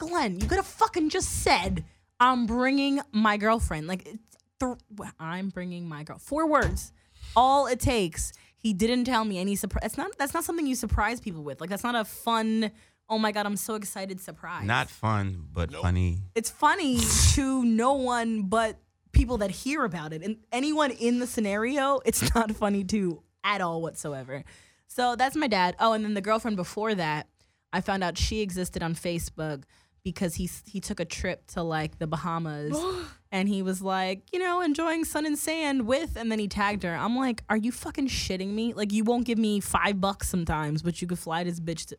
Glenn, 0.00 0.40
you 0.40 0.46
could 0.46 0.56
have 0.56 0.66
fucking 0.66 1.10
just 1.10 1.28
said, 1.42 1.84
I'm 2.18 2.46
bringing 2.46 3.00
my 3.12 3.36
girlfriend. 3.36 3.86
Like, 3.86 4.06
it's 4.06 4.36
th- 4.58 5.10
I'm 5.18 5.50
bringing 5.50 5.88
my 5.88 6.02
girl. 6.02 6.18
Four 6.18 6.48
words. 6.48 6.92
All 7.36 7.66
it 7.66 7.78
takes. 7.78 8.32
He 8.56 8.72
didn't 8.72 9.04
tell 9.04 9.24
me 9.24 9.38
any 9.38 9.54
surprise. 9.56 9.82
That's 9.82 9.96
not, 9.96 10.18
that's 10.18 10.34
not 10.34 10.44
something 10.44 10.66
you 10.66 10.74
surprise 10.74 11.20
people 11.20 11.42
with. 11.42 11.60
Like, 11.60 11.70
that's 11.70 11.84
not 11.84 11.94
a 11.94 12.04
fun, 12.04 12.70
oh 13.08 13.18
my 13.18 13.30
God, 13.30 13.46
I'm 13.46 13.56
so 13.56 13.74
excited 13.74 14.20
surprise. 14.20 14.66
Not 14.66 14.90
fun, 14.90 15.46
but 15.52 15.72
funny. 15.72 16.18
It's 16.34 16.50
funny 16.50 16.98
to 17.34 17.64
no 17.64 17.94
one 17.94 18.42
but 18.42 18.78
people 19.12 19.38
that 19.38 19.50
hear 19.50 19.84
about 19.84 20.12
it 20.12 20.22
and 20.22 20.36
anyone 20.52 20.90
in 20.90 21.18
the 21.18 21.26
scenario, 21.26 22.00
it's 22.04 22.34
not 22.34 22.50
funny 22.52 22.84
to 22.84 23.22
at 23.44 23.60
all 23.60 23.80
whatsoever. 23.82 24.44
So 24.86 25.14
that's 25.16 25.36
my 25.36 25.46
dad. 25.46 25.76
Oh, 25.78 25.92
and 25.92 26.04
then 26.04 26.14
the 26.14 26.20
girlfriend 26.20 26.56
before 26.56 26.94
that, 26.94 27.28
I 27.72 27.80
found 27.80 28.02
out 28.02 28.18
she 28.18 28.40
existed 28.40 28.82
on 28.82 28.94
Facebook 28.94 29.62
because 30.02 30.34
he 30.34 30.48
he 30.66 30.80
took 30.80 31.00
a 31.00 31.04
trip 31.04 31.46
to 31.48 31.62
like 31.62 31.98
the 31.98 32.06
Bahamas 32.06 32.76
and 33.32 33.48
he 33.48 33.62
was 33.62 33.82
like, 33.82 34.22
you 34.32 34.38
know, 34.38 34.60
enjoying 34.60 35.04
sun 35.04 35.26
and 35.26 35.38
sand 35.38 35.86
with 35.86 36.16
and 36.16 36.30
then 36.30 36.38
he 36.38 36.48
tagged 36.48 36.82
her. 36.82 36.94
I'm 36.94 37.16
like, 37.16 37.42
are 37.48 37.56
you 37.56 37.72
fucking 37.72 38.08
shitting 38.08 38.48
me? 38.54 38.74
Like 38.74 38.92
you 38.92 39.04
won't 39.04 39.24
give 39.24 39.38
me 39.38 39.60
5 39.60 40.00
bucks 40.00 40.28
sometimes, 40.28 40.82
but 40.82 41.00
you 41.00 41.08
could 41.08 41.18
fly 41.18 41.44
this 41.44 41.60
bitch 41.60 41.86
to 41.86 41.98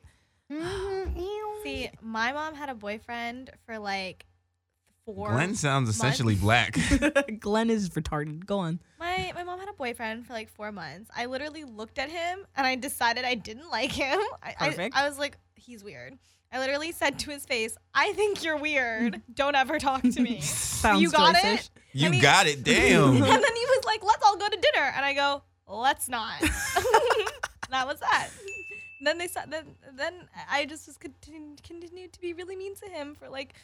mm-hmm, 0.52 1.22
See, 1.64 1.90
my 2.02 2.34
mom 2.34 2.56
had 2.56 2.70
a 2.70 2.76
boyfriend 2.76 3.52
for 3.66 3.78
like 3.78 4.26
four. 5.06 5.30
Glenn 5.30 5.56
sounds 5.56 5.88
months. 5.88 5.98
essentially 5.98 6.36
black. 6.36 6.78
Glenn 7.40 7.70
is 7.70 7.90
retarded. 7.90 8.46
Go 8.46 8.60
on. 8.60 8.80
My 9.00 9.32
my 9.36 9.44
mom 9.44 9.60
had 9.60 9.70
a 9.70 9.74
boyfriend 9.74 10.26
for 10.26 10.34
like 10.34 10.50
four 10.50 10.72
months. 10.72 11.10
I 11.16 11.26
literally 11.26 11.64
looked 11.64 12.00
at 12.00 12.10
him 12.10 12.46
and 12.56 12.66
I 12.66 12.76
decided 12.76 13.26
I 13.26 13.36
didn't 13.36 13.70
like 13.70 13.92
him. 13.92 14.20
I, 14.44 14.56
I, 14.60 14.90
I 14.94 15.08
was 15.08 15.20
like, 15.20 15.38
he's 15.56 15.84
weird. 15.84 16.18
I 16.54 16.60
literally 16.60 16.92
said 16.92 17.18
to 17.20 17.32
his 17.32 17.46
face, 17.46 17.78
"I 17.94 18.12
think 18.14 18.44
you're 18.44 18.58
weird. 18.58 19.22
Don't 19.34 19.56
ever 19.56 19.80
talk 19.80 20.02
to 20.02 20.22
me." 20.22 20.42
Sounds 20.42 21.02
you 21.02 21.10
got 21.12 21.36
racist. 21.36 21.54
it. 21.54 21.70
You 21.94 22.06
And 22.08 22.16
he- 22.16 22.22
got 22.22 22.48
it. 22.48 22.64
Damn. 22.64 23.10
And 23.16 23.24
then 23.24 23.56
he 23.56 23.66
was 23.68 23.84
like, 23.86 24.04
"Let's 24.04 24.24
all 24.26 24.38
go 24.38 24.48
to 24.50 24.58
dinner," 24.58 24.92
and 24.96 25.06
I 25.06 25.14
go, 25.14 25.44
"Let's 25.68 26.10
not." 26.10 26.40
that 27.70 27.88
was 27.88 28.00
that. 28.00 28.30
Then 29.04 29.18
they 29.18 29.28
said, 29.28 29.46
then 29.50 29.66
then 29.96 30.14
I 30.50 30.66
just 30.66 30.88
was 30.88 30.98
continu- 30.98 31.62
continued 31.64 32.14
to 32.14 32.22
be 32.22 32.34
really 32.34 32.56
mean 32.56 32.76
to 32.76 32.86
him 32.90 33.16
for 33.16 33.30
like 33.30 33.56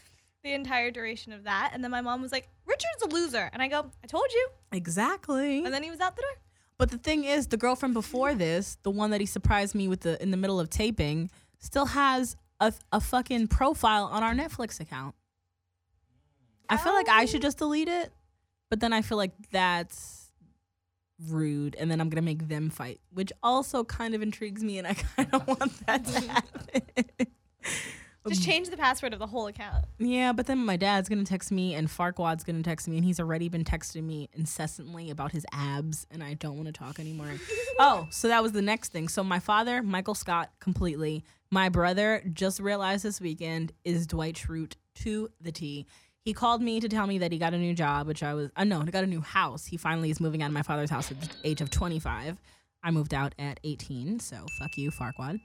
the 0.44 0.54
entire 0.54 0.90
duration 0.92 1.32
of 1.34 1.44
that. 1.44 1.72
And 1.74 1.84
then 1.84 1.92
my 1.92 2.02
mom 2.02 2.22
was 2.22 2.32
like, 2.32 2.48
"Richard's 2.66 3.04
a 3.04 3.08
loser," 3.08 3.50
and 3.54 3.62
I 3.62 3.68
go, 3.68 3.92
"I 4.04 4.08
told 4.08 4.26
you." 4.34 4.50
Exactly. 4.72 5.64
And 5.64 5.74
then 5.74 5.84
he 5.84 5.92
was 5.92 6.00
out 6.00 6.16
the 6.16 6.22
door. 6.22 6.32
But 6.78 6.92
the 6.92 6.98
thing 6.98 7.24
is, 7.24 7.48
the 7.48 7.58
girlfriend 7.58 7.94
before 7.96 8.34
this, 8.36 8.78
the 8.84 8.92
one 8.92 9.10
that 9.12 9.20
he 9.20 9.26
surprised 9.26 9.76
me 9.76 9.88
with 9.88 10.02
the 10.02 10.22
in 10.22 10.32
the 10.32 10.38
middle 10.38 10.60
of 10.60 10.70
taping, 10.70 11.30
still 11.60 11.88
has 11.88 12.36
a, 12.60 12.74
a 12.92 13.00
fucking 13.00 13.48
profile 13.48 14.06
on 14.06 14.24
our 14.24 14.34
Netflix 14.34 14.80
account. 14.80 15.16
I 16.70 16.78
feel 16.78 16.94
like 16.94 17.10
I 17.10 17.26
should 17.26 17.42
oh. 17.42 17.48
just 17.48 17.58
delete 17.60 17.88
it, 17.88 18.12
but 18.70 18.80
then 18.80 18.94
I 18.94 19.02
feel 19.02 19.18
like 19.18 19.32
that's 19.52 20.30
rude, 21.30 21.76
and 21.76 21.90
then 21.90 22.00
I'm 22.02 22.10
gonna 22.10 22.22
make 22.22 22.48
them 22.48 22.70
fight, 22.70 23.00
which 23.12 23.32
also 23.42 23.84
kind 23.84 24.14
of 24.14 24.22
intrigues 24.22 24.64
me, 24.64 24.78
and 24.78 24.88
I 24.88 24.94
kind 25.16 25.30
of 25.34 25.48
want 25.60 25.86
that 25.86 26.06
to 26.06 26.20
happen. 26.28 27.28
Just 28.28 28.44
change 28.44 28.70
the 28.70 28.76
password 28.76 29.14
of 29.14 29.20
the 29.20 29.28
whole 29.28 29.48
account. 29.48 29.86
Yeah, 30.00 30.34
but 30.34 30.48
then 30.48 30.58
my 30.58 30.76
dad's 30.76 31.08
gonna 31.08 31.24
text 31.24 31.50
me 31.50 31.74
and 31.74 31.90
Farquad's 31.90 32.44
gonna 32.44 32.62
text 32.62 32.88
me, 32.88 32.98
and 32.98 33.06
he's 33.06 33.22
already 33.22 33.48
been 33.48 33.64
texting 33.64 34.04
me 34.04 34.30
incessantly 34.34 35.10
about 35.10 35.32
his 35.32 35.46
abs, 35.54 36.06
and 36.12 36.22
I 36.22 36.34
don't 36.34 36.56
want 36.56 36.68
to 36.68 36.74
talk 36.74 37.00
anymore. 37.00 37.32
oh, 37.80 38.08
so 38.10 38.28
that 38.28 38.44
was 38.44 38.52
the 38.52 38.62
next 38.62 38.92
thing. 38.92 39.08
So 39.08 39.24
my 39.24 39.40
father, 39.40 39.82
Michael 39.82 40.16
Scott, 40.16 40.52
completely. 40.60 41.24
My 41.50 41.70
brother 41.70 42.22
just 42.34 42.60
realized 42.60 43.04
this 43.04 43.22
weekend 43.22 43.72
is 43.86 44.06
Dwight 44.08 44.36
Schrute 44.36 44.74
to 44.96 45.30
the 45.40 45.52
T. 45.52 45.86
He 46.22 46.34
called 46.34 46.62
me 46.62 46.82
to 46.82 46.90
tell 46.90 47.08
me 47.08 47.20
that 47.20 47.32
he 47.32 47.38
got 47.38 47.54
a 47.54 47.58
new 47.58 47.74
job, 47.74 48.06
which 48.06 48.22
I 48.22 48.34
was, 48.34 48.50
uh, 48.58 48.66
no, 48.66 48.82
he 48.82 48.92
got 48.92 49.06
a 49.06 49.08
new 49.08 49.22
house. 49.22 49.66
He 49.66 49.78
finally 49.78 50.10
is 50.10 50.20
moving 50.20 50.42
out 50.42 50.48
of 50.48 50.54
my 50.54 50.62
father's 50.62 50.90
house 50.90 51.10
at 51.10 51.22
the 51.22 51.30
age 51.46 51.62
of 51.62 51.70
25. 51.70 52.38
I 52.84 52.92
moved 52.92 53.14
out 53.14 53.34
at 53.40 53.60
18, 53.64 54.20
so 54.20 54.46
fuck 54.60 54.78
you, 54.78 54.92
Farquad. 54.92 55.40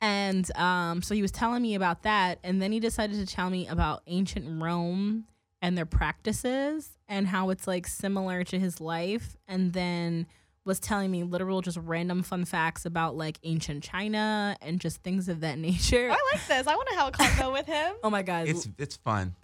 And 0.00 0.54
um, 0.56 1.02
so 1.02 1.14
he 1.14 1.22
was 1.22 1.30
telling 1.30 1.62
me 1.62 1.74
about 1.74 2.02
that, 2.02 2.38
and 2.44 2.60
then 2.60 2.72
he 2.72 2.80
decided 2.80 3.16
to 3.16 3.32
tell 3.32 3.50
me 3.50 3.66
about 3.66 4.02
ancient 4.06 4.62
Rome 4.62 5.24
and 5.62 5.76
their 5.76 5.86
practices 5.86 6.90
and 7.08 7.26
how 7.26 7.50
it's 7.50 7.66
like 7.66 7.86
similar 7.86 8.44
to 8.44 8.58
his 8.58 8.80
life, 8.80 9.36
and 9.48 9.72
then 9.72 10.26
was 10.64 10.78
telling 10.80 11.10
me 11.10 11.22
literal 11.24 11.62
just 11.62 11.78
random 11.78 12.22
fun 12.22 12.44
facts 12.44 12.84
about 12.84 13.16
like 13.16 13.38
ancient 13.44 13.82
China 13.82 14.56
and 14.60 14.78
just 14.80 15.02
things 15.02 15.28
of 15.28 15.40
that 15.40 15.58
nature. 15.68 16.08
I 16.10 16.18
like 16.32 16.46
this. 16.46 16.66
I 16.66 16.74
want 16.76 16.88
to 16.90 16.94
have 16.96 17.08
a 17.08 17.12
convo 17.12 17.52
with 17.52 17.66
him. 17.66 17.94
Oh 18.04 18.10
my 18.10 18.22
god, 18.22 18.48
It's 18.48 18.68
it's 18.78 18.96
fun. 18.96 19.34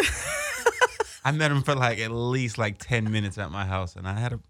I 1.24 1.33
met 1.33 1.50
him 1.50 1.62
for 1.62 1.74
like 1.74 1.98
at 1.98 2.11
least 2.12 2.57
like 2.59 2.79
ten 2.79 3.11
minutes 3.11 3.37
at 3.38 3.50
my 3.50 3.64
house, 3.66 3.96
and 3.96 4.07
I 4.07 4.18
had 4.18 4.33
a, 4.35 4.40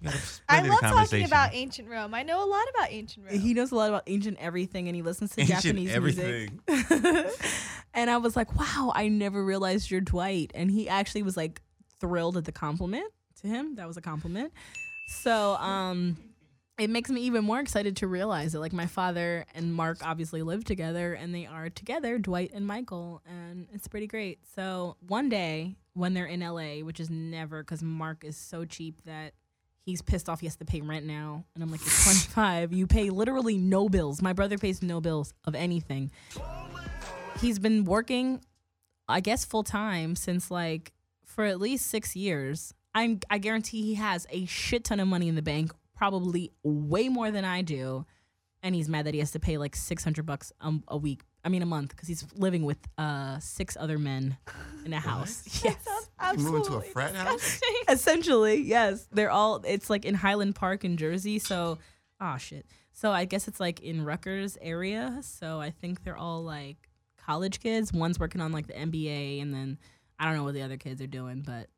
we 0.00 0.06
had 0.08 0.14
a 0.14 0.20
I 0.48 0.60
love 0.62 0.80
talking 0.80 1.24
about 1.24 1.50
ancient 1.54 1.88
Rome. 1.88 2.14
I 2.14 2.22
know 2.22 2.44
a 2.44 2.46
lot 2.48 2.64
about 2.76 2.92
ancient 2.92 3.26
Rome. 3.26 3.38
he 3.40 3.52
knows 3.52 3.72
a 3.72 3.74
lot 3.74 3.88
about 3.88 4.04
ancient 4.06 4.38
everything, 4.38 4.86
and 4.88 4.94
he 4.94 5.02
listens 5.02 5.34
to 5.34 5.40
Ancient 5.40 5.62
Japanese 5.62 5.90
everything. 5.90 6.60
music. 6.68 7.32
and 7.94 8.08
I 8.10 8.18
was 8.18 8.36
like, 8.36 8.56
wow, 8.58 8.92
I 8.94 9.08
never 9.08 9.44
realized 9.44 9.90
you're 9.90 10.00
Dwight. 10.00 10.52
And 10.54 10.70
he 10.70 10.88
actually 10.88 11.22
was 11.24 11.36
like 11.36 11.60
thrilled 11.98 12.36
at 12.36 12.44
the 12.44 12.52
compliment 12.52 13.10
to 13.40 13.48
him. 13.48 13.74
That 13.74 13.88
was 13.88 13.96
a 13.96 14.00
compliment. 14.02 14.52
So 15.10 15.56
um 15.56 16.16
it 16.78 16.88
makes 16.88 17.10
me 17.10 17.20
even 17.22 17.44
more 17.44 17.60
excited 17.60 17.96
to 17.96 18.06
realize 18.06 18.52
that 18.52 18.60
like 18.60 18.72
my 18.72 18.86
father 18.86 19.44
and 19.54 19.74
Mark 19.74 19.98
obviously 20.02 20.42
live 20.42 20.64
together 20.64 21.12
and 21.12 21.34
they 21.34 21.44
are 21.44 21.68
together, 21.68 22.16
Dwight 22.16 22.52
and 22.54 22.66
Michael, 22.66 23.20
and 23.26 23.68
it's 23.74 23.86
pretty 23.86 24.06
great. 24.06 24.38
So 24.54 24.96
one 25.06 25.28
day 25.28 25.76
when 25.92 26.14
they're 26.14 26.24
in 26.24 26.40
LA, 26.40 26.76
which 26.82 26.98
is 26.98 27.10
never 27.10 27.62
because 27.62 27.82
Mark 27.82 28.24
is 28.24 28.36
so 28.38 28.64
cheap 28.64 29.04
that 29.04 29.34
he's 29.84 30.00
pissed 30.00 30.28
off 30.28 30.40
he 30.40 30.46
has 30.46 30.56
to 30.56 30.64
pay 30.64 30.80
rent 30.80 31.04
now. 31.04 31.44
And 31.54 31.62
I'm 31.62 31.70
like, 31.70 31.80
you're 31.80 31.90
25. 31.90 32.72
You 32.72 32.86
pay 32.86 33.10
literally 33.10 33.58
no 33.58 33.90
bills. 33.90 34.22
My 34.22 34.32
brother 34.32 34.56
pays 34.56 34.82
no 34.82 35.02
bills 35.02 35.34
of 35.44 35.54
anything. 35.54 36.10
He's 37.40 37.58
been 37.58 37.84
working, 37.84 38.42
I 39.08 39.20
guess, 39.20 39.44
full 39.44 39.64
time 39.64 40.16
since 40.16 40.50
like 40.50 40.92
for 41.24 41.44
at 41.44 41.60
least 41.60 41.88
six 41.88 42.16
years. 42.16 42.72
I'm 42.94 43.20
I 43.30 43.38
guarantee 43.38 43.82
he 43.82 43.94
has 43.94 44.26
a 44.30 44.46
shit 44.46 44.84
ton 44.84 45.00
of 45.00 45.08
money 45.08 45.28
in 45.28 45.34
the 45.34 45.42
bank, 45.42 45.72
probably 45.94 46.52
way 46.62 47.08
more 47.08 47.30
than 47.30 47.44
I 47.44 47.62
do. 47.62 48.06
And 48.62 48.74
he's 48.74 48.88
mad 48.88 49.06
that 49.06 49.14
he 49.14 49.20
has 49.20 49.30
to 49.32 49.40
pay 49.40 49.56
like 49.56 49.74
600 49.74 50.26
bucks 50.26 50.52
um, 50.60 50.84
a 50.86 50.96
week. 50.96 51.22
I 51.42 51.48
mean, 51.48 51.62
a 51.62 51.66
month, 51.66 51.90
because 51.90 52.08
he's 52.08 52.26
living 52.34 52.64
with 52.64 52.76
uh, 52.98 53.38
six 53.38 53.74
other 53.80 53.98
men 53.98 54.36
in 54.84 54.92
a 54.92 55.00
house. 55.00 55.62
Yes. 55.64 55.78
Absolutely. 56.18 56.52
You 56.52 56.58
moving 56.58 56.82
to 56.82 56.88
a 56.88 56.92
frat 56.92 57.14
house? 57.16 57.60
Essentially, 57.88 58.60
yes. 58.60 59.08
They're 59.10 59.30
all 59.30 59.62
it's 59.66 59.88
like 59.88 60.04
in 60.04 60.14
Highland 60.14 60.54
Park 60.54 60.84
in 60.84 60.98
Jersey, 60.98 61.38
so 61.38 61.78
oh 62.20 62.36
shit. 62.36 62.66
So 62.92 63.10
I 63.10 63.24
guess 63.24 63.48
it's 63.48 63.58
like 63.60 63.80
in 63.80 64.04
Rutgers 64.04 64.58
area. 64.60 65.18
So 65.22 65.60
I 65.60 65.70
think 65.70 66.04
they're 66.04 66.18
all 66.18 66.42
like 66.42 66.90
college 67.16 67.60
kids. 67.60 67.92
One's 67.92 68.18
working 68.18 68.42
on 68.42 68.52
like 68.52 68.66
the 68.66 68.74
MBA 68.74 69.40
and 69.40 69.54
then 69.54 69.78
I 70.18 70.26
don't 70.26 70.36
know 70.36 70.44
what 70.44 70.52
the 70.54 70.62
other 70.62 70.76
kids 70.76 71.00
are 71.00 71.06
doing, 71.06 71.42
but 71.46 71.68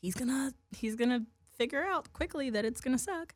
he's 0.00 0.14
gonna 0.14 0.52
he's 0.76 0.96
gonna 0.96 1.24
figure 1.56 1.84
out 1.84 2.12
quickly 2.12 2.50
that 2.50 2.64
it's 2.64 2.80
gonna 2.80 2.98
suck. 2.98 3.34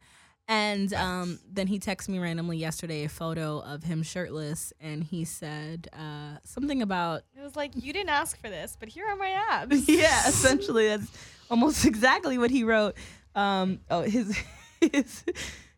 And 0.48 0.92
um, 0.94 1.38
then 1.48 1.68
he 1.68 1.78
texted 1.78 2.08
me 2.08 2.18
randomly 2.18 2.56
yesterday 2.56 3.04
a 3.04 3.08
photo 3.08 3.60
of 3.60 3.84
him 3.84 4.02
shirtless, 4.02 4.72
and 4.80 5.04
he 5.04 5.24
said 5.24 5.86
uh, 5.92 6.38
something 6.44 6.82
about 6.82 7.22
It 7.38 7.42
was 7.42 7.54
like 7.54 7.72
you 7.76 7.92
didn't 7.92 8.10
ask 8.10 8.36
for 8.40 8.48
this, 8.48 8.76
but 8.78 8.88
here 8.88 9.06
are 9.06 9.14
my 9.16 9.30
abs. 9.50 9.88
yeah, 9.88 10.26
essentially 10.28 10.88
that's 10.88 11.06
almost 11.48 11.84
exactly 11.92 12.38
what 12.38 12.50
he 12.50 12.64
wrote. 12.64 12.96
Um, 13.36 13.80
oh, 13.88 14.02
his 14.02 14.36
his 14.92 15.24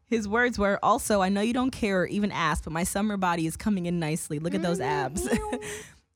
his 0.06 0.26
words 0.26 0.58
were 0.58 0.78
also, 0.82 1.20
"I 1.20 1.28
know 1.28 1.42
you 1.42 1.52
don't 1.52 1.70
care 1.70 2.00
or 2.02 2.06
even 2.06 2.32
ask, 2.32 2.64
but 2.64 2.72
my 2.72 2.84
summer 2.84 3.18
body 3.18 3.46
is 3.46 3.56
coming 3.58 3.84
in 3.84 3.98
nicely. 4.00 4.38
Look 4.38 4.54
at 4.54 4.62
those 4.62 4.80
abs." 4.80 5.28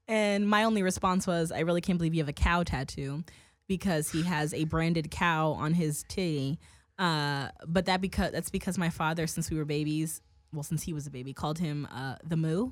and 0.08 0.48
my 0.48 0.64
only 0.64 0.82
response 0.82 1.26
was, 1.26 1.52
"I 1.52 1.60
really 1.60 1.82
can't 1.82 1.98
believe 1.98 2.14
you 2.14 2.22
have 2.22 2.28
a 2.30 2.32
cow 2.32 2.62
tattoo," 2.62 3.24
because 3.68 4.10
he 4.10 4.22
has 4.22 4.52
a 4.54 4.64
branded 4.64 5.10
cow 5.10 5.50
on 5.52 5.74
his 5.74 6.04
titty. 6.08 6.58
Uh, 6.98 7.48
but 7.66 7.86
that 7.86 8.00
because 8.00 8.32
that's 8.32 8.50
because 8.50 8.76
my 8.76 8.90
father, 8.90 9.26
since 9.26 9.50
we 9.50 9.56
were 9.56 9.64
babies, 9.64 10.20
well, 10.52 10.64
since 10.64 10.82
he 10.82 10.92
was 10.92 11.06
a 11.06 11.10
baby, 11.10 11.32
called 11.32 11.58
him 11.58 11.86
uh, 11.92 12.16
the 12.26 12.36
moo, 12.36 12.70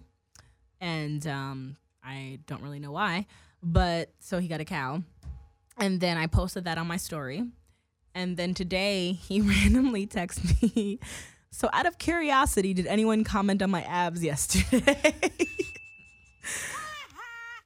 and 0.80 1.26
um, 1.26 1.76
I 2.02 2.40
don't 2.46 2.62
really 2.62 2.80
know 2.80 2.92
why, 2.92 3.26
but 3.62 4.10
so 4.18 4.40
he 4.40 4.48
got 4.48 4.60
a 4.60 4.64
cow. 4.64 5.02
And 5.78 6.00
then 6.00 6.16
I 6.16 6.26
posted 6.26 6.64
that 6.64 6.78
on 6.78 6.86
my 6.86 6.96
story. 6.96 7.44
And 8.14 8.36
then 8.36 8.54
today 8.54 9.12
he 9.28 9.40
randomly 9.40 10.06
texted 10.06 10.74
me. 10.74 10.98
So 11.50 11.68
out 11.72 11.86
of 11.86 11.98
curiosity, 11.98 12.74
did 12.74 12.86
anyone 12.86 13.24
comment 13.24 13.62
on 13.62 13.70
my 13.70 13.82
abs 13.82 14.22
yesterday? 14.22 15.14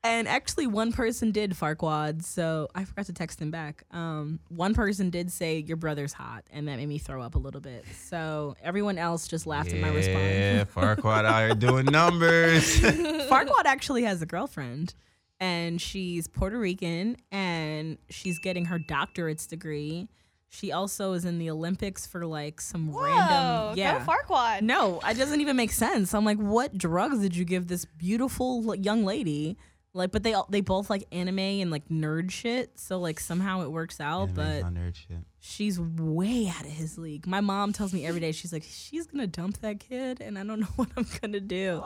and 0.03 0.27
actually 0.27 0.67
one 0.67 0.93
person 0.93 1.31
did 1.31 1.53
Farquad, 1.53 2.25
so 2.25 2.69
I 2.75 2.85
forgot 2.85 3.07
to 3.07 3.13
text 3.13 3.41
him 3.41 3.51
back. 3.51 3.85
Um, 3.91 4.41
one 4.49 4.73
person 4.75 5.11
did 5.11 5.31
say 5.31 5.59
your 5.59 5.77
brother's 5.77 6.13
hot, 6.15 6.45
and 6.51 6.67
that 6.69 6.77
made 6.77 6.89
me 6.89 6.99
throw 6.99 7.21
up 7.23 7.35
a 7.35 7.39
little 7.39 7.61
bit. 7.61 7.85
So 8.05 8.57
everyone 8.63 8.97
else 8.97 9.29
just 9.29 9.47
laughed 9.47 9.73
at 9.73 9.81
my 9.81 9.89
response. 9.89 10.17
Yeah, 10.17 10.59
response. 10.61 11.01
Farquaad 11.03 11.25
out 11.27 11.41
here 11.41 11.55
doing 11.55 11.85
numbers. 11.87 12.81
Farquad 13.29 13.67
actually 13.67 14.05
has 14.05 14.23
a 14.23 14.27
girlfriend, 14.27 14.95
and 15.39 15.81
she's 15.81 16.27
Puerto 16.29 16.59
Rican, 16.59 17.19
and 17.31 17.99
she's 18.09 18.39
getting 18.39 18.67
her 18.67 18.79
doctorate's 18.79 19.47
degree. 19.47 20.09
She 20.49 20.73
also 20.73 21.13
is 21.13 21.25
in 21.27 21.39
the 21.39 21.51
Olympics 21.51 22.07
for 22.07 22.27
like 22.27 22.61
some 22.61 22.91
Whoa, 22.91 23.05
random. 23.05 23.79
Yeah. 23.79 23.99
go 24.05 24.13
Farquad. 24.13 24.63
No, 24.63 25.01
it 25.07 25.17
doesn't 25.17 25.41
even 25.41 25.57
make 25.57 25.71
sense. 25.71 26.13
I'm 26.15 26.25
like, 26.25 26.39
what 26.39 26.77
drugs 26.77 27.21
did 27.21 27.37
you 27.37 27.45
give 27.45 27.69
this 27.69 27.85
beautiful 27.85 28.75
young 28.75 29.05
lady 29.05 29.59
Like, 29.93 30.13
but 30.13 30.23
they 30.23 30.35
all 30.35 30.47
they 30.49 30.61
both 30.61 30.89
like 30.89 31.05
anime 31.11 31.39
and 31.39 31.71
like 31.71 31.89
nerd 31.89 32.31
shit. 32.31 32.79
So 32.79 32.99
like 33.01 33.19
somehow 33.19 33.63
it 33.63 33.73
works 33.73 34.01
out. 34.01 34.29
Anime's 34.31 34.37
but 34.37 34.63
my 34.73 34.81
nerd 34.81 34.95
shit. 34.95 35.19
she's 35.41 35.81
way 35.81 36.47
out 36.57 36.65
of 36.65 36.71
his 36.71 36.97
league. 36.97 37.27
My 37.27 37.41
mom 37.41 37.73
tells 37.73 37.93
me 37.93 38.07
every 38.07 38.21
day 38.21 38.31
she's 38.33 38.53
like, 38.53 38.63
she's 38.63 39.07
gonna 39.07 39.27
dump 39.27 39.59
that 39.63 39.81
kid, 39.81 40.21
and 40.21 40.39
I 40.39 40.45
don't 40.45 40.61
know 40.61 40.67
what 40.77 40.89
I'm 40.97 41.07
gonna 41.21 41.41
do. 41.41 41.83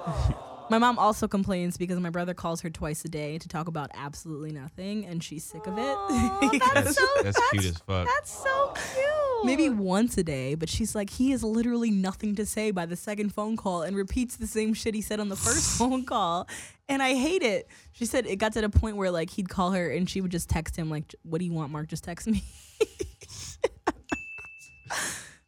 My 0.70 0.78
mom 0.78 0.98
also 0.98 1.28
complains 1.28 1.76
because 1.76 1.98
my 2.00 2.08
brother 2.10 2.32
calls 2.34 2.60
her 2.62 2.70
twice 2.70 3.04
a 3.04 3.08
day 3.08 3.36
to 3.38 3.48
talk 3.48 3.68
about 3.68 3.90
absolutely 3.94 4.52
nothing, 4.52 5.04
and 5.06 5.22
she's 5.22 5.44
sick 5.44 5.66
of 5.66 5.76
it. 5.78 5.82
Aw, 5.82 6.50
that's 6.52 6.74
That's, 6.74 6.96
so 6.98 7.06
that's 7.22 7.50
cute 7.50 7.64
as 7.66 7.78
fuck. 7.78 8.06
That's 8.06 8.30
so 8.42 8.72
cute. 8.94 9.06
Maybe 9.44 9.68
once 9.68 10.16
a 10.18 10.24
day, 10.24 10.54
but 10.54 10.68
she's 10.68 10.94
like, 10.94 11.10
he 11.10 11.30
has 11.32 11.42
literally 11.44 11.90
nothing 11.90 12.34
to 12.36 12.46
say 12.46 12.70
by 12.70 12.86
the 12.86 12.96
second 12.96 13.34
phone 13.34 13.56
call 13.56 13.82
and 13.82 13.96
repeats 13.96 14.36
the 14.36 14.46
same 14.46 14.74
shit 14.74 14.94
he 14.94 15.00
said 15.00 15.20
on 15.20 15.28
the 15.28 15.36
first 15.36 15.78
phone 15.78 16.04
call. 16.04 16.48
And 16.88 17.02
I 17.02 17.14
hate 17.14 17.42
it. 17.42 17.68
She 17.92 18.06
said 18.06 18.26
it 18.26 18.36
got 18.36 18.52
to 18.54 18.60
the 18.60 18.68
point 18.68 18.96
where 18.96 19.10
like 19.10 19.30
he'd 19.30 19.48
call 19.48 19.72
her 19.72 19.90
and 19.90 20.08
she 20.08 20.20
would 20.20 20.30
just 20.30 20.48
text 20.48 20.76
him 20.76 20.90
like, 20.90 21.14
"What 21.22 21.38
do 21.38 21.44
you 21.44 21.52
want, 21.52 21.72
Mark? 21.72 21.88
Just 21.88 22.04
text 22.04 22.26
me." 22.26 22.42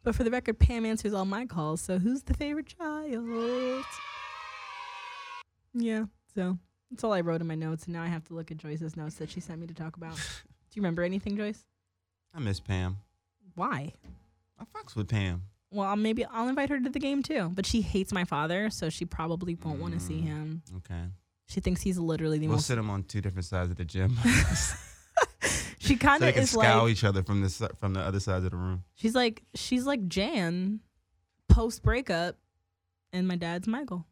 but 0.03 0.15
for 0.15 0.25
the 0.25 0.31
record, 0.31 0.59
Pam 0.59 0.87
answers 0.87 1.13
all 1.13 1.25
my 1.25 1.47
calls. 1.47 1.81
So 1.81 1.99
who's 1.99 2.23
the 2.23 2.35
favorite 2.35 2.67
child? 2.67 3.85
Yeah. 5.75 6.05
So 6.35 6.59
that's 6.91 7.05
all 7.05 7.13
I 7.13 7.21
wrote 7.21 7.41
in 7.41 7.47
my 7.47 7.55
notes, 7.55 7.85
and 7.85 7.95
now 7.95 8.03
I 8.03 8.09
have 8.09 8.25
to 8.25 8.35
look 8.35 8.51
at 8.51 8.59
Joyce's 8.59 8.97
notes 8.97 9.17
that 9.17 9.31
she 9.31 9.41
sent 9.41 9.61
me 9.61 9.67
to 9.67 9.75
talk 9.75 9.97
about. 9.97 10.15
do 10.15 10.21
you 10.75 10.83
remember 10.83 11.03
anything, 11.03 11.37
Joyce? 11.37 11.65
I 12.35 12.39
miss 12.39 12.61
Pam. 12.61 12.99
Why? 13.57 13.93
I 14.59 14.65
fucks 14.65 14.95
with 14.95 15.09
Pam. 15.09 15.43
Well, 15.73 15.97
maybe 15.97 16.25
I'll 16.25 16.47
invite 16.49 16.69
her 16.71 16.79
to 16.79 16.89
the 16.89 17.01
game 17.01 17.23
too. 17.25 17.51
But 17.53 17.67
she 17.67 17.81
hates 17.83 18.13
my 18.13 18.25
father, 18.25 18.71
so 18.71 18.89
she 18.89 19.05
probably 19.05 19.57
won't 19.57 19.81
want 19.81 19.95
to 19.95 20.01
see 20.01 20.21
Mm. 20.21 20.25
him. 20.25 20.63
Okay. 20.77 21.03
She 21.49 21.61
thinks 21.61 21.81
he's 21.83 21.99
literally 21.99 22.39
the 22.39 22.47
We'll 22.47 22.57
most. 22.57 22.67
sit 22.67 22.77
them 22.77 22.89
on 22.91 23.03
two 23.03 23.21
different 23.21 23.45
sides 23.47 23.71
of 23.71 23.77
the 23.77 23.85
gym. 23.85 24.17
She 25.79 25.95
so 25.99 25.99
kind 26.01 26.23
they 26.23 26.29
of 26.31 26.35
can 26.35 26.43
is 26.45 26.51
scowl 26.51 26.85
like 26.85 26.93
each 26.93 27.05
other 27.05 27.23
from 27.23 27.43
the 27.43 27.49
si- 27.49 27.67
from 27.81 27.95
the 27.95 28.01
other 28.01 28.19
sides 28.21 28.45
of 28.45 28.51
the 28.51 28.57
room. 28.57 28.83
she's 28.97 29.15
like 29.15 29.43
she's 29.55 29.87
like 29.87 30.09
Jan, 30.09 30.81
post 31.49 31.83
breakup, 31.83 32.37
and 33.13 33.29
my 33.29 33.37
dad's 33.37 33.67
Michael. 33.69 34.05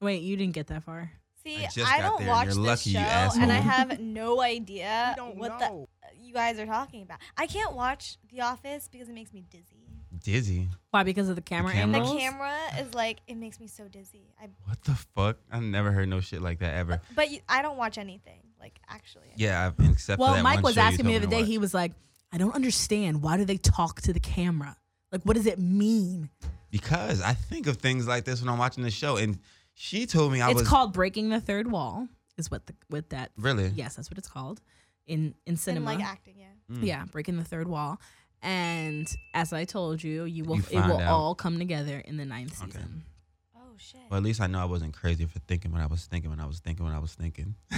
Wait, 0.00 0.22
you 0.22 0.36
didn't 0.36 0.54
get 0.54 0.68
that 0.68 0.84
far. 0.84 1.10
See, 1.44 1.56
I 1.56 1.68
I, 1.84 1.98
got 2.00 2.08
don't 2.08 2.18
there, 2.20 2.20
and 2.20 2.28
watch 2.28 2.44
you're 2.46 2.54
this 2.54 2.86
lucky, 2.86 2.90
you 2.90 2.96
show, 2.98 3.40
and 3.42 3.52
I 3.52 3.56
have 3.56 4.00
no 4.00 4.40
idea 4.40 5.16
what 5.34 5.58
the 5.58 5.86
you 6.28 6.34
guys 6.34 6.58
are 6.58 6.66
talking 6.66 7.02
about. 7.02 7.18
I 7.36 7.46
can't 7.46 7.74
watch 7.74 8.18
The 8.30 8.42
Office 8.42 8.88
because 8.92 9.08
it 9.08 9.14
makes 9.14 9.32
me 9.32 9.42
dizzy. 9.50 9.88
Dizzy. 10.22 10.68
Why? 10.90 11.02
Because 11.02 11.28
of 11.28 11.36
the 11.36 11.42
camera 11.42 11.72
camera? 11.72 11.92
The 11.92 11.98
angles. 11.98 12.20
camera 12.20 12.56
is 12.80 12.94
like 12.94 13.18
it 13.26 13.36
makes 13.36 13.58
me 13.58 13.66
so 13.66 13.88
dizzy. 13.88 14.26
I 14.40 14.48
What 14.64 14.82
the 14.84 14.94
fuck? 14.94 15.38
I 15.50 15.60
never 15.60 15.90
heard 15.90 16.08
no 16.08 16.20
shit 16.20 16.42
like 16.42 16.58
that 16.60 16.74
ever. 16.74 17.00
but 17.14 17.30
you, 17.30 17.40
I 17.48 17.62
don't 17.62 17.76
watch 17.76 17.98
anything 17.98 18.40
like 18.60 18.78
actually. 18.88 19.32
Yeah, 19.36 19.66
I've, 19.66 19.90
except 19.90 20.18
for 20.18 20.24
well, 20.24 20.34
that 20.34 20.42
Mike 20.42 20.56
one 20.56 20.64
was 20.64 20.74
show 20.74 20.82
you 20.82 20.86
asking 20.88 21.06
me 21.06 21.12
the 21.12 21.20
told 21.20 21.32
other 21.32 21.36
day. 21.36 21.42
to 21.42 21.46
He 21.46 21.58
was 21.58 21.74
like, 21.74 21.92
"I 22.32 22.38
don't 22.38 22.54
understand. 22.54 23.22
Why 23.22 23.36
do 23.36 23.44
they 23.44 23.56
talk 23.56 24.00
to 24.02 24.12
the 24.12 24.20
camera? 24.20 24.76
Like, 25.12 25.22
what 25.22 25.36
does 25.36 25.46
it 25.46 25.58
mean?" 25.58 26.30
because 26.70 27.22
I 27.22 27.32
think 27.32 27.66
of 27.66 27.78
things 27.78 28.06
like 28.06 28.24
this 28.24 28.40
when 28.40 28.48
I'm 28.48 28.58
watching 28.58 28.84
the 28.84 28.90
show, 28.90 29.16
and 29.16 29.38
she 29.74 30.06
told 30.06 30.32
me 30.32 30.40
I 30.40 30.48
was. 30.48 30.52
it's 30.52 30.60
was 30.62 30.68
called 30.68 30.92
breaking 30.92 31.30
the 31.30 31.40
third 31.40 31.70
wall. 31.70 32.08
Is 32.36 32.50
what 32.50 32.66
the 32.66 32.74
with 32.88 33.08
that 33.10 33.30
really. 33.36 33.72
Yes, 33.74 33.96
that's 33.96 34.10
what 34.10 34.18
it's 34.18 34.28
called 34.28 34.60
in 35.08 35.34
in 35.46 35.52
And 35.52 35.58
cinema. 35.58 35.86
like 35.86 36.04
acting, 36.04 36.34
yeah. 36.38 36.44
Mm. 36.76 36.84
Yeah, 36.86 37.04
breaking 37.10 37.36
the 37.36 37.44
third 37.44 37.66
wall. 37.66 38.00
And 38.42 39.12
as 39.34 39.52
I 39.52 39.64
told 39.64 40.02
you, 40.02 40.24
you 40.24 40.44
will 40.44 40.56
You 40.58 40.62
it 40.70 40.86
will 40.86 41.00
out. 41.00 41.08
all 41.08 41.34
come 41.34 41.58
together 41.58 41.98
in 41.98 42.16
the 42.18 42.24
ninth 42.24 42.62
Okay. 42.62 42.70
season. 42.72 43.02
Oh 43.56 43.72
shit. 43.78 44.00
Well, 44.10 44.18
at 44.18 44.22
least 44.24 44.40
I 44.40 44.46
know 44.46 44.60
I 44.60 44.64
wasn't 44.66 44.94
crazy 44.94 45.26
for 45.26 45.40
thinking 45.40 45.72
what 45.72 45.80
I 45.80 45.86
was 45.86 46.06
thinking 46.06 46.30
when 46.30 46.38
I 46.40 46.46
was 46.46 46.60
thinking 46.60 46.84
when 46.84 46.94
I 46.94 46.98
was 47.00 47.14
thinking. 47.14 47.56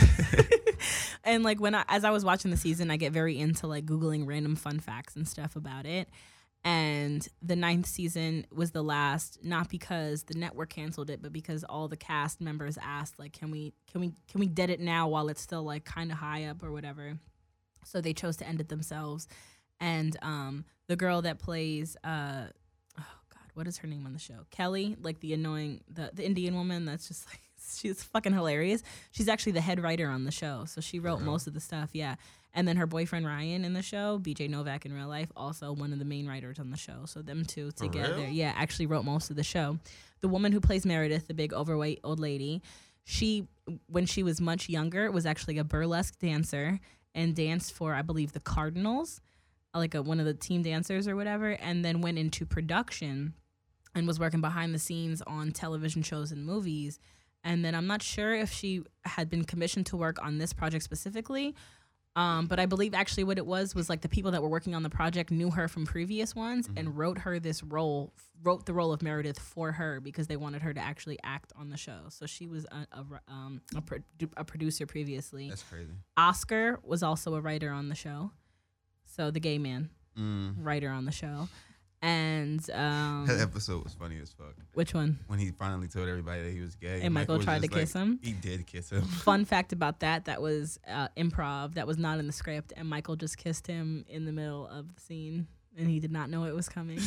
and 1.25 1.43
like 1.43 1.61
when 1.61 1.75
I 1.75 1.85
as 1.89 2.05
I 2.05 2.11
was 2.11 2.25
watching 2.25 2.51
the 2.51 2.57
season, 2.57 2.91
I 2.91 2.97
get 2.97 3.13
very 3.13 3.39
into 3.39 3.67
like 3.67 3.87
googling 3.87 4.27
random 4.27 4.57
fun 4.57 4.81
facts 4.81 5.17
and 5.17 5.27
stuff 5.27 5.57
about 5.57 5.87
it. 5.87 6.09
And 6.63 7.27
the 7.41 7.57
ninth 7.57 7.87
season 7.87 8.47
was 8.53 8.73
the 8.73 8.83
last, 8.83 9.39
not 9.43 9.71
because 9.71 10.25
the 10.25 10.35
network 10.35 10.69
canceled 10.69 11.09
it, 11.09 11.23
but 11.23 11.33
because 11.33 11.65
all 11.65 11.89
the 11.89 11.97
cast 11.97 12.41
members 12.41 12.77
asked, 12.83 13.19
like, 13.19 13.33
can 13.33 13.51
we 13.51 13.73
can 13.91 14.03
we 14.03 14.13
can 14.31 14.41
we 14.41 14.47
dead 14.47 14.69
it 14.69 14.79
now 14.81 15.09
while 15.09 15.29
it's 15.29 15.41
still 15.41 15.63
like 15.63 15.85
kind 15.85 16.13
of 16.13 16.19
high 16.19 16.45
up 16.45 16.63
or 16.63 16.71
whatever. 16.71 17.19
So 17.85 18.03
they 18.03 18.13
chose 18.13 18.37
to 18.39 18.47
end 18.47 18.61
it 18.61 18.69
themselves. 18.69 19.27
And 19.81 20.15
um, 20.21 20.67
the 20.87 20.97
girl 20.97 21.23
that 21.23 21.39
plays, 21.39 21.97
uh, 22.05 22.49
oh 22.99 23.19
god, 23.33 23.51
what 23.55 23.67
is 23.67 23.79
her 23.79 23.89
name 23.89 24.05
on 24.05 24.13
the 24.13 24.19
show? 24.19 24.45
Kelly, 24.51 24.97
like 25.01 25.21
the 25.21 25.33
annoying 25.33 25.81
the 25.89 26.11
the 26.13 26.27
Indian 26.27 26.55
woman. 26.55 26.85
That's 26.85 27.09
just 27.09 27.27
like 27.27 27.41
she's 27.79 28.03
fucking 28.03 28.33
hilarious. 28.33 28.83
She's 29.11 29.29
actually 29.29 29.53
the 29.53 29.61
head 29.61 29.83
writer 29.83 30.09
on 30.09 30.25
the 30.25 30.31
show, 30.31 30.65
so 30.67 30.81
she 30.81 30.99
wrote 30.99 31.21
most 31.21 31.47
of 31.47 31.55
the 31.55 31.61
stuff. 31.61 31.91
Yeah. 31.93 32.17
And 32.53 32.67
then 32.67 32.77
her 32.77 32.87
boyfriend 32.87 33.27
Ryan 33.27 33.65
in 33.65 33.75
the 33.75 33.83
show, 33.83 34.19
BJ 34.21 34.51
Novak 34.51 34.85
in 34.85 34.93
real 34.93 35.07
life, 35.07 35.31
also 35.37 35.73
one 35.73 35.93
of 35.93 36.01
the 36.01 36.05
main 36.05 36.27
writers 36.27 36.59
on 36.59 36.71
the 36.71 36.77
show. 36.77 37.05
So 37.07 37.23
them 37.23 37.45
two 37.45 37.71
together, 37.71 38.27
yeah, 38.29 38.53
actually 38.57 38.87
wrote 38.87 39.05
most 39.05 39.31
of 39.31 39.37
the 39.37 39.45
show. 39.45 39.79
The 40.21 40.29
woman 40.29 40.51
who 40.53 40.61
plays 40.61 40.85
Meredith, 40.85 41.29
the 41.29 41.35
big 41.35 41.53
overweight 41.53 42.01
old 42.03 42.19
lady, 42.19 42.63
she 43.05 43.47
when 43.87 44.07
she 44.07 44.23
was 44.23 44.41
much 44.41 44.69
younger 44.69 45.11
was 45.11 45.27
actually 45.27 45.59
a 45.59 45.65
burlesque 45.65 46.19
dancer 46.19 46.81
and 47.15 47.35
danced 47.35 47.73
for 47.73 47.95
I 47.95 48.03
believe 48.03 48.33
the 48.33 48.41
Cardinals, 48.41 49.21
like 49.75 49.95
a, 49.95 50.03
one 50.03 50.21
of 50.21 50.27
the 50.27 50.35
team 50.35 50.63
dancers 50.63 51.07
or 51.07 51.17
whatever, 51.17 51.51
and 51.51 51.85
then 51.85 52.01
went 52.01 52.19
into 52.19 52.45
production 52.47 53.35
and 53.95 54.07
was 54.07 54.21
working 54.21 54.41
behind 54.41 54.75
the 54.75 54.79
scenes 54.79 55.23
on 55.23 55.53
television 55.53 56.03
shows 56.03 56.33
and 56.33 56.45
movies. 56.45 56.99
And 57.45 57.65
then 57.65 57.75
I'm 57.75 57.87
not 57.87 58.03
sure 58.03 58.35
if 58.35 58.53
she 58.53 58.83
had 59.05 59.31
been 59.31 59.45
commissioned 59.45 59.87
to 59.87 59.97
work 59.97 60.23
on 60.23 60.39
this 60.39 60.53
project 60.53 60.85
specifically. 60.85 61.55
Um, 62.17 62.49
but 62.49 62.59
I 62.59 62.67
believe 62.67 62.93
actually 62.93 63.23
what 63.25 63.39
it 63.39 63.47
was 63.47 63.73
was 63.75 63.89
like 63.89 64.01
the 64.01 64.09
people 64.09 64.33
that 64.33 64.43
were 64.43 64.49
working 64.49 64.75
on 64.75 64.83
the 64.83 64.91
project 64.91 65.31
knew 65.31 65.51
her 65.53 65.69
from 65.69 65.87
previous 65.87 66.35
ones 66.35 66.69
and 66.77 66.99
wrote 66.99 67.19
her 67.19 67.39
this 67.39 67.63
role, 67.63 68.13
wrote 68.43 68.67
the 68.67 68.73
role 68.73 68.93
of 68.93 69.01
Meredith 69.01 69.39
for 69.39 69.71
her 69.73 70.01
because 70.01 70.27
they 70.27 70.37
wanted 70.37 70.61
her 70.63 70.75
to 70.75 70.81
actually 70.81 71.19
act 71.23 71.53
on 71.57 71.71
the 71.71 71.77
show. 71.77 72.01
So 72.09 72.27
she 72.27 72.49
was 72.49 72.67
a, 72.67 72.87
a, 72.93 73.05
um, 73.29 73.63
a, 73.77 73.81
pro- 73.81 73.99
a 74.37 74.45
producer 74.45 74.87
previously. 74.87 75.49
That's 75.51 75.63
crazy. 75.63 75.93
Oscar 76.17 76.81
was 76.83 77.05
also 77.05 77.37
a 77.37 77.41
writer 77.41 77.71
on 77.71 77.89
the 77.89 77.95
show. 77.95 78.33
So 79.07 79.31
the 79.31 79.41
gay 79.41 79.59
man 79.59 79.91
Mm. 80.19 80.57
writer 80.59 80.91
on 80.91 81.05
the 81.05 81.13
show. 81.13 81.49
And 82.03 82.61
um, 82.73 83.27
That 83.27 83.41
episode 83.41 83.85
was 83.85 83.93
funny 83.93 84.19
as 84.23 84.33
fuck. 84.33 84.55
which 84.73 84.95
one? 84.95 85.19
When 85.27 85.39
he 85.39 85.51
finally 85.51 85.87
told 85.87 86.09
everybody 86.09 86.43
that 86.43 86.51
he 86.53 86.61
was 86.61 86.75
gay, 86.75 87.03
And 87.03 87.13
Michael 87.13 87.37
was 87.37 87.45
tried 87.45 87.57
to 87.57 87.63
like- 87.63 87.73
kiss 87.73 87.93
him? 87.93 88.19
He 88.23 88.33
did 88.33 88.67
kiss 88.67 88.89
him. 88.91 89.03
Fun 89.03 89.45
fact 89.45 89.73
about 89.75 90.01
that: 90.01 90.25
that 90.25 90.41
was 90.41 90.79
uh, 90.89 91.09
improv. 91.17 91.75
That 91.75 91.87
was 91.87 91.99
not 91.99 92.19
in 92.19 92.27
the 92.27 92.33
script, 92.33 92.73
and 92.77 92.89
Michael 92.89 93.17
just 93.17 93.37
kissed 93.37 93.67
him 93.67 94.07
in 94.09 94.25
the 94.25 94.33
middle 94.33 94.67
of 94.67 94.95
the 94.95 95.01
scene, 95.01 95.47
and 95.77 95.89
he 95.89 96.01
did 96.01 96.11
not 96.11 96.31
know 96.31 96.45
it 96.45 96.55
was 96.55 96.71
coming. 96.71 97.01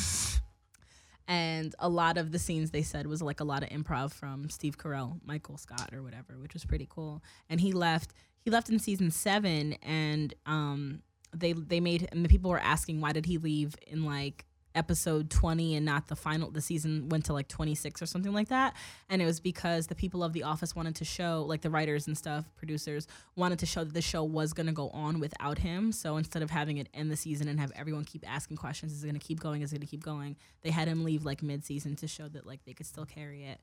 and 1.27 1.73
a 1.79 1.89
lot 1.89 2.17
of 2.17 2.31
the 2.31 2.39
scenes 2.39 2.71
they 2.71 2.83
said 2.83 3.07
was 3.07 3.21
like 3.21 3.39
a 3.39 3.43
lot 3.43 3.63
of 3.63 3.69
improv 3.69 4.11
from 4.11 4.49
Steve 4.49 4.77
Carell, 4.77 5.19
Michael 5.25 5.57
Scott, 5.57 5.89
or 5.93 6.03
whatever, 6.03 6.37
which 6.39 6.53
was 6.53 6.65
pretty 6.65 6.87
cool. 6.89 7.23
And 7.49 7.59
he 7.59 7.71
left. 7.71 8.13
He 8.41 8.51
left 8.51 8.69
in 8.69 8.77
season 8.77 9.09
seven, 9.09 9.73
and 9.81 10.33
um, 10.45 11.01
they 11.33 11.53
they 11.53 11.79
made 11.79 12.07
and 12.11 12.23
the 12.23 12.29
people 12.29 12.51
were 12.51 12.59
asking 12.59 13.01
why 13.01 13.11
did 13.13 13.25
he 13.25 13.37
leave 13.39 13.75
in 13.87 14.03
like 14.03 14.45
episode 14.75 15.29
20 15.29 15.75
and 15.75 15.85
not 15.85 16.07
the 16.07 16.15
final 16.15 16.51
the 16.51 16.61
season 16.61 17.09
went 17.09 17.25
to 17.25 17.33
like 17.33 17.47
26 17.47 18.01
or 18.01 18.05
something 18.05 18.33
like 18.33 18.49
that. 18.49 18.75
And 19.09 19.21
it 19.21 19.25
was 19.25 19.39
because 19.39 19.87
the 19.87 19.95
people 19.95 20.23
of 20.23 20.33
the 20.33 20.43
office 20.43 20.75
wanted 20.75 20.95
to 20.95 21.05
show 21.05 21.45
like 21.47 21.61
the 21.61 21.69
writers 21.69 22.07
and 22.07 22.17
stuff 22.17 22.45
producers 22.55 23.07
wanted 23.35 23.59
to 23.59 23.65
show 23.65 23.83
that 23.83 23.93
the 23.93 24.01
show 24.01 24.23
was 24.23 24.53
going 24.53 24.67
to 24.67 24.73
go 24.73 24.89
on 24.89 25.19
without 25.19 25.59
him. 25.59 25.91
So 25.91 26.17
instead 26.17 26.41
of 26.41 26.49
having 26.49 26.77
it 26.77 26.87
end 26.93 27.11
the 27.11 27.17
season 27.17 27.47
and 27.47 27.59
have 27.59 27.71
everyone 27.75 28.05
keep 28.05 28.29
asking 28.29 28.57
questions 28.57 28.91
is 28.91 29.03
it 29.03 29.07
going 29.07 29.19
to 29.19 29.25
keep 29.25 29.39
going 29.39 29.61
is 29.61 29.71
it 29.71 29.75
going 29.75 29.87
to 29.87 29.91
keep 29.91 30.03
going 30.03 30.35
they 30.61 30.71
had 30.71 30.87
him 30.87 31.03
leave 31.03 31.25
like 31.25 31.43
mid-season 31.43 31.95
to 31.97 32.07
show 32.07 32.27
that 32.27 32.45
like 32.45 32.63
they 32.65 32.73
could 32.73 32.85
still 32.85 33.05
carry 33.05 33.43
it. 33.43 33.59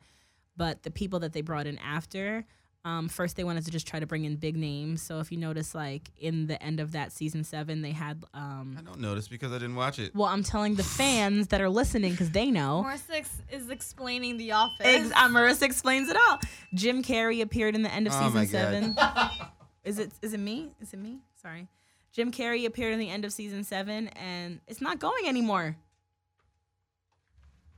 But 0.57 0.83
the 0.83 0.91
people 0.91 1.21
that 1.21 1.33
they 1.33 1.41
brought 1.41 1.67
in 1.67 1.79
after 1.79 2.45
um, 2.85 3.09
first 3.09 3.37
they 3.37 3.45
wanted 3.45 3.65
to 3.65 3.71
just 3.71 3.87
try 3.87 4.01
to 4.01 4.07
bring 4.07 4.25
in 4.25 4.37
big 4.37 4.57
names 4.57 5.03
so 5.03 5.19
if 5.21 5.31
you 5.31 5.37
notice 5.39 5.75
like 5.75 6.11
in 6.19 6.47
the 6.47 6.61
end 6.63 6.81
of 6.81 6.93
that 6.93 7.13
season 7.13 7.45
seven 7.45 7.83
they 7.83 7.91
had 7.93 8.25
um, 8.33 8.77
I 8.79 8.83
don't 8.83 9.01
notice 9.01 9.29
because 9.29 9.53
I 9.53 9.57
didn't 9.57 9.75
watch 9.77 9.99
it. 9.99 10.15
well 10.15 10.29
i'm 10.29 10.43
telling 10.43 10.77
the 10.77 10.83
fans 10.83 11.49
that 11.49 11.61
are 11.61 11.69
listening 11.69 12.13
because 12.13 12.31
they 12.31 12.51
know 12.51 12.83
Marissa 12.87 13.11
ex- 13.17 13.43
is 13.53 13.69
explaining 13.69 14.39
The 14.39 14.53
Office. 14.53 14.87
Ex- 14.87 15.11
uh, 15.13 15.29
Marissa 15.29 15.63
explains 15.63 16.09
it 16.09 16.17
all. 16.17 16.39
Jim 16.75 17.03
Carrey 17.03 17.43
appeared 17.43 17.75
in 17.75 17.83
the 17.83 17.93
end 17.93 18.07
of 18.07 18.15
Oh 18.17 18.27
season 18.31 18.47
seven. 18.47 18.97
is 19.85 19.99
it 19.99 20.13
is 20.23 20.33
it 20.33 20.41
me? 20.41 20.73
Is 20.81 20.93
it 20.95 20.99
me? 20.99 21.19
Sorry. 21.43 21.69
Jim 22.13 22.33
Carrey 22.33 22.65
appeared 22.67 22.93
in 22.93 22.99
the 22.99 23.09
end 23.11 23.25
of 23.25 23.33
season 23.33 23.63
seven, 23.63 24.09
and 24.09 24.61
it's 24.67 24.81
not 24.81 24.99
going 24.99 25.29
anymore. 25.29 25.77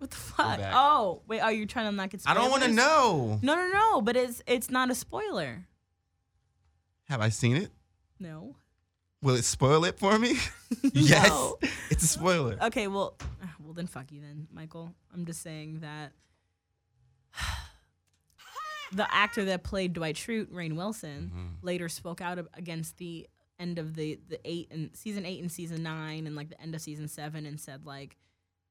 What 0.02 0.10
the 0.10 0.16
fuck? 0.16 0.58
back. 0.58 0.72
Oh, 0.74 1.22
wait. 1.28 1.40
Are 1.40 1.52
you 1.52 1.64
trying 1.66 1.86
to 1.86 1.92
not 1.92 2.10
get? 2.10 2.20
Spoiled? 2.20 2.36
I 2.38 2.40
Spoilers? 2.40 2.60
don't 2.60 2.60
want 2.60 2.70
to 2.72 2.76
know. 2.76 3.38
No, 3.42 3.54
no, 3.54 3.68
no. 3.72 4.00
But 4.02 4.16
it's 4.16 4.42
it's 4.46 4.68
not 4.70 4.90
a 4.90 4.94
spoiler. 4.94 5.66
Have 7.08 7.20
I 7.20 7.28
seen 7.28 7.56
it? 7.56 7.70
No. 8.18 8.56
Will 9.22 9.36
it 9.36 9.44
spoil 9.44 9.84
it 9.84 9.98
for 9.98 10.18
me? 10.18 10.36
yes, 10.92 11.28
No. 11.28 11.56
it's 11.90 12.02
a 12.02 12.08
spoiler. 12.08 12.58
Okay. 12.62 12.88
Well, 12.88 13.16
well 13.60 13.74
then 13.74 13.86
fuck 13.86 14.10
you 14.10 14.20
then, 14.20 14.48
Michael. 14.52 14.92
I'm 15.14 15.24
just 15.24 15.42
saying 15.42 15.80
that. 15.80 16.12
the 18.92 19.12
actor 19.14 19.44
that 19.46 19.62
played 19.62 19.92
Dwight 19.94 20.16
Schrute, 20.16 20.48
Rainn 20.52 20.74
Wilson, 20.76 21.30
Mm-hmm. 21.34 21.46
later 21.66 21.88
spoke 21.88 22.20
out 22.20 22.38
ab- 22.38 22.48
against 22.54 22.98
the 22.98 23.26
end 23.58 23.78
of 23.78 23.94
the 23.94 24.18
the 24.28 24.40
eight 24.44 24.68
and 24.72 24.90
season 24.94 25.24
eight 25.24 25.40
and 25.40 25.52
season 25.52 25.82
nine 25.84 26.26
and 26.26 26.34
like 26.34 26.48
the 26.48 26.60
end 26.60 26.74
of 26.74 26.80
season 26.80 27.06
seven 27.06 27.46
and 27.46 27.60
said 27.60 27.86
like 27.86 28.16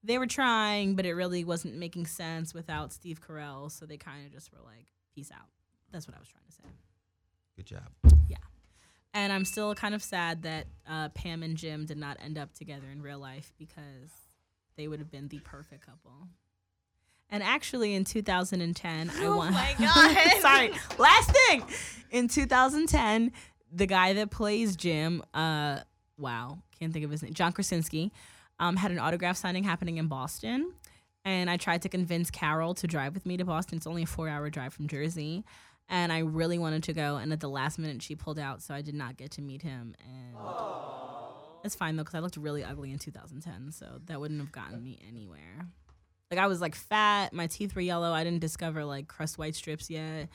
they 0.03 0.17
were 0.17 0.27
trying, 0.27 0.95
but 0.95 1.05
it 1.05 1.13
really 1.13 1.43
wasn't 1.43 1.75
making 1.75 2.07
sense 2.07 2.53
without 2.53 2.91
Steve 2.91 3.21
Carell. 3.21 3.71
So 3.71 3.85
they 3.85 3.97
kind 3.97 4.25
of 4.25 4.31
just 4.31 4.51
were 4.51 4.59
like, 4.65 4.87
peace 5.13 5.31
out. 5.33 5.47
That's 5.91 6.07
what 6.07 6.15
I 6.15 6.19
was 6.19 6.29
trying 6.29 6.45
to 6.45 6.51
say. 6.51 6.75
Good 7.55 7.65
job. 7.65 8.15
Yeah. 8.27 8.37
And 9.13 9.31
I'm 9.33 9.45
still 9.45 9.75
kind 9.75 9.93
of 9.93 10.01
sad 10.01 10.43
that 10.43 10.67
uh, 10.89 11.09
Pam 11.09 11.43
and 11.43 11.57
Jim 11.57 11.85
did 11.85 11.97
not 11.97 12.17
end 12.23 12.37
up 12.37 12.53
together 12.53 12.87
in 12.91 13.01
real 13.01 13.19
life 13.19 13.51
because 13.57 14.11
they 14.77 14.87
would 14.87 14.99
have 14.99 15.11
been 15.11 15.27
the 15.27 15.39
perfect 15.39 15.85
couple. 15.85 16.27
And 17.29 17.43
actually, 17.43 17.93
in 17.93 18.03
2010, 18.03 19.09
I 19.09 19.13
won. 19.21 19.27
Oh 19.27 19.37
won. 19.37 19.53
my 19.53 19.75
God. 19.79 20.41
Sorry. 20.41 20.71
Last 20.97 21.31
thing. 21.31 21.63
In 22.11 22.27
2010, 22.27 23.31
the 23.71 23.85
guy 23.85 24.13
that 24.13 24.31
plays 24.31 24.75
Jim, 24.75 25.23
uh, 25.33 25.79
wow, 26.17 26.59
can't 26.77 26.91
think 26.91 27.05
of 27.05 27.11
his 27.11 27.23
name, 27.23 27.33
John 27.33 27.53
Krasinski, 27.53 28.11
um, 28.61 28.77
had 28.77 28.91
an 28.91 28.99
autograph 28.99 29.35
signing 29.35 29.65
happening 29.65 29.97
in 29.97 30.07
Boston. 30.07 30.71
And 31.25 31.49
I 31.49 31.57
tried 31.57 31.81
to 31.83 31.89
convince 31.89 32.31
Carol 32.31 32.73
to 32.75 32.87
drive 32.87 33.13
with 33.13 33.25
me 33.25 33.35
to 33.37 33.43
Boston. 33.45 33.77
It's 33.77 33.85
only 33.87 34.03
a 34.03 34.07
four 34.07 34.29
hour 34.29 34.49
drive 34.49 34.73
from 34.73 34.87
Jersey. 34.87 35.43
And 35.89 36.11
I 36.13 36.19
really 36.19 36.57
wanted 36.57 36.83
to 36.83 36.93
go. 36.93 37.17
And 37.17 37.33
at 37.33 37.41
the 37.41 37.49
last 37.49 37.77
minute, 37.77 38.01
she 38.01 38.15
pulled 38.15 38.39
out. 38.39 38.61
So 38.61 38.73
I 38.73 38.81
did 38.81 38.95
not 38.95 39.17
get 39.17 39.31
to 39.31 39.41
meet 39.41 39.61
him. 39.61 39.93
And 39.99 40.37
it's 41.63 41.75
fine, 41.75 41.95
though, 41.95 42.03
because 42.03 42.15
I 42.15 42.19
looked 42.19 42.37
really 42.37 42.63
ugly 42.63 42.91
in 42.91 42.97
2010. 42.97 43.71
So 43.71 43.99
that 44.05 44.19
wouldn't 44.19 44.39
have 44.39 44.51
gotten 44.51 44.81
me 44.83 44.97
anywhere. 45.07 45.67
Like, 46.31 46.39
I 46.39 46.47
was 46.47 46.61
like 46.61 46.75
fat. 46.75 47.33
My 47.33 47.47
teeth 47.47 47.75
were 47.75 47.81
yellow. 47.81 48.13
I 48.13 48.23
didn't 48.23 48.39
discover 48.39 48.85
like 48.85 49.07
Crest 49.07 49.37
white 49.37 49.53
strips 49.55 49.89
yet. 49.89 50.29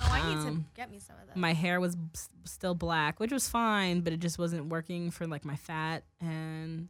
Oh, 0.00 0.08
I 0.10 0.26
need 0.34 0.40
to 0.42 0.48
Um, 0.48 0.66
get 0.74 0.90
me 0.90 0.98
some 0.98 1.16
of 1.20 1.26
that. 1.28 1.36
My 1.36 1.52
hair 1.52 1.78
was 1.78 1.94
s- 2.14 2.30
still 2.44 2.74
black, 2.74 3.20
which 3.20 3.30
was 3.30 3.48
fine, 3.48 4.00
but 4.00 4.12
it 4.14 4.20
just 4.20 4.38
wasn't 4.38 4.66
working 4.70 5.10
for 5.10 5.26
like 5.26 5.44
my 5.44 5.56
fat. 5.56 6.04
And 6.20 6.88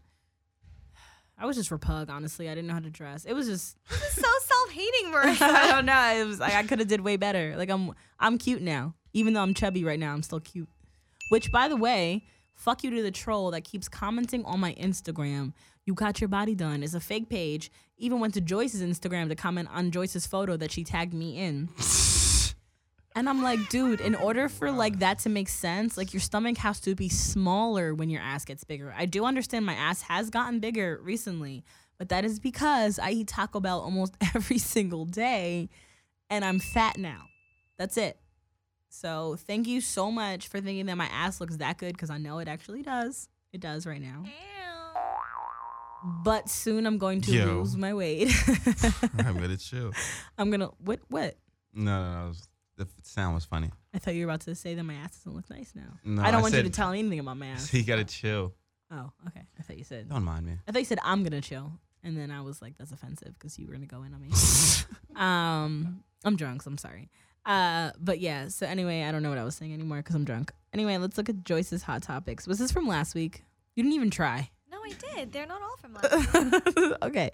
I 1.42 1.44
was 1.44 1.56
just 1.56 1.70
repug, 1.70 2.08
honestly. 2.08 2.48
I 2.48 2.54
didn't 2.54 2.68
know 2.68 2.74
how 2.74 2.80
to 2.80 2.88
dress. 2.88 3.24
It 3.24 3.32
was 3.32 3.48
just 3.48 3.76
so 3.90 4.28
self-hating, 4.42 5.12
I 5.42 5.72
don't 5.72 5.86
know. 5.86 6.14
It 6.14 6.24
was 6.24 6.38
like 6.38 6.54
I 6.54 6.62
could 6.62 6.78
have 6.78 6.86
did 6.86 7.00
way 7.00 7.16
better. 7.16 7.54
Like 7.56 7.68
I'm 7.68 7.92
I'm 8.20 8.38
cute 8.38 8.62
now. 8.62 8.94
Even 9.12 9.34
though 9.34 9.42
I'm 9.42 9.52
chubby 9.52 9.82
right 9.84 9.98
now, 9.98 10.12
I'm 10.12 10.22
still 10.22 10.38
cute. 10.38 10.68
Which 11.30 11.50
by 11.50 11.66
the 11.66 11.76
way, 11.76 12.24
fuck 12.54 12.84
you 12.84 12.90
to 12.90 13.02
the 13.02 13.10
troll 13.10 13.50
that 13.50 13.64
keeps 13.64 13.88
commenting 13.88 14.44
on 14.44 14.60
my 14.60 14.74
Instagram. 14.74 15.52
You 15.84 15.94
got 15.94 16.20
your 16.20 16.28
body 16.28 16.54
done. 16.54 16.84
It's 16.84 16.94
a 16.94 17.00
fake 17.00 17.28
page. 17.28 17.72
Even 17.98 18.20
went 18.20 18.34
to 18.34 18.40
Joyce's 18.40 18.80
Instagram 18.80 19.28
to 19.28 19.34
comment 19.34 19.68
on 19.72 19.90
Joyce's 19.90 20.28
photo 20.28 20.56
that 20.56 20.70
she 20.70 20.84
tagged 20.84 21.12
me 21.12 21.38
in. 21.38 21.70
And 23.14 23.28
I'm 23.28 23.42
like, 23.42 23.68
dude, 23.68 24.00
in 24.00 24.14
order 24.14 24.48
for 24.48 24.70
like 24.70 25.00
that 25.00 25.18
to 25.20 25.28
make 25.28 25.48
sense, 25.48 25.96
like 25.96 26.14
your 26.14 26.20
stomach 26.20 26.56
has 26.58 26.80
to 26.80 26.94
be 26.94 27.08
smaller 27.08 27.94
when 27.94 28.08
your 28.08 28.22
ass 28.22 28.44
gets 28.44 28.64
bigger. 28.64 28.94
I 28.96 29.04
do 29.06 29.24
understand 29.24 29.66
my 29.66 29.74
ass 29.74 30.02
has 30.02 30.30
gotten 30.30 30.60
bigger 30.60 30.98
recently, 31.02 31.64
but 31.98 32.08
that 32.08 32.24
is 32.24 32.40
because 32.40 32.98
I 32.98 33.10
eat 33.10 33.28
Taco 33.28 33.60
Bell 33.60 33.80
almost 33.80 34.16
every 34.34 34.58
single 34.58 35.04
day 35.04 35.68
and 36.30 36.44
I'm 36.44 36.58
fat 36.58 36.96
now. 36.96 37.26
That's 37.78 37.96
it. 37.96 38.18
So 38.88 39.36
thank 39.46 39.66
you 39.66 39.80
so 39.80 40.10
much 40.10 40.48
for 40.48 40.60
thinking 40.60 40.86
that 40.86 40.96
my 40.96 41.06
ass 41.12 41.40
looks 41.40 41.56
that 41.58 41.78
good 41.78 41.92
because 41.92 42.10
I 42.10 42.18
know 42.18 42.38
it 42.38 42.48
actually 42.48 42.82
does. 42.82 43.28
It 43.52 43.60
does 43.60 43.86
right 43.86 44.00
now. 44.00 44.24
But 46.24 46.48
soon 46.48 46.86
I'm 46.86 46.98
going 46.98 47.20
to 47.22 47.32
Yo. 47.32 47.44
lose 47.46 47.76
my 47.76 47.94
weight. 47.94 48.28
I'm 49.18 49.38
gonna 49.38 49.56
chill. 49.56 49.92
I'm 50.36 50.50
gonna 50.50 50.70
what 50.78 51.00
what? 51.08 51.36
No, 51.74 52.02
no, 52.02 52.12
no. 52.20 52.24
it 52.24 52.28
was- 52.28 52.48
the 52.84 53.02
sound 53.08 53.34
was 53.34 53.44
funny. 53.44 53.70
I 53.94 53.98
thought 53.98 54.14
you 54.14 54.26
were 54.26 54.32
about 54.32 54.42
to 54.42 54.54
say 54.54 54.74
that 54.74 54.82
my 54.82 54.94
ass 54.94 55.18
doesn't 55.18 55.34
look 55.34 55.48
nice 55.50 55.72
now. 55.74 55.98
No, 56.04 56.22
I 56.22 56.26
don't 56.30 56.40
I 56.40 56.42
want 56.42 56.54
you 56.54 56.62
to 56.62 56.70
tell 56.70 56.90
me 56.92 57.00
anything 57.00 57.20
about 57.20 57.36
my 57.36 57.48
ass. 57.48 57.70
So 57.70 57.76
you 57.78 57.84
gotta 57.84 58.04
chill. 58.04 58.54
Oh, 58.90 59.10
okay. 59.28 59.42
I 59.58 59.62
thought 59.62 59.78
you 59.78 59.84
said. 59.84 60.08
Don't 60.08 60.24
mind 60.24 60.46
me. 60.46 60.58
I 60.68 60.72
thought 60.72 60.80
you 60.80 60.84
said 60.84 60.98
I'm 61.02 61.22
gonna 61.22 61.40
chill, 61.40 61.72
and 62.02 62.16
then 62.16 62.30
I 62.30 62.40
was 62.42 62.60
like, 62.60 62.76
that's 62.78 62.92
offensive 62.92 63.34
because 63.38 63.58
you 63.58 63.66
were 63.66 63.72
gonna 63.72 63.86
go 63.86 64.02
in 64.02 64.12
on 64.14 64.20
me. 64.20 64.30
um, 65.16 66.02
I'm 66.24 66.36
drunk, 66.36 66.62
so 66.62 66.70
I'm 66.70 66.78
sorry. 66.78 67.08
Uh, 67.44 67.90
but 68.00 68.20
yeah. 68.20 68.48
So 68.48 68.66
anyway, 68.66 69.02
I 69.02 69.12
don't 69.12 69.22
know 69.22 69.28
what 69.30 69.38
I 69.38 69.44
was 69.44 69.56
saying 69.56 69.72
anymore 69.72 69.98
because 69.98 70.14
I'm 70.14 70.24
drunk. 70.24 70.52
Anyway, 70.72 70.96
let's 70.98 71.16
look 71.16 71.28
at 71.28 71.44
Joyce's 71.44 71.82
hot 71.82 72.02
topics. 72.02 72.46
Was 72.46 72.58
this 72.58 72.72
from 72.72 72.86
last 72.86 73.14
week? 73.14 73.44
You 73.74 73.82
didn't 73.82 73.94
even 73.94 74.10
try. 74.10 74.50
no, 74.70 74.78
I 74.84 74.92
did. 75.14 75.32
They're 75.32 75.46
not 75.46 75.60
all 75.62 75.76
from 75.76 75.94
last. 76.02 76.76
Week. 76.76 76.92
okay. 77.02 77.30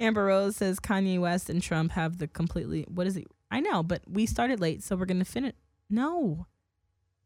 Amber 0.00 0.24
Rose 0.24 0.56
says 0.56 0.80
Kanye 0.80 1.20
West 1.20 1.48
and 1.48 1.62
Trump 1.62 1.92
have 1.92 2.18
the 2.18 2.26
completely. 2.26 2.84
What 2.88 3.06
is 3.06 3.16
it? 3.16 3.26
I 3.52 3.60
know, 3.60 3.82
but 3.82 4.00
we 4.10 4.24
started 4.24 4.60
late, 4.60 4.82
so 4.82 4.96
we're 4.96 5.04
gonna 5.04 5.26
finish. 5.26 5.52
No, 5.90 6.46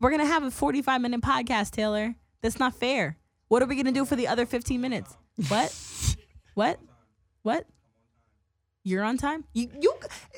we're 0.01 0.11
gonna 0.11 0.27
have 0.27 0.43
a 0.43 0.51
45 0.51 1.01
minute 1.01 1.21
podcast, 1.21 1.71
Taylor. 1.71 2.17
That's 2.43 2.59
not 2.59 2.75
fair. 2.75 3.17
What 3.49 3.63
are 3.63 3.67
we 3.67 3.77
gonna 3.77 3.93
do 3.93 4.05
for 4.05 4.17
the 4.17 4.27
other 4.27 4.45
15 4.45 4.81
minutes? 4.81 5.17
What? 5.49 5.73
what? 6.55 6.81
What? 7.43 7.67
You're 8.83 9.05
on 9.05 9.17
time. 9.19 9.45
You 9.53 9.69
you 9.81 9.95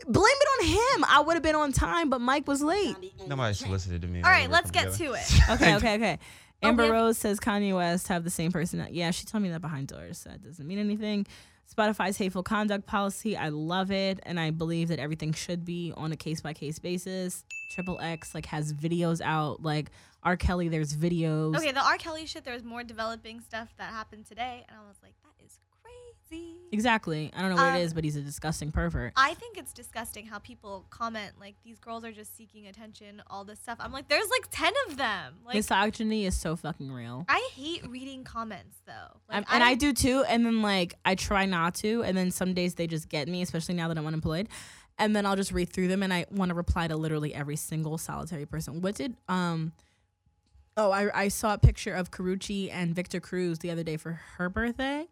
blame 0.07 0.24
it 0.41 0.49
on 0.61 0.66
him. 0.66 1.05
I 1.09 1.20
would 1.20 1.34
have 1.34 1.43
been 1.43 1.55
on 1.57 1.72
time, 1.72 2.11
but 2.11 2.20
Mike 2.20 2.47
was 2.47 2.62
late. 2.62 2.97
Nobody 3.26 3.55
solicited 3.55 4.03
to 4.03 4.09
me. 4.09 4.22
all 4.22 4.30
right, 4.30 4.51
let's 4.51 4.70
get 4.70 4.93
to 4.95 5.12
it. 5.14 5.41
Okay, 5.51 5.76
okay, 5.76 5.95
okay. 5.95 6.18
Amber 6.62 6.82
Okay. 6.84 6.93
Rose 6.93 7.16
says 7.16 7.41
Kanye 7.41 7.74
West 7.74 8.09
have 8.09 8.24
the 8.24 8.30
same 8.30 8.51
person. 8.53 8.86
Yeah, 8.91 9.11
she 9.12 9.24
told 9.24 9.43
me 9.43 9.49
that 9.51 9.61
behind 9.61 9.89
doors. 9.89 10.24
That 10.24 10.43
doesn't 10.43 10.66
mean 10.66 10.78
anything. 10.78 11.26
Spotify's 11.73 12.16
hateful 12.16 12.43
conduct 12.43 12.87
policy, 12.87 13.37
I 13.37 13.51
love 13.51 13.91
it, 13.91 14.21
and 14.25 14.41
I 14.41 14.51
believe 14.51 14.89
that 14.89 14.99
everything 14.99 15.33
should 15.33 15.64
be 15.64 15.93
on 15.97 16.12
a 16.12 16.16
case 16.16 16.41
by 16.41 16.55
case 16.55 16.79
basis. 16.79 17.45
Triple 17.75 18.01
X 18.01 18.35
like 18.35 18.47
has 18.47 18.73
videos 18.73 19.21
out, 19.21 19.62
like 19.62 19.91
R. 20.23 20.37
Kelly. 20.37 20.69
There's 20.69 20.97
videos. 20.97 21.57
Okay, 21.57 21.73
the 21.73 21.85
R. 21.85 21.97
Kelly 21.99 22.27
shit. 22.27 22.45
There 22.45 22.55
was 22.55 22.64
more 22.64 22.83
developing 22.83 23.41
stuff 23.41 23.69
that 23.77 23.93
happened 23.93 24.27
today, 24.27 24.64
and 24.69 24.79
I 24.79 24.89
was 24.89 24.97
like, 25.03 25.14
crazy. 26.29 26.55
Exactly. 26.70 27.33
I 27.35 27.41
don't 27.41 27.51
know 27.51 27.57
what 27.57 27.70
Um, 27.70 27.76
it 27.76 27.83
is, 27.83 27.95
but 27.95 28.05
he's 28.05 28.16
a 28.16 28.20
disgusting 28.20 28.70
pervert. 28.70 29.12
I 29.16 29.35
think 29.35 29.57
it's 29.57 29.72
disgusting 29.72 30.26
how 30.26 30.39
people 30.39 30.87
comment 30.91 31.33
like 31.41 31.55
these 31.64 31.79
girls 31.79 32.05
are 32.05 32.12
just 32.12 32.37
seeking 32.37 32.66
attention, 32.66 33.22
all 33.29 33.45
this 33.45 33.59
stuff. 33.59 33.79
I'm 33.81 33.93
like, 33.93 34.09
there's 34.09 34.29
like 34.29 34.49
ten 34.51 34.72
of 34.89 34.97
them. 34.99 35.37
Like, 35.47 35.55
Misogyny 35.55 36.26
is 36.26 36.37
so 36.37 36.57
fucking 36.57 36.93
real. 36.93 37.24
I 37.29 37.49
hate 37.55 37.89
reading 37.89 38.24
comments 38.24 38.76
though. 38.87 39.20
Like, 39.29 39.47
and 39.51 39.62
I 39.62 39.74
do 39.74 39.93
too. 39.93 40.24
And 40.29 40.45
then 40.45 40.61
like 40.62 40.95
I 41.05 41.14
try 41.14 41.47
not 41.47 41.74
to, 41.76 42.03
and 42.03 42.16
then 42.16 42.31
some 42.31 42.53
days 42.55 42.74
they 42.74 42.87
just 42.87 43.09
get 43.09 43.29
me, 43.29 43.41
especially 43.43 43.74
now 43.74 43.89
that 43.89 43.97
I'm 43.97 44.07
unemployed. 44.07 44.49
And 45.01 45.14
then 45.14 45.24
I'll 45.26 45.37
just 45.37 45.53
read 45.53 45.72
through 45.72 45.87
them, 45.89 46.03
and 46.03 46.12
I 46.12 46.26
want 46.29 46.49
to 46.49 46.55
reply 46.57 46.89
to 46.89 46.97
literally 46.97 47.33
every 47.33 47.55
single 47.55 47.99
solitary 47.99 48.47
person. 48.47 48.81
What 48.83 48.97
did 48.97 49.16
um? 49.29 49.72
Oh, 50.76 50.91
I 50.91 51.22
I 51.24 51.29
saw 51.29 51.55
a 51.55 51.59
picture 51.59 51.95
of 51.95 52.11
Karrueche 52.11 52.70
and 52.72 52.95
Victor 52.95 53.20
Cruz 53.20 53.61
the 53.61 53.70
other 53.70 53.83
day 53.85 53.97
for 53.97 54.12
her 54.37 54.49
birthday, 54.49 55.07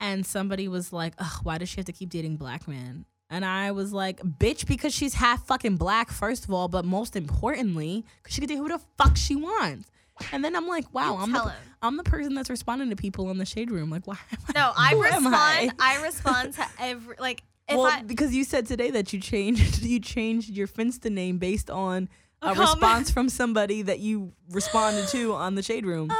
and 0.00 0.24
somebody 0.26 0.68
was 0.68 0.92
like, 0.92 1.14
"Ugh, 1.18 1.40
why 1.42 1.58
does 1.58 1.68
she 1.68 1.76
have 1.76 1.86
to 1.86 1.92
keep 1.92 2.10
dating 2.10 2.36
black 2.36 2.66
men?" 2.68 3.04
And 3.28 3.44
I 3.44 3.72
was 3.72 3.92
like, 3.92 4.20
"Bitch, 4.20 4.66
because 4.66 4.94
she's 4.94 5.14
half 5.14 5.46
fucking 5.46 5.76
black, 5.76 6.10
first 6.10 6.44
of 6.44 6.52
all, 6.52 6.68
but 6.68 6.84
most 6.84 7.16
importantly, 7.16 8.04
because 8.22 8.34
she 8.34 8.40
can 8.40 8.48
date 8.48 8.56
who 8.58 8.68
the 8.68 8.80
fuck 8.98 9.16
she 9.16 9.34
wants." 9.36 9.90
And 10.32 10.44
then 10.44 10.56
I'm 10.56 10.66
like, 10.66 10.92
"Wow, 10.94 11.16
You 11.16 11.22
I'm 11.24 11.32
the, 11.32 11.42
him. 11.42 11.52
I'm 11.82 11.96
the 11.96 12.04
person 12.04 12.34
that's 12.34 12.48
responding 12.48 12.88
to 12.90 12.96
people 12.96 13.30
in 13.30 13.38
the 13.38 13.44
shade 13.44 13.70
room. 13.70 13.90
Like, 13.90 14.06
why? 14.06 14.16
Am 14.32 14.38
I, 14.48 14.52
No, 14.54 14.72
I 14.76 14.90
am 14.92 15.00
respond. 15.00 15.72
I? 15.78 16.02
respond 16.02 16.54
to 16.54 16.66
every 16.78 17.16
like 17.18 17.42
if 17.68 17.76
well, 17.76 17.86
I 17.86 18.02
because 18.02 18.34
you 18.34 18.44
said 18.44 18.66
today 18.66 18.90
that 18.92 19.12
you 19.12 19.20
changed 19.20 19.82
you 19.82 20.00
changed 20.00 20.50
your 20.50 20.68
Finsta 20.68 21.10
name 21.10 21.38
based 21.38 21.68
on 21.68 22.08
a, 22.42 22.54
response 22.54 23.10
from 23.10 23.28
somebody 23.28 23.82
that 23.82 23.98
you 23.98 24.32
responded 24.50 25.08
to 25.08 25.34
on 25.34 25.54
the 25.54 25.62
shade 25.62 25.84
room. 25.84 26.10
uh, 26.10 26.14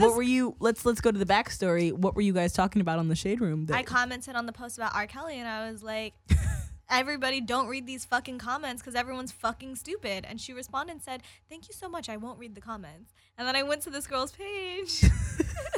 this, 0.00 0.08
what 0.08 0.16
were 0.16 0.22
you? 0.22 0.56
Let's 0.58 0.84
let's 0.84 1.00
go 1.00 1.10
to 1.10 1.18
the 1.18 1.26
backstory. 1.26 1.92
What 1.92 2.14
were 2.16 2.22
you 2.22 2.32
guys 2.32 2.52
talking 2.52 2.80
about 2.80 2.98
on 2.98 3.08
the 3.08 3.14
shade 3.16 3.40
room? 3.40 3.66
that- 3.66 3.76
I 3.76 3.82
commented 3.82 4.34
on 4.34 4.46
the 4.46 4.52
post 4.52 4.76
about 4.78 4.94
R. 4.94 5.06
Kelly 5.06 5.38
and 5.38 5.48
I 5.48 5.70
was 5.70 5.82
like, 5.82 6.14
everybody 6.90 7.40
don't 7.40 7.68
read 7.68 7.86
these 7.86 8.04
fucking 8.04 8.38
comments 8.38 8.82
because 8.82 8.94
everyone's 8.94 9.32
fucking 9.32 9.76
stupid. 9.76 10.24
And 10.28 10.40
she 10.40 10.52
responded 10.52 10.92
and 10.92 11.02
said, 11.02 11.22
thank 11.48 11.68
you 11.68 11.74
so 11.74 11.88
much. 11.88 12.08
I 12.08 12.16
won't 12.16 12.38
read 12.38 12.54
the 12.54 12.60
comments. 12.60 13.12
And 13.38 13.46
then 13.46 13.56
I 13.56 13.62
went 13.62 13.82
to 13.82 13.90
this 13.90 14.06
girl's 14.06 14.32
page. 14.32 15.02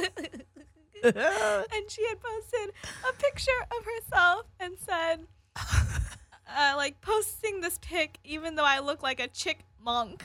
and 1.03 1.13
she 1.89 2.07
had 2.07 2.17
posted 2.19 2.73
a 3.09 3.13
picture 3.13 3.51
of 3.77 3.85
herself 3.85 4.45
and 4.59 4.75
said, 4.79 5.27
uh, 6.57 6.73
like 6.77 7.01
posting 7.01 7.61
this 7.61 7.77
pic, 7.81 8.19
even 8.23 8.55
though 8.55 8.65
I 8.65 8.79
look 8.79 9.03
like 9.03 9.19
a 9.19 9.27
chick 9.27 9.65
monk. 9.81 10.23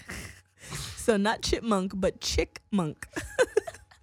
so 0.96 1.16
not 1.16 1.42
chipmunk, 1.42 1.92
but 1.96 2.20
chick 2.20 2.62
monk. 2.70 3.08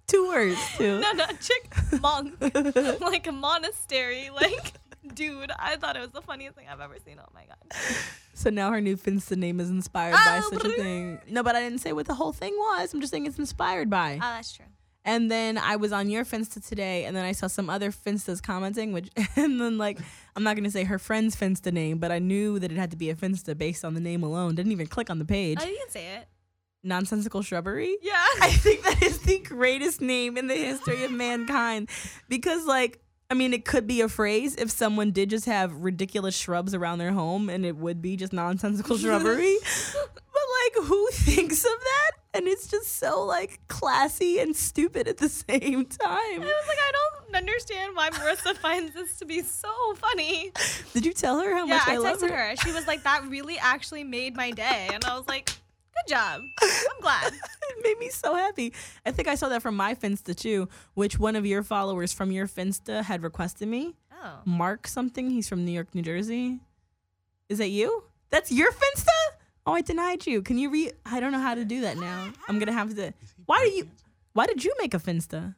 Two 0.06 0.28
words 0.28 0.58
too. 0.76 1.00
no, 1.00 1.12
no, 1.12 1.26
chick 1.40 1.74
monk, 2.00 2.34
like 3.00 3.26
a 3.26 3.32
monastery, 3.32 4.30
like. 4.34 4.72
Dude, 5.14 5.52
I 5.56 5.76
thought 5.76 5.96
it 5.96 6.00
was 6.00 6.10
the 6.10 6.20
funniest 6.20 6.56
thing 6.56 6.66
I've 6.68 6.80
ever 6.80 6.96
seen. 7.04 7.18
Oh 7.20 7.28
my 7.32 7.44
god. 7.46 7.56
So 8.34 8.50
now 8.50 8.72
her 8.72 8.80
new 8.80 8.96
Finsta 8.96 9.36
name 9.36 9.60
is 9.60 9.70
inspired 9.70 10.14
by 10.14 10.40
Oh, 10.44 10.50
such 10.50 10.64
a 10.64 10.68
thing. 10.70 11.20
No, 11.28 11.44
but 11.44 11.54
I 11.54 11.60
didn't 11.60 11.78
say 11.78 11.92
what 11.92 12.06
the 12.06 12.14
whole 12.14 12.32
thing 12.32 12.52
was. 12.54 12.92
I'm 12.92 13.00
just 13.00 13.12
saying 13.12 13.24
it's 13.24 13.38
inspired 13.38 13.88
by. 13.88 14.14
Oh, 14.16 14.18
that's 14.18 14.52
true. 14.52 14.66
And 15.04 15.30
then 15.30 15.56
I 15.58 15.76
was 15.76 15.92
on 15.92 16.10
your 16.10 16.24
Finsta 16.24 16.66
today, 16.66 17.04
and 17.04 17.16
then 17.16 17.24
I 17.24 17.30
saw 17.30 17.46
some 17.46 17.70
other 17.70 17.92
Finstas 17.92 18.42
commenting, 18.42 18.92
which, 18.92 19.08
and 19.36 19.60
then 19.60 19.78
like, 19.78 20.00
I'm 20.34 20.42
not 20.42 20.56
gonna 20.56 20.70
say 20.72 20.82
her 20.82 20.98
friend's 20.98 21.36
Finsta 21.36 21.72
name, 21.72 21.98
but 21.98 22.10
I 22.10 22.18
knew 22.18 22.58
that 22.58 22.72
it 22.72 22.76
had 22.76 22.90
to 22.90 22.96
be 22.96 23.08
a 23.10 23.14
Finsta 23.14 23.56
based 23.56 23.84
on 23.84 23.94
the 23.94 24.00
name 24.00 24.24
alone. 24.24 24.56
Didn't 24.56 24.72
even 24.72 24.88
click 24.88 25.08
on 25.08 25.20
the 25.20 25.24
page. 25.24 25.58
Oh, 25.62 25.64
you 25.66 25.78
can 25.78 25.90
say 25.90 26.16
it. 26.16 26.28
Nonsensical 26.82 27.42
Shrubbery. 27.42 27.96
Yeah. 28.02 28.12
I 28.42 28.50
think 28.50 28.82
that 28.84 29.02
is 29.02 29.18
the 29.20 29.38
greatest 29.40 30.00
name 30.00 30.36
in 30.36 30.46
the 30.46 30.54
history 30.54 31.04
of 31.04 31.10
mankind 31.10 31.88
because, 32.28 32.64
like, 32.64 33.00
I 33.28 33.34
mean, 33.34 33.52
it 33.52 33.64
could 33.64 33.88
be 33.88 34.02
a 34.02 34.08
phrase 34.08 34.54
if 34.56 34.70
someone 34.70 35.10
did 35.10 35.30
just 35.30 35.46
have 35.46 35.72
ridiculous 35.82 36.36
shrubs 36.36 36.74
around 36.74 36.98
their 36.98 37.10
home 37.12 37.50
and 37.50 37.66
it 37.66 37.76
would 37.76 38.00
be 38.00 38.16
just 38.16 38.32
nonsensical 38.32 38.96
shrubbery. 38.98 39.56
but, 39.92 40.78
like, 40.78 40.86
who 40.86 41.08
thinks 41.10 41.64
of 41.64 41.70
that? 41.72 42.10
And 42.34 42.46
it's 42.46 42.68
just 42.68 42.98
so, 42.98 43.24
like, 43.24 43.58
classy 43.66 44.38
and 44.38 44.54
stupid 44.54 45.08
at 45.08 45.16
the 45.16 45.28
same 45.28 45.86
time. 45.86 45.98
I 46.08 46.38
was 46.38 46.68
like, 46.68 46.78
I 46.78 46.92
don't 46.92 47.34
understand 47.36 47.96
why 47.96 48.10
Marissa 48.10 48.56
finds 48.58 48.94
this 48.94 49.18
to 49.18 49.24
be 49.24 49.42
so 49.42 49.72
funny. 49.96 50.52
Did 50.92 51.04
you 51.04 51.12
tell 51.12 51.40
her 51.40 51.52
how 51.52 51.64
Yeah, 51.66 51.74
much 51.78 51.88
I, 51.88 51.94
I 51.94 51.96
love 51.96 52.18
texted 52.18 52.30
her? 52.30 52.50
her. 52.50 52.56
She 52.56 52.70
was 52.72 52.86
like, 52.86 53.02
that 53.02 53.24
really 53.28 53.58
actually 53.58 54.04
made 54.04 54.36
my 54.36 54.52
day. 54.52 54.88
And 54.92 55.04
I 55.04 55.16
was 55.16 55.26
like, 55.26 55.50
good 56.04 56.14
job. 56.14 56.42
I'm 56.62 57.00
glad. 57.00 57.32
it 57.70 57.84
made 57.84 57.98
me 57.98 58.08
so 58.10 58.34
happy. 58.34 58.72
I 59.04 59.10
think 59.10 59.28
I 59.28 59.34
saw 59.34 59.48
that 59.48 59.62
from 59.62 59.76
my 59.76 59.94
Finsta 59.94 60.34
too, 60.34 60.68
which 60.94 61.18
one 61.18 61.36
of 61.36 61.46
your 61.46 61.62
followers 61.62 62.12
from 62.12 62.30
your 62.30 62.46
Finsta 62.46 63.02
had 63.02 63.22
requested 63.22 63.68
me. 63.68 63.94
Oh. 64.22 64.40
Mark 64.44 64.86
something. 64.86 65.30
He's 65.30 65.48
from 65.48 65.64
New 65.64 65.72
York, 65.72 65.94
New 65.94 66.02
Jersey. 66.02 66.60
Is 67.48 67.58
that 67.58 67.68
you? 67.68 68.04
That's 68.30 68.50
your 68.50 68.72
Finsta? 68.72 69.08
Oh, 69.66 69.72
I 69.72 69.80
denied 69.80 70.26
you. 70.26 70.42
Can 70.42 70.58
you 70.58 70.70
re? 70.70 70.92
I 71.04 71.20
don't 71.20 71.32
know 71.32 71.40
how 71.40 71.54
to 71.54 71.64
do 71.64 71.80
that 71.82 71.96
now. 71.96 72.30
I'm 72.48 72.58
gonna 72.58 72.72
have 72.72 72.94
to. 72.94 73.12
Why 73.46 73.64
do 73.64 73.70
you? 73.76 73.88
Why 74.32 74.46
did 74.46 74.64
you 74.64 74.74
make 74.78 74.94
a 74.94 74.98
Finsta? 74.98 75.54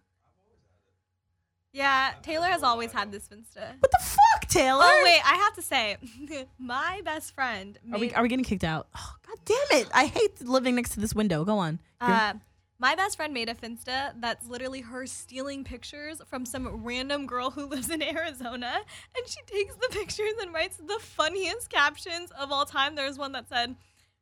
Yeah, 1.72 2.12
Taylor 2.22 2.46
has 2.46 2.62
always 2.62 2.92
had 2.92 3.12
this 3.12 3.28
Finsta. 3.28 3.74
What 3.78 3.90
the 3.90 4.00
fuck, 4.00 4.48
Taylor? 4.48 4.84
Oh, 4.84 5.00
wait, 5.04 5.20
I 5.24 5.34
have 5.34 5.54
to 5.54 5.62
say, 5.62 5.96
my 6.58 7.02
best 7.04 7.34
friend 7.34 7.78
Are 7.92 7.98
we 7.98 8.12
are 8.14 8.22
we 8.22 8.28
getting 8.28 8.44
kicked 8.44 8.64
out? 8.64 8.88
Oh, 8.96 9.14
God 9.26 9.38
damn 9.44 9.80
it! 9.80 9.88
I 9.92 10.06
hate 10.06 10.40
living 10.40 10.76
next 10.76 10.90
to 10.90 11.00
this 11.00 11.14
window. 11.14 11.44
Go 11.44 11.58
on. 11.58 11.78
Uh, 12.00 12.34
my 12.80 12.94
best 12.94 13.16
friend 13.16 13.34
made 13.34 13.48
a 13.48 13.54
Finsta 13.54 14.12
that's 14.20 14.46
literally 14.46 14.80
her 14.82 15.04
stealing 15.04 15.64
pictures 15.64 16.22
from 16.28 16.46
some 16.46 16.84
random 16.84 17.26
girl 17.26 17.50
who 17.50 17.66
lives 17.68 17.90
in 17.90 18.02
Arizona. 18.02 18.72
And 19.16 19.28
she 19.28 19.40
takes 19.46 19.74
the 19.74 19.88
pictures 19.90 20.34
and 20.40 20.54
writes 20.54 20.76
the 20.76 20.98
funniest 21.00 21.70
captions 21.70 22.30
of 22.38 22.52
all 22.52 22.64
time. 22.64 22.94
There's 22.94 23.18
one 23.18 23.32
that 23.32 23.48
said, 23.48 23.74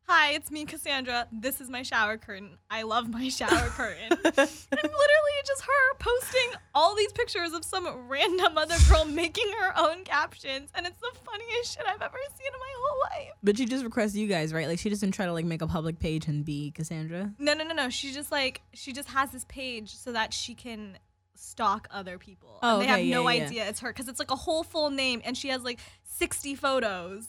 Hi, 0.09 0.35
it's 0.35 0.53
me, 0.53 0.65
Cassandra. 0.65 1.27
This 1.33 1.61
is 1.61 1.69
my 1.69 1.83
shower 1.83 2.17
curtain. 2.17 2.59
I 2.71 2.83
love 2.83 3.09
my 3.09 3.29
shower 3.31 3.69
curtain. 3.71 4.09
and 4.13 4.23
literally, 4.25 5.37
just 5.45 5.63
her 5.63 5.95
posting 5.99 6.51
all 6.77 6.95
these 6.95 7.13
pictures 7.13 7.53
of 7.53 7.65
some 7.65 7.89
random 8.09 8.57
other 8.57 8.77
girl 8.89 9.05
making 9.09 9.51
her 9.61 9.73
own 9.77 10.05
captions. 10.05 10.71
And 10.77 10.87
it's 10.87 11.01
the 11.01 11.11
funniest 11.25 11.75
shit 11.77 11.85
I've 11.89 12.01
ever 12.01 12.19
seen 12.37 12.47
in 12.47 12.61
my 12.61 12.73
whole 12.79 13.01
life. 13.01 13.33
but 13.43 13.57
she 13.57 13.67
just 13.67 13.83
requests 13.85 14.15
you 14.15 14.29
guys, 14.29 14.53
right? 14.53 14.69
Like 14.69 14.79
she 14.79 14.89
doesn't 14.91 15.11
try 15.11 15.27
to 15.27 15.33
like 15.33 15.45
make 15.45 15.63
a 15.63 15.67
public 15.67 15.99
page 15.99 16.29
and 16.29 16.45
be 16.45 16.71
Cassandra. 16.71 17.33
No, 17.41 17.55
no, 17.55 17.65
no, 17.65 17.75
no. 17.75 17.91
She 17.91 18.13
just 18.13 18.31
like 18.31 18.63
she 18.75 18.93
just 18.93 19.09
has 19.09 19.31
this 19.31 19.45
page 19.49 19.93
so 19.97 20.13
that 20.13 20.33
she 20.33 20.55
can 20.55 20.99
stalk 21.35 21.89
other 21.91 22.17
people. 22.17 22.61
Oh, 22.63 22.79
and 22.79 22.89
they 22.89 22.93
okay, 22.93 23.09
have 23.11 23.11
no 23.23 23.29
yeah, 23.29 23.35
yeah. 23.39 23.47
idea 23.47 23.69
it's 23.69 23.81
her 23.81 23.91
because 23.91 24.07
it's 24.07 24.21
like 24.21 24.31
a 24.31 24.37
whole 24.37 24.63
full 24.63 24.91
name 24.91 25.21
and 25.25 25.37
she 25.37 25.49
has 25.49 25.63
like 25.65 25.81
60 26.05 26.55
photos, 26.55 27.27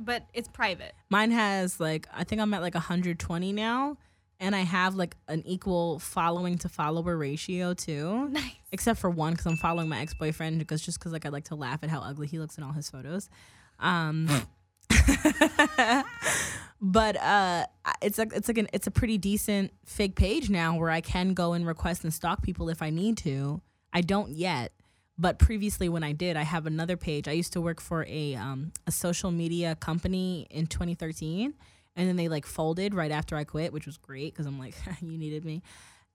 but 0.00 0.24
it's 0.34 0.48
private. 0.48 0.94
Mine 1.10 1.30
has 1.30 1.80
like 1.80 2.08
I 2.12 2.24
think 2.24 2.40
I'm 2.40 2.52
at 2.54 2.62
like 2.62 2.74
120 2.74 3.52
now, 3.52 3.96
and 4.40 4.54
I 4.54 4.60
have 4.60 4.94
like 4.94 5.16
an 5.28 5.42
equal 5.46 5.98
following 5.98 6.58
to 6.58 6.68
follower 6.68 7.16
ratio 7.16 7.74
too. 7.74 8.28
Nice. 8.36 8.52
Except 8.72 8.98
for 9.00 9.08
one 9.08 9.32
because 9.32 9.46
I'm 9.46 9.56
following 9.56 9.88
my 9.88 10.00
ex 10.00 10.12
boyfriend 10.12 10.58
because 10.58 10.82
just 10.82 10.98
because 10.98 11.12
like 11.12 11.24
I 11.24 11.30
like 11.30 11.44
to 11.44 11.54
laugh 11.54 11.82
at 11.82 11.88
how 11.88 12.00
ugly 12.00 12.26
he 12.26 12.38
looks 12.38 12.58
in 12.58 12.64
all 12.64 12.72
his 12.72 12.90
photos. 12.90 13.30
Um, 13.78 14.28
but 16.80 17.16
uh, 17.16 17.66
it's 18.02 18.18
like 18.18 18.32
it's 18.34 18.48
like 18.48 18.58
an 18.58 18.68
it's 18.72 18.86
a 18.86 18.90
pretty 18.90 19.16
decent 19.18 19.72
fake 19.86 20.14
page 20.16 20.50
now 20.50 20.76
where 20.76 20.90
I 20.90 21.00
can 21.00 21.32
go 21.32 21.54
and 21.54 21.66
request 21.66 22.04
and 22.04 22.12
stalk 22.12 22.42
people 22.42 22.68
if 22.68 22.82
I 22.82 22.90
need 22.90 23.16
to. 23.18 23.62
I 23.92 24.02
don't 24.02 24.30
yet. 24.30 24.72
But 25.18 25.38
previously, 25.38 25.88
when 25.88 26.02
I 26.02 26.12
did, 26.12 26.36
I 26.36 26.42
have 26.42 26.66
another 26.66 26.96
page. 26.96 27.26
I 27.26 27.32
used 27.32 27.54
to 27.54 27.60
work 27.60 27.80
for 27.80 28.04
a 28.06 28.34
um, 28.34 28.72
a 28.86 28.92
social 28.92 29.30
media 29.30 29.74
company 29.76 30.46
in 30.50 30.66
2013, 30.66 31.54
and 31.96 32.08
then 32.08 32.16
they 32.16 32.28
like 32.28 32.44
folded 32.44 32.94
right 32.94 33.10
after 33.10 33.34
I 33.36 33.44
quit, 33.44 33.72
which 33.72 33.86
was 33.86 33.96
great 33.96 34.34
because 34.34 34.46
I'm 34.46 34.58
like, 34.58 34.74
you 35.00 35.16
needed 35.16 35.44
me, 35.44 35.62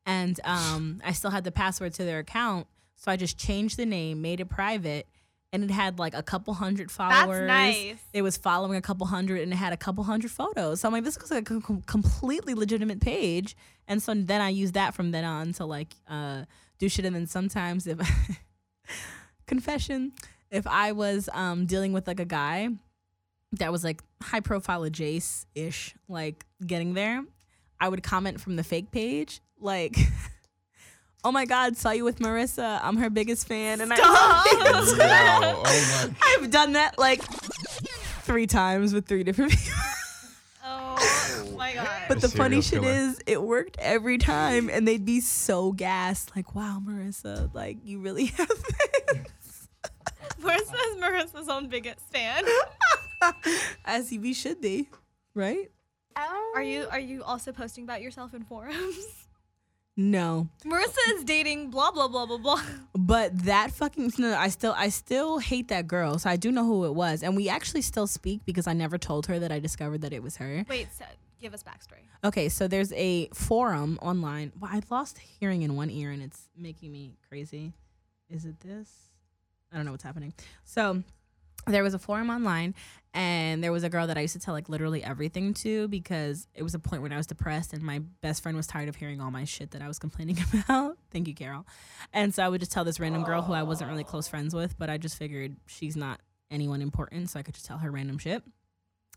and 0.06 0.40
um, 0.44 1.02
I 1.04 1.14
still 1.14 1.32
had 1.32 1.44
the 1.44 1.52
password 1.52 1.94
to 1.96 2.04
their 2.04 2.20
account, 2.20 2.68
so 2.96 3.12
I 3.12 3.16
just 3.16 3.40
changed 3.40 3.78
the 3.78 3.88
name, 3.88 4.22
made 4.22 4.40
it 4.40 4.50
private, 4.50 5.08
and 5.52 5.64
it 5.64 5.72
had 5.72 5.98
like 5.98 6.14
a 6.14 6.22
couple 6.22 6.54
hundred 6.54 6.92
followers. 6.92 7.48
That's 7.48 7.48
nice. 7.48 7.98
It 8.14 8.22
was 8.22 8.38
following 8.38 8.78
a 8.78 8.82
couple 8.84 9.08
hundred, 9.08 9.42
and 9.42 9.52
it 9.52 9.56
had 9.56 9.74
a 9.74 9.78
couple 9.78 10.04
hundred 10.04 10.30
photos. 10.30 10.82
So 10.82 10.88
I'm 10.88 10.94
like, 10.94 11.04
this 11.04 11.18
looks 11.18 11.32
like 11.32 11.50
a 11.50 11.60
com- 11.60 11.82
completely 11.88 12.54
legitimate 12.54 13.00
page, 13.02 13.56
and 13.88 14.00
so 14.02 14.14
then 14.14 14.42
I 14.42 14.50
use 14.50 14.74
that 14.74 14.94
from 14.94 15.10
then 15.10 15.24
on 15.24 15.54
to 15.54 15.66
like 15.66 15.96
uh, 16.08 16.44
do 16.78 16.88
shit, 16.88 17.06
and 17.06 17.16
then 17.16 17.26
sometimes 17.26 17.88
if 17.88 18.00
confession. 19.48 20.14
If 20.50 20.68
i 20.68 20.92
was 20.92 21.30
um 21.34 21.66
dealing 21.66 21.94
with 21.94 22.08
like 22.08 22.20
a 22.20 22.26
guy 22.26 22.70
that 23.54 23.72
was 23.72 23.84
like 23.84 24.02
high 24.22 24.40
profile 24.42 24.82
jace 24.84 25.46
ish 25.56 25.96
like 26.08 26.46
getting 26.66 26.94
there 26.94 27.24
i 27.80 27.88
would 27.88 28.04
comment 28.04 28.40
from 28.40 28.56
the 28.56 28.64
fake 28.64 28.92
page 28.92 29.42
like 29.60 29.96
oh 31.24 31.32
my 31.32 31.46
god 31.46 31.78
saw 31.78 31.92
you 31.92 32.04
with 32.04 32.20
marissa. 32.20 32.80
I'm 32.82 32.98
her 32.98 33.10
biggest 33.10 33.48
fan. 33.48 33.82
And 33.82 33.94
I 33.94 33.98
love 33.98 34.98
no. 34.98 35.64
oh 35.64 35.64
my. 35.64 36.16
I've 36.24 36.52
done 36.52 36.74
that 36.74 36.98
like 36.98 37.22
three 38.24 38.48
times 38.48 38.94
with 38.94 39.06
three 39.06 39.24
different 39.24 39.52
people. 39.52 39.74
Oh 40.64 41.21
my 41.76 41.84
god. 41.84 42.02
But 42.08 42.22
the 42.22 42.30
funny 42.30 42.62
serial 42.62 42.62
shit 42.62 42.82
killer. 42.82 43.10
is, 43.10 43.20
it 43.28 43.42
worked 43.42 43.78
every 43.80 44.18
time, 44.18 44.70
and 44.70 44.88
they'd 44.88 45.06
be 45.06 45.22
so 45.22 45.72
gassed, 45.72 46.36
like, 46.36 46.56
"Wow, 46.56 46.82
Marissa, 46.86 47.54
like 47.54 47.78
you 47.84 48.00
really 48.00 48.26
have 48.38 48.48
this." 48.48 49.68
Marissa's 50.42 50.98
Marissa's 51.00 51.50
own 51.50 51.68
biggest 51.68 52.00
fan. 52.12 52.44
As 53.86 54.12
we 54.12 54.34
should 54.34 54.60
be, 54.62 54.90
right? 55.36 55.70
Um, 56.16 56.26
are 56.56 56.64
you 56.64 56.88
are 56.92 57.00
you 57.00 57.24
also 57.24 57.52
posting 57.52 57.84
about 57.84 58.02
yourself 58.02 58.34
in 58.34 58.44
forums? 58.44 59.28
No, 59.98 60.48
Marissa 60.66 60.98
is 61.16 61.26
dating 61.26 61.70
blah 61.70 61.92
blah 61.92 62.08
blah 62.08 62.26
blah 62.26 62.38
blah. 62.38 62.62
but 62.96 63.38
that 63.46 63.72
fucking 63.72 64.12
no, 64.18 64.36
I 64.36 64.48
still, 64.48 64.74
I 64.76 64.88
still 64.90 65.38
hate 65.40 65.68
that 65.68 65.86
girl. 65.86 66.18
So 66.18 66.30
I 66.30 66.38
do 66.38 66.52
know 66.52 66.66
who 66.66 66.86
it 66.86 66.96
was, 66.96 67.24
and 67.24 67.36
we 67.36 67.50
actually 67.50 67.82
still 67.82 68.08
speak 68.08 68.42
because 68.46 68.68
I 68.68 68.74
never 68.74 68.98
told 68.98 69.26
her 69.28 69.38
that 69.40 69.52
I 69.52 69.60
discovered 69.60 70.02
that 70.02 70.14
it 70.14 70.24
was 70.24 70.38
her. 70.38 70.66
Wait, 70.70 70.88
so 70.98 71.06
give 71.42 71.54
us 71.54 71.64
backstory. 71.64 72.04
Okay, 72.24 72.48
so 72.50 72.68
there's 72.68 72.94
a 72.94 73.28
forum 73.34 73.98
online. 74.02 74.52
Well, 74.60 74.72
I 74.74 74.82
lost 74.90 75.18
hearing 75.18 75.64
in 75.64 75.76
one 75.76 75.90
ear, 75.90 76.12
and 76.12 76.22
it's 76.22 76.50
making 76.56 76.92
me 76.92 77.18
crazy. 77.28 77.74
Is 78.30 78.46
it 78.46 78.60
this? 78.62 78.90
I 79.72 79.76
don't 79.76 79.86
know 79.86 79.92
what's 79.92 80.04
happening. 80.04 80.34
So 80.64 81.04
there 81.68 81.84
was 81.84 81.94
a 81.94 82.00
forum 82.00 82.30
online, 82.30 82.76
and 83.14 83.64
there 83.64 83.72
was 83.72 83.84
a 83.84 83.90
girl 83.90 84.08
that 84.08 84.18
I 84.18 84.22
used 84.22 84.34
to 84.34 84.40
tell 84.40 84.54
like 84.54 84.70
literally 84.70 85.04
everything 85.04 85.54
to 85.56 85.88
because 85.88 86.48
it 86.54 86.64
was 86.64 86.74
a 86.74 86.80
point 86.80 87.02
when 87.02 87.12
I 87.12 87.18
was 87.18 87.28
depressed, 87.28 87.74
and 87.74 87.82
my 87.84 88.00
best 88.22 88.44
friend 88.44 88.56
was 88.56 88.68
tired 88.68 88.90
of 88.90 88.96
hearing 88.96 89.20
all 89.22 89.32
my 89.32 89.44
shit 89.44 89.72
that 89.72 89.82
I 89.82 89.88
was 89.88 90.00
complaining 90.00 90.38
about. 90.54 90.98
Thank 91.12 91.28
you, 91.28 91.34
Carol. 91.34 91.66
And 92.14 92.34
so 92.34 92.44
I 92.44 92.50
would 92.50 92.62
just 92.62 92.72
tell 92.72 92.84
this 92.84 93.00
random 93.00 93.24
girl 93.24 93.42
who 93.42 93.54
I 93.54 93.64
wasn't 93.64 93.90
really 93.90 94.04
close 94.04 94.28
friends 94.28 94.54
with, 94.54 94.78
but 94.78 94.90
I 94.90 94.98
just 94.98 95.18
figured 95.18 95.56
she's 95.68 95.96
not 95.96 96.20
anyone 96.50 96.82
important, 96.82 97.30
so 97.30 97.40
I 97.40 97.44
could 97.44 97.54
just 97.56 97.66
tell 97.66 97.80
her 97.80 97.92
random 97.92 98.18
shit. 98.18 98.44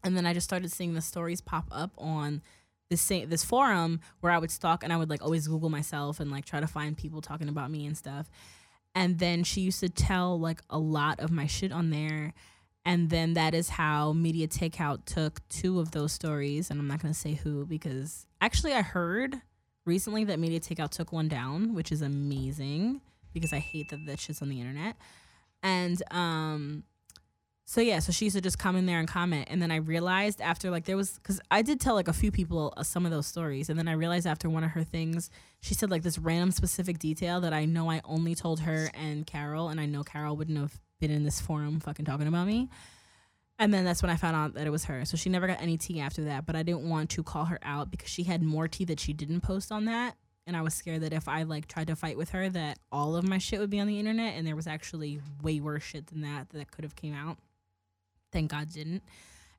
And 0.04 0.16
then 0.16 0.26
I 0.26 0.34
just 0.34 0.44
started 0.44 0.70
seeing 0.70 0.94
the 0.94 1.00
stories 1.00 1.40
pop 1.40 1.66
up 1.72 1.92
on 1.98 2.42
this 2.90 3.00
same 3.00 3.28
this 3.28 3.44
forum 3.44 4.00
where 4.20 4.30
I 4.30 4.38
would 4.38 4.50
stalk 4.50 4.84
and 4.84 4.92
I 4.92 4.96
would 4.96 5.10
like 5.10 5.22
always 5.22 5.48
Google 5.48 5.70
myself 5.70 6.20
and 6.20 6.30
like 6.30 6.44
try 6.44 6.60
to 6.60 6.66
find 6.66 6.96
people 6.96 7.22
talking 7.22 7.48
about 7.48 7.70
me 7.70 7.86
and 7.86 7.96
stuff. 7.96 8.28
And 8.94 9.18
then 9.18 9.42
she 9.42 9.62
used 9.62 9.80
to 9.80 9.88
tell 9.88 10.38
like 10.38 10.60
a 10.70 10.78
lot 10.78 11.18
of 11.20 11.30
my 11.30 11.46
shit 11.46 11.72
on 11.72 11.90
there. 11.90 12.34
And 12.84 13.08
then 13.08 13.32
that 13.34 13.54
is 13.54 13.70
how 13.70 14.12
Media 14.12 14.46
Takeout 14.46 15.06
took 15.06 15.40
two 15.48 15.80
of 15.80 15.92
those 15.92 16.12
stories. 16.12 16.70
And 16.70 16.78
I'm 16.78 16.86
not 16.86 17.00
to 17.00 17.14
say 17.18 17.32
who 17.32 17.64
because 17.64 18.26
actually 18.40 18.74
I 18.74 18.82
heard 18.82 19.40
recently 19.86 20.24
that 20.24 20.38
Media 20.38 20.60
Takeout 20.60 20.90
took 20.90 21.10
one 21.10 21.28
down, 21.28 21.74
which 21.74 21.90
is 21.90 22.02
amazing 22.02 23.00
because 23.32 23.52
I 23.52 23.58
hate 23.58 23.88
that 23.88 24.04
that 24.06 24.20
shit's 24.20 24.42
on 24.42 24.50
the 24.50 24.60
internet. 24.60 24.96
And 25.62 26.02
um, 26.10 26.84
so 27.66 27.80
yeah, 27.80 27.98
so 28.00 28.12
she 28.12 28.26
used 28.26 28.36
to 28.36 28.42
just 28.42 28.58
come 28.58 28.76
in 28.76 28.84
there 28.86 28.98
and 28.98 29.08
comment, 29.08 29.48
and 29.50 29.60
then 29.62 29.70
I 29.70 29.76
realized 29.76 30.40
after 30.40 30.70
like 30.70 30.84
there 30.84 30.96
was 30.96 31.14
because 31.14 31.40
I 31.50 31.62
did 31.62 31.80
tell 31.80 31.94
like 31.94 32.08
a 32.08 32.12
few 32.12 32.30
people 32.30 32.74
uh, 32.76 32.82
some 32.82 33.06
of 33.06 33.10
those 33.10 33.26
stories, 33.26 33.70
and 33.70 33.78
then 33.78 33.88
I 33.88 33.92
realized 33.92 34.26
after 34.26 34.50
one 34.50 34.64
of 34.64 34.70
her 34.72 34.84
things, 34.84 35.30
she 35.60 35.74
said 35.74 35.90
like 35.90 36.02
this 36.02 36.18
random 36.18 36.50
specific 36.50 36.98
detail 36.98 37.40
that 37.40 37.54
I 37.54 37.64
know 37.64 37.90
I 37.90 38.02
only 38.04 38.34
told 38.34 38.60
her 38.60 38.90
and 38.94 39.26
Carol, 39.26 39.70
and 39.70 39.80
I 39.80 39.86
know 39.86 40.02
Carol 40.02 40.36
wouldn't 40.36 40.58
have 40.58 40.78
been 41.00 41.10
in 41.10 41.24
this 41.24 41.40
forum 41.40 41.80
fucking 41.80 42.04
talking 42.04 42.26
about 42.28 42.46
me. 42.46 42.68
And 43.58 43.72
then 43.72 43.84
that's 43.84 44.02
when 44.02 44.10
I 44.10 44.16
found 44.16 44.36
out 44.36 44.54
that 44.54 44.66
it 44.66 44.70
was 44.70 44.84
her. 44.86 45.04
So 45.04 45.16
she 45.16 45.30
never 45.30 45.46
got 45.46 45.62
any 45.62 45.78
tea 45.78 46.00
after 46.00 46.24
that, 46.24 46.44
but 46.44 46.56
I 46.56 46.64
didn't 46.64 46.88
want 46.88 47.10
to 47.10 47.22
call 47.22 47.44
her 47.44 47.60
out 47.62 47.90
because 47.90 48.10
she 48.10 48.24
had 48.24 48.42
more 48.42 48.66
tea 48.68 48.84
that 48.86 48.98
she 49.00 49.12
didn't 49.12 49.42
post 49.42 49.70
on 49.72 49.84
that. 49.86 50.16
and 50.46 50.56
I 50.56 50.62
was 50.62 50.74
scared 50.74 51.00
that 51.02 51.12
if 51.12 51.28
I 51.28 51.44
like 51.44 51.66
tried 51.68 51.86
to 51.86 51.96
fight 51.96 52.16
with 52.16 52.30
her, 52.30 52.48
that 52.50 52.78
all 52.92 53.16
of 53.16 53.26
my 53.26 53.38
shit 53.38 53.60
would 53.60 53.70
be 53.70 53.80
on 53.80 53.86
the 53.86 53.98
internet, 53.98 54.34
and 54.34 54.46
there 54.46 54.56
was 54.56 54.66
actually 54.66 55.20
way 55.42 55.60
worse 55.60 55.82
shit 55.82 56.08
than 56.08 56.20
that 56.22 56.50
that 56.50 56.70
could 56.70 56.84
have 56.84 56.96
came 56.96 57.14
out. 57.14 57.38
Thank 58.34 58.50
God 58.50 58.68
didn't. 58.72 59.04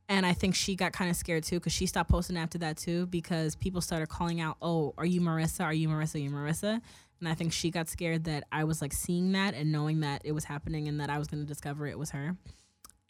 And 0.09 0.25
I 0.25 0.33
think 0.33 0.53
she 0.53 0.75
got 0.75 0.91
kind 0.91 1.09
of 1.09 1.15
scared 1.15 1.45
too 1.45 1.55
because 1.59 1.73
she 1.73 1.87
stopped 1.87 2.11
posting 2.11 2.37
after 2.37 2.57
that 2.59 2.77
too 2.77 3.07
because 3.07 3.55
people 3.55 3.79
started 3.79 4.09
calling 4.09 4.41
out, 4.41 4.57
"Oh, 4.61 4.93
are 4.97 5.05
you 5.05 5.21
Marissa? 5.21 5.63
Are 5.63 5.73
you 5.73 5.87
Marissa? 5.87 6.15
Are 6.15 6.19
you 6.19 6.29
Marissa?" 6.29 6.81
And 7.19 7.29
I 7.29 7.33
think 7.33 7.53
she 7.53 7.71
got 7.71 7.87
scared 7.87 8.25
that 8.25 8.43
I 8.51 8.65
was 8.65 8.81
like 8.81 8.91
seeing 8.91 9.31
that 9.31 9.53
and 9.53 9.71
knowing 9.71 10.01
that 10.01 10.21
it 10.25 10.33
was 10.33 10.43
happening 10.43 10.89
and 10.89 10.99
that 10.99 11.09
I 11.09 11.17
was 11.17 11.29
going 11.29 11.41
to 11.41 11.47
discover 11.47 11.87
it 11.87 11.97
was 11.97 12.11
her. 12.11 12.35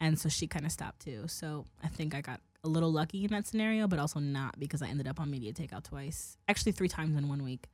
And 0.00 0.18
so 0.18 0.28
she 0.28 0.46
kind 0.46 0.64
of 0.64 0.70
stopped 0.70 1.00
too. 1.00 1.24
So 1.26 1.66
I 1.82 1.88
think 1.88 2.14
I 2.14 2.20
got 2.20 2.40
a 2.62 2.68
little 2.68 2.92
lucky 2.92 3.24
in 3.24 3.32
that 3.32 3.46
scenario, 3.46 3.88
but 3.88 3.98
also 3.98 4.20
not 4.20 4.58
because 4.58 4.82
I 4.82 4.86
ended 4.86 5.08
up 5.08 5.18
on 5.18 5.30
media 5.30 5.52
takeout 5.52 5.82
twice, 5.82 6.38
actually 6.48 6.72
three 6.72 6.88
times 6.88 7.16
in 7.16 7.28
one 7.28 7.42
week. 7.42 7.66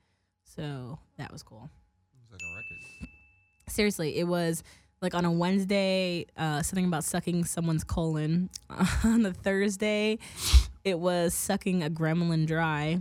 So 0.45 0.99
that 1.19 1.31
was 1.31 1.43
cool. 1.43 1.69
It's 2.23 2.33
like 2.33 2.41
a 2.41 2.57
record. 2.57 3.09
Seriously, 3.69 4.17
it 4.17 4.25
was 4.25 4.63
like 5.03 5.15
on 5.15 5.25
a 5.25 5.33
Wednesday, 5.33 6.27
uh, 6.37 6.63
something 6.63 6.87
about 6.87 7.05
sucking 7.05 7.45
someone's 7.45 7.85
colon. 7.85 8.49
on 9.05 9.27
a 9.27 9.33
Thursday, 9.33 10.19
it 10.85 10.99
was 10.99 11.35
sucking 11.35 11.83
a 11.83 11.91
gremlin 11.91 12.47
dry. 12.47 13.01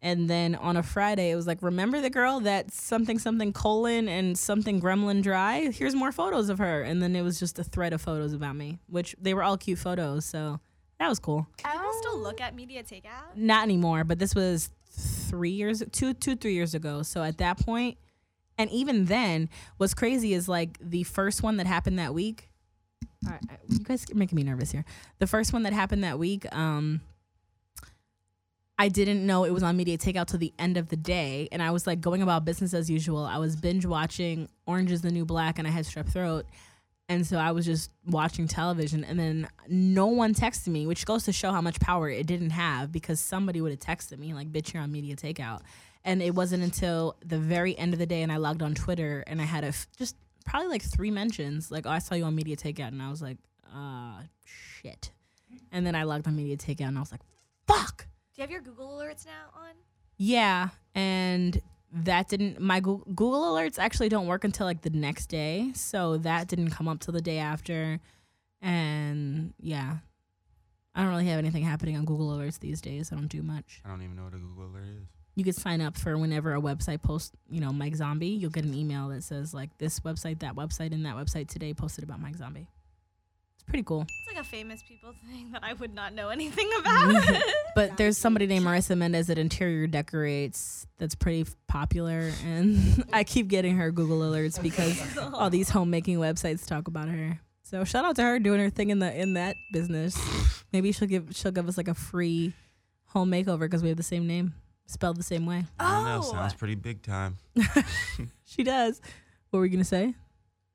And 0.00 0.28
then 0.28 0.54
on 0.54 0.76
a 0.76 0.82
Friday, 0.82 1.30
it 1.30 1.36
was 1.36 1.46
like, 1.46 1.62
remember 1.62 2.00
the 2.00 2.10
girl 2.10 2.40
that 2.40 2.70
something 2.70 3.18
something 3.18 3.54
colon 3.54 4.06
and 4.06 4.36
something 4.36 4.78
gremlin 4.80 5.22
dry? 5.22 5.70
Here's 5.72 5.94
more 5.94 6.12
photos 6.12 6.50
of 6.50 6.58
her. 6.58 6.82
And 6.82 7.02
then 7.02 7.16
it 7.16 7.22
was 7.22 7.38
just 7.38 7.58
a 7.58 7.64
thread 7.64 7.94
of 7.94 8.02
photos 8.02 8.34
about 8.34 8.54
me, 8.54 8.80
which 8.88 9.16
they 9.18 9.32
were 9.32 9.42
all 9.42 9.56
cute 9.56 9.78
photos. 9.78 10.26
So 10.26 10.60
that 10.98 11.08
was 11.08 11.18
cool. 11.18 11.46
People 11.56 11.92
still 12.00 12.18
look 12.18 12.42
at 12.42 12.54
media 12.54 12.82
takeout. 12.82 13.34
Not 13.34 13.62
anymore, 13.62 14.04
but 14.04 14.18
this 14.18 14.34
was 14.34 14.70
three 14.90 15.50
years, 15.50 15.82
two, 15.90 16.12
two, 16.12 16.36
three 16.36 16.52
years 16.52 16.74
ago. 16.74 17.02
So 17.02 17.22
at 17.22 17.38
that 17.38 17.58
point, 17.58 17.96
and 18.58 18.70
even 18.70 19.06
then, 19.06 19.48
what's 19.76 19.94
crazy 19.94 20.34
is 20.34 20.48
like 20.48 20.78
the 20.80 21.02
first 21.04 21.42
one 21.42 21.56
that 21.58 21.66
happened 21.66 21.98
that 21.98 22.14
week. 22.14 22.50
Right, 23.26 23.40
you 23.68 23.78
guys 23.80 24.04
are 24.10 24.14
making 24.14 24.36
me 24.36 24.42
nervous 24.42 24.70
here. 24.70 24.84
The 25.18 25.26
first 25.26 25.52
one 25.52 25.62
that 25.62 25.72
happened 25.72 26.04
that 26.04 26.18
week, 26.18 26.46
um, 26.54 27.00
I 28.78 28.88
didn't 28.88 29.24
know 29.24 29.44
it 29.44 29.52
was 29.52 29.62
on 29.62 29.76
media 29.76 29.96
takeout 29.96 30.26
till 30.26 30.38
the 30.38 30.52
end 30.58 30.76
of 30.76 30.88
the 30.88 30.96
day, 30.96 31.48
and 31.52 31.62
I 31.62 31.70
was 31.70 31.86
like 31.86 32.00
going 32.00 32.22
about 32.22 32.44
business 32.44 32.74
as 32.74 32.90
usual. 32.90 33.24
I 33.24 33.38
was 33.38 33.56
binge 33.56 33.86
watching 33.86 34.48
Orange 34.66 34.90
Is 34.90 35.02
the 35.02 35.10
New 35.10 35.24
Black, 35.24 35.58
and 35.58 35.66
I 35.66 35.70
had 35.70 35.84
strep 35.84 36.12
throat, 36.12 36.44
and 37.08 37.26
so 37.26 37.38
I 37.38 37.52
was 37.52 37.66
just 37.66 37.90
watching 38.06 38.48
television, 38.48 39.04
and 39.04 39.18
then 39.18 39.48
no 39.68 40.06
one 40.06 40.34
texted 40.34 40.68
me, 40.68 40.86
which 40.86 41.06
goes 41.06 41.24
to 41.24 41.32
show 41.32 41.52
how 41.52 41.60
much 41.60 41.78
power 41.78 42.10
it 42.10 42.26
didn't 42.26 42.50
have 42.50 42.90
because 42.90 43.20
somebody 43.20 43.60
would 43.60 43.70
have 43.70 43.80
texted 43.80 44.18
me 44.18 44.34
like, 44.34 44.50
"Bitch, 44.50 44.72
you're 44.72 44.82
on 44.82 44.90
media 44.90 45.14
takeout," 45.14 45.60
and 46.04 46.22
it 46.22 46.34
wasn't 46.34 46.62
until 46.62 47.16
the 47.24 47.38
very 47.38 47.76
end 47.78 47.92
of 47.92 47.98
the 47.98 48.06
day, 48.06 48.22
and 48.22 48.30
I 48.30 48.36
logged 48.36 48.62
on 48.62 48.74
Twitter, 48.74 49.24
and 49.26 49.40
I 49.40 49.44
had 49.44 49.64
a 49.64 49.68
f- 49.68 49.86
just 49.98 50.16
probably 50.44 50.68
like 50.68 50.82
three 50.82 51.10
mentions, 51.10 51.70
like, 51.70 51.86
"Oh, 51.86 51.90
I 51.90 51.98
saw 51.98 52.14
you 52.14 52.24
on 52.24 52.34
media 52.34 52.56
takeout," 52.56 52.88
and 52.88 53.02
I 53.02 53.10
was 53.10 53.22
like, 53.22 53.38
"Ah, 53.72 54.22
shit," 54.44 55.12
and 55.72 55.86
then 55.86 55.94
I 55.94 56.02
logged 56.04 56.26
on 56.26 56.36
media 56.36 56.56
takeout, 56.56 56.88
and 56.88 56.96
I 56.98 57.00
was 57.00 57.10
like, 57.12 57.22
"Fuck." 57.66 58.06
Do 58.34 58.40
you 58.40 58.42
have 58.42 58.50
your 58.50 58.60
Google 58.60 58.88
alerts 58.98 59.24
now 59.24 59.50
on? 59.54 59.70
Yeah, 60.16 60.68
and 60.94 61.60
that 61.92 62.28
didn't 62.28 62.60
my 62.60 62.80
Google, 62.80 63.06
Google 63.14 63.42
alerts 63.54 63.78
actually 63.78 64.08
don't 64.08 64.26
work 64.26 64.44
until 64.44 64.66
like 64.66 64.82
the 64.82 64.90
next 64.90 65.26
day, 65.26 65.70
so 65.74 66.18
that 66.18 66.48
didn't 66.48 66.70
come 66.70 66.88
up 66.88 67.00
till 67.00 67.12
the 67.14 67.22
day 67.22 67.38
after, 67.38 68.00
and 68.60 69.54
yeah, 69.60 69.98
I 70.94 71.02
don't 71.02 71.10
really 71.10 71.26
have 71.26 71.38
anything 71.38 71.62
happening 71.64 71.96
on 71.96 72.04
Google 72.04 72.36
alerts 72.36 72.58
these 72.58 72.80
days. 72.80 73.12
I 73.12 73.14
don't 73.16 73.28
do 73.28 73.42
much. 73.42 73.80
I 73.84 73.88
don't 73.88 74.02
even 74.02 74.16
know 74.16 74.24
what 74.24 74.34
a 74.34 74.38
Google 74.38 74.66
alert 74.66 74.84
is. 75.00 75.08
You 75.34 75.44
could 75.44 75.56
sign 75.56 75.80
up 75.80 75.96
for 75.96 76.16
whenever 76.16 76.54
a 76.54 76.60
website 76.60 77.02
posts, 77.02 77.32
you 77.50 77.60
know, 77.60 77.72
Mike 77.72 77.96
Zombie. 77.96 78.28
You'll 78.28 78.50
get 78.50 78.64
an 78.64 78.74
email 78.74 79.08
that 79.08 79.22
says 79.24 79.52
like 79.52 79.76
this 79.78 80.00
website, 80.00 80.40
that 80.40 80.54
website, 80.54 80.92
and 80.92 81.04
that 81.06 81.16
website 81.16 81.48
today 81.48 81.74
posted 81.74 82.04
about 82.04 82.20
Mike 82.20 82.36
Zombie. 82.36 82.68
It's 83.56 83.64
pretty 83.64 83.82
cool. 83.82 84.02
It's 84.02 84.28
like 84.36 84.44
a 84.44 84.48
famous 84.48 84.82
people 84.82 85.12
thing 85.28 85.50
that 85.52 85.64
I 85.64 85.72
would 85.72 85.92
not 85.94 86.12
know 86.14 86.28
anything 86.28 86.70
about. 86.78 87.42
But 87.74 87.96
there's 87.96 88.16
somebody 88.16 88.46
named 88.46 88.64
Marissa 88.64 88.96
Mendez 88.96 89.26
that 89.26 89.36
interior 89.38 89.88
decorates 89.88 90.86
that's 90.98 91.16
pretty 91.16 91.40
f- 91.40 91.56
popular, 91.66 92.30
and 92.44 93.04
I 93.12 93.24
keep 93.24 93.48
getting 93.48 93.76
her 93.78 93.90
Google 93.90 94.20
alerts 94.20 94.62
because 94.62 95.18
all 95.18 95.50
these 95.50 95.70
homemaking 95.70 96.18
websites 96.18 96.64
talk 96.66 96.86
about 96.86 97.08
her. 97.08 97.40
So 97.64 97.82
shout 97.82 98.04
out 98.04 98.14
to 98.16 98.22
her 98.22 98.38
doing 98.38 98.60
her 98.60 98.70
thing 98.70 98.90
in 98.90 99.00
the 99.00 99.12
in 99.20 99.34
that 99.34 99.56
business. 99.72 100.16
Maybe 100.72 100.92
she'll 100.92 101.08
give 101.08 101.30
she'll 101.32 101.50
give 101.50 101.66
us 101.66 101.76
like 101.76 101.88
a 101.88 101.94
free 101.94 102.52
home 103.06 103.30
makeover 103.32 103.60
because 103.60 103.82
we 103.82 103.88
have 103.88 103.96
the 103.96 104.04
same 104.04 104.28
name, 104.28 104.54
spelled 104.86 105.16
the 105.16 105.22
same 105.22 105.46
way. 105.46 105.64
I 105.78 105.90
don't 105.92 106.04
know. 106.04 106.20
Oh. 106.22 106.32
Sounds 106.32 106.54
pretty 106.54 106.74
big 106.74 107.02
time. 107.02 107.36
She 108.46 108.62
does. 108.62 109.00
What 109.50 109.58
were 109.58 109.64
you 109.66 109.72
gonna 109.72 109.84
say? 109.84 110.14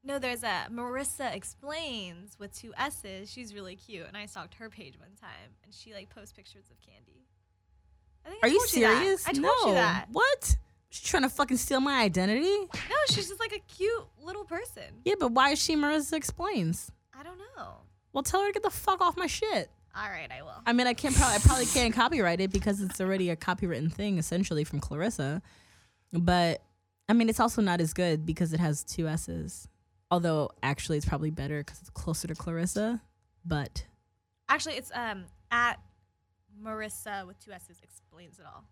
no, 0.03 0.17
there's 0.19 0.43
a 0.43 0.67
Marissa 0.71 1.33
explains 1.35 2.37
with 2.39 2.53
two 2.53 2.73
S's. 2.77 3.31
She's 3.31 3.53
really 3.53 3.75
cute, 3.75 4.05
and 4.07 4.17
I 4.17 4.25
stalked 4.25 4.55
her 4.55 4.69
page 4.69 4.97
one 4.97 5.15
time, 5.19 5.51
and 5.63 5.73
she 5.73 5.93
like 5.93 6.09
posts 6.09 6.33
pictures 6.33 6.65
of 6.71 6.79
candy. 6.81 7.25
I 8.25 8.29
think 8.29 8.43
I 8.43 8.47
Are 8.47 8.49
you 8.49 8.57
told 8.59 8.67
that. 8.67 8.97
serious? 9.01 9.27
I 9.27 9.31
told 9.33 9.43
no. 9.43 9.67
you 9.69 9.73
that. 9.75 10.07
What? 10.11 10.57
She's 10.89 11.07
trying 11.07 11.23
to 11.23 11.29
fucking 11.29 11.57
steal 11.57 11.79
my 11.79 12.01
identity? 12.01 12.49
No, 12.49 12.95
she's 13.09 13.27
just 13.27 13.39
like 13.39 13.53
a 13.53 13.59
cute 13.59 14.07
little 14.23 14.43
person. 14.43 14.83
Yeah, 15.05 15.13
but 15.19 15.31
why 15.31 15.51
is 15.51 15.61
she 15.61 15.75
Marissa 15.75 16.13
explains? 16.13 16.91
I 17.17 17.21
don't 17.23 17.37
know. 17.37 17.73
Well, 18.11 18.23
tell 18.23 18.41
her 18.41 18.47
to 18.47 18.53
get 18.53 18.63
the 18.63 18.71
fuck 18.71 19.01
off 19.01 19.15
my 19.15 19.27
shit. 19.27 19.69
All 19.95 20.09
right, 20.09 20.29
I 20.31 20.41
will. 20.43 20.61
I 20.65 20.73
mean, 20.73 20.87
I 20.87 20.93
can't 20.93 21.15
probably, 21.15 21.35
I 21.35 21.39
probably 21.39 21.65
can't 21.65 21.93
copyright 21.93 22.39
it 22.39 22.51
because 22.51 22.81
it's 22.81 23.01
already 23.01 23.29
a 23.29 23.35
copywritten 23.35 23.91
thing, 23.91 24.17
essentially 24.17 24.63
from 24.63 24.79
Clarissa. 24.79 25.41
But 26.13 26.61
I 27.07 27.13
mean, 27.13 27.27
it's 27.29 27.39
also 27.39 27.61
not 27.61 27.81
as 27.81 27.93
good 27.93 28.25
because 28.25 28.53
it 28.53 28.59
has 28.59 28.83
two 28.83 29.07
S's. 29.07 29.67
Although 30.11 30.49
actually, 30.63 30.97
it's 30.97 31.05
probably 31.07 31.31
better 31.31 31.59
because 31.59 31.79
it's 31.81 31.89
closer 31.89 32.27
to 32.27 32.35
Clarissa. 32.35 33.01
But 33.45 33.85
Actually, 34.47 34.75
it's 34.75 34.91
um 34.93 35.25
at 35.51 35.79
Marissa 36.63 37.25
with 37.27 37.39
two 37.43 37.51
S's 37.51 37.79
explains 37.83 38.39
it 38.39 38.45
all. 38.45 38.65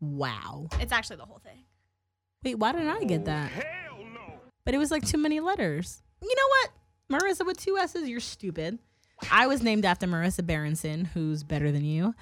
wow, 0.00 0.68
It's 0.80 0.92
actually 0.92 1.16
the 1.16 1.24
whole 1.24 1.38
thing. 1.38 1.64
wait, 2.44 2.56
why 2.56 2.72
didn't 2.72 2.88
I 2.88 3.04
get 3.04 3.24
that? 3.26 3.50
But 4.64 4.74
it 4.74 4.78
was 4.78 4.90
like 4.90 5.06
too 5.06 5.18
many 5.18 5.40
letters. 5.40 6.02
You 6.22 6.34
know 6.34 6.48
what, 6.48 7.22
Marissa 7.22 7.46
with 7.46 7.56
two 7.58 7.76
S's, 7.78 8.08
you're 8.08 8.20
stupid. 8.20 8.78
I 9.30 9.46
was 9.46 9.62
named 9.62 9.84
after 9.84 10.06
Marisa 10.06 10.46
Berenson, 10.46 11.06
who's 11.06 11.42
better 11.42 11.72
than 11.72 11.84
you. 11.84 12.14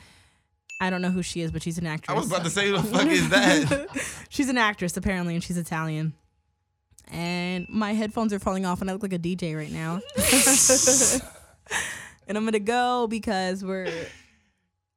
I 0.81 0.91
don't 0.91 1.03
know 1.03 1.11
who 1.11 1.23
she 1.23 1.41
is, 1.41 1.51
but 1.51 1.63
she's 1.63 1.79
an 1.79 1.87
actress. 1.87 2.15
I 2.15 2.19
was 2.19 2.29
about 2.29 2.45
to 2.45 2.51
say, 2.51 2.69
who 2.69 2.77
the 2.77 2.83
fuck 2.83 3.07
is 3.07 3.29
that? 3.31 4.25
she's 4.29 4.49
an 4.49 4.59
actress 4.59 4.97
apparently, 4.97 5.35
and 5.35 5.43
she's 5.43 5.57
Italian. 5.57 6.15
And 7.09 7.67
my 7.69 7.93
headphones 7.93 8.33
are 8.33 8.39
falling 8.39 8.67
off, 8.67 8.81
and 8.81 8.91
I 8.91 8.93
look 8.93 9.03
like 9.03 9.13
a 9.13 9.19
DJ 9.19 9.57
right 9.57 9.71
now. 9.71 10.01
and 12.27 12.37
I'm 12.37 12.45
gonna 12.45 12.59
go 12.59 13.07
because 13.07 13.65
we're 13.65 13.93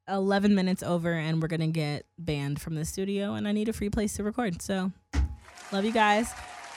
11 0.08 0.56
minutes 0.56 0.84
over, 0.84 1.14
and 1.14 1.42
we're 1.42 1.48
gonna 1.48 1.68
get 1.68 2.06
banned 2.18 2.62
from 2.62 2.76
the 2.76 2.86
studio, 2.86 3.34
and 3.34 3.48
I 3.48 3.52
need 3.52 3.70
a 3.70 3.74
free 3.74 3.90
place 3.90 4.16
to 4.16 4.24
record. 4.24 4.62
So, 4.62 4.92
love 5.72 5.86
you 5.86 5.92
guys. 5.92 6.34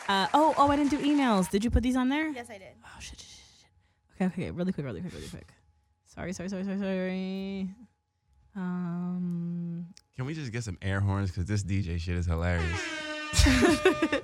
Uh, 0.08 0.26
oh, 0.34 0.54
oh, 0.58 0.68
I 0.68 0.76
didn't 0.76 0.90
do 0.90 0.98
emails. 0.98 1.48
Did 1.48 1.64
you 1.64 1.70
put 1.70 1.82
these 1.82 1.96
on 1.96 2.08
there? 2.08 2.28
Yes, 2.30 2.50
I 2.50 2.58
did. 2.58 2.74
Oh 2.84 2.88
shit, 2.98 3.18
shit, 3.18 3.20
shit, 3.20 3.28
shit. 3.28 3.39
Okay, 4.20 4.26
okay, 4.26 4.50
really 4.50 4.72
quick, 4.72 4.84
really 4.84 5.00
quick, 5.00 5.14
really 5.14 5.28
quick. 5.28 5.48
Sorry, 6.04 6.34
sorry, 6.34 6.50
sorry, 6.50 6.64
sorry, 6.64 6.78
sorry. 6.78 7.70
Um, 8.54 9.86
Can 10.14 10.26
we 10.26 10.34
just 10.34 10.52
get 10.52 10.62
some 10.62 10.76
air 10.82 11.00
horns? 11.00 11.30
Because 11.30 11.46
this 11.46 11.62
DJ 11.62 11.98
shit 11.98 12.16
is 12.16 12.26
hilarious. 12.26 12.80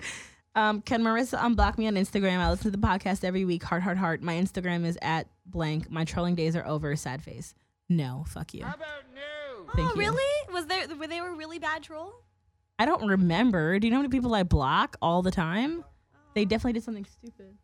um, 0.54 0.82
can 0.82 1.02
Marissa 1.02 1.38
unblock 1.38 1.78
me 1.78 1.86
on 1.86 1.94
Instagram? 1.94 2.38
I 2.38 2.50
listen 2.50 2.70
to 2.70 2.76
the 2.76 2.86
podcast 2.86 3.24
every 3.24 3.46
week. 3.46 3.62
Heart, 3.62 3.82
heart, 3.82 3.96
heart. 3.96 4.20
My 4.20 4.34
Instagram 4.34 4.84
is 4.84 4.98
at 5.00 5.28
blank. 5.46 5.90
My 5.90 6.04
trolling 6.04 6.34
days 6.34 6.56
are 6.56 6.66
over. 6.66 6.94
Sad 6.96 7.22
face. 7.22 7.54
No, 7.88 8.24
fuck 8.28 8.52
you. 8.52 8.64
Thank 9.74 9.90
oh, 9.90 9.94
you. 9.94 10.00
really? 10.00 10.52
Was 10.52 10.66
there 10.66 10.86
were 10.98 11.06
they 11.06 11.22
were 11.22 11.34
really 11.34 11.58
bad 11.58 11.82
troll? 11.82 12.12
I 12.78 12.84
don't 12.84 13.06
remember. 13.06 13.78
Do 13.78 13.86
you 13.86 13.90
know 13.90 13.98
how 13.98 14.02
many 14.02 14.10
people 14.10 14.34
I 14.34 14.42
block 14.42 14.96
all 15.00 15.22
the 15.22 15.30
time? 15.30 15.84
They 16.34 16.44
definitely 16.44 16.74
did 16.74 16.82
something 16.82 17.06
stupid. 17.06 17.56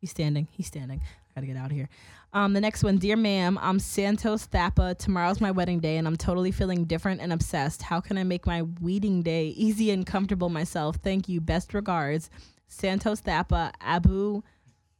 He's 0.00 0.10
standing. 0.10 0.46
He's 0.52 0.66
standing. 0.68 1.00
I 1.36 1.40
gotta 1.40 1.52
get 1.52 1.56
out 1.56 1.70
of 1.70 1.76
here. 1.76 1.88
Um, 2.32 2.52
the 2.52 2.60
next 2.60 2.84
one, 2.84 2.98
dear 2.98 3.16
ma'am, 3.16 3.58
I'm 3.60 3.80
Santos 3.80 4.46
Thapa. 4.46 4.94
Tomorrow's 4.96 5.40
my 5.40 5.50
wedding 5.50 5.80
day, 5.80 5.96
and 5.96 6.06
I'm 6.06 6.16
totally 6.16 6.52
feeling 6.52 6.84
different 6.84 7.20
and 7.20 7.32
obsessed. 7.32 7.82
How 7.82 8.00
can 8.00 8.18
I 8.18 8.22
make 8.22 8.46
my 8.46 8.62
wedding 8.80 9.22
day 9.22 9.48
easy 9.48 9.90
and 9.90 10.06
comfortable 10.06 10.48
myself? 10.48 10.96
Thank 10.96 11.28
you. 11.28 11.40
Best 11.40 11.74
regards, 11.74 12.30
Santos 12.68 13.20
Thapa, 13.20 13.72
Abu 13.80 14.42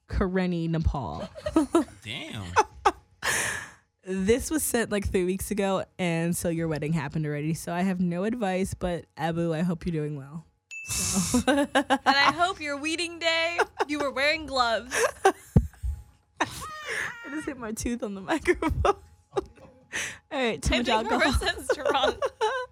Kareni, 0.09 0.69
Nepal. 0.69 1.29
Damn. 2.05 2.45
this 4.05 4.51
was 4.51 4.63
sent 4.63 4.91
like 4.91 5.09
three 5.09 5.25
weeks 5.25 5.53
ago, 5.53 5.85
and 5.99 6.37
so 6.37 6.49
your 6.49 6.67
wedding 6.67 6.93
happened 6.93 7.27
already. 7.27 7.55
So 7.55 7.73
I 7.73 7.83
have 7.83 8.01
no 8.01 8.25
advice, 8.25 8.75
but 8.75 9.07
Abu, 9.17 9.55
I 9.55 9.61
hope 9.61 9.87
you're 9.87 9.93
doing 9.93 10.17
well. 10.17 10.47
So. 10.89 11.39
And 11.47 12.01
I 12.05 12.33
hope 12.33 12.61
your 12.61 12.77
wedding 12.77 13.19
day 13.19 13.59
you 13.87 13.99
were 14.01 14.11
wearing 14.11 14.47
gloves. 14.47 14.95
I 17.27 17.31
just 17.31 17.47
hit 17.47 17.59
my 17.59 17.73
tooth 17.73 18.03
on 18.03 18.15
the 18.15 18.21
microphone. 18.21 18.73
All 19.35 19.43
right, 20.33 20.61
too 20.61 20.75
I 20.75 20.79
much 20.79 20.89
alcohol. 20.89 21.53
Drunk. 21.75 22.23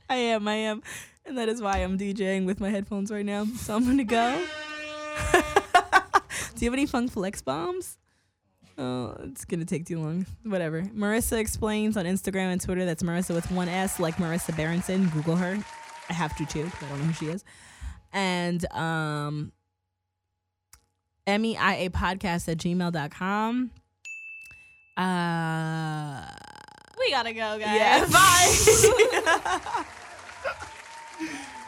I 0.08 0.16
am, 0.16 0.48
I 0.48 0.54
am. 0.54 0.82
And 1.24 1.38
that 1.38 1.48
is 1.48 1.62
why 1.62 1.78
I'm 1.78 1.96
DJing 1.98 2.46
with 2.46 2.60
my 2.60 2.70
headphones 2.70 3.10
right 3.10 3.24
now. 3.24 3.44
So 3.44 3.76
I'm 3.76 3.84
gonna 3.86 4.04
go. 4.04 4.44
Do 5.32 6.64
you 6.64 6.70
have 6.70 6.74
any 6.74 6.86
fun 6.86 7.08
flex 7.08 7.42
bombs? 7.42 7.98
Oh, 8.78 9.16
it's 9.24 9.44
gonna 9.44 9.64
take 9.64 9.86
too 9.86 10.00
long. 10.00 10.26
Whatever. 10.42 10.82
Marissa 10.82 11.38
explains 11.38 11.96
on 11.96 12.04
Instagram 12.04 12.52
and 12.52 12.60
Twitter. 12.60 12.84
That's 12.84 13.02
Marissa 13.02 13.34
with 13.34 13.50
one 13.52 13.68
S, 13.68 14.00
like 14.00 14.16
Marisa 14.16 14.56
Berenson. 14.56 15.08
Google 15.10 15.36
her. 15.36 15.58
I 16.08 16.12
have 16.12 16.36
to 16.36 16.46
too, 16.46 16.70
I 16.80 16.88
don't 16.88 16.98
know 16.98 17.04
who 17.06 17.12
she 17.12 17.26
is. 17.26 17.44
And 18.12 18.70
um 18.72 19.52
MEIA 21.26 21.90
podcast 21.90 22.48
at 22.48 22.58
gmail.com. 22.58 23.70
Uh, 24.96 26.26
we 26.98 27.10
gotta 27.10 27.32
go, 27.32 27.58
guys. 27.58 27.76
Yeah, 27.76 28.06
bye. 29.78 29.84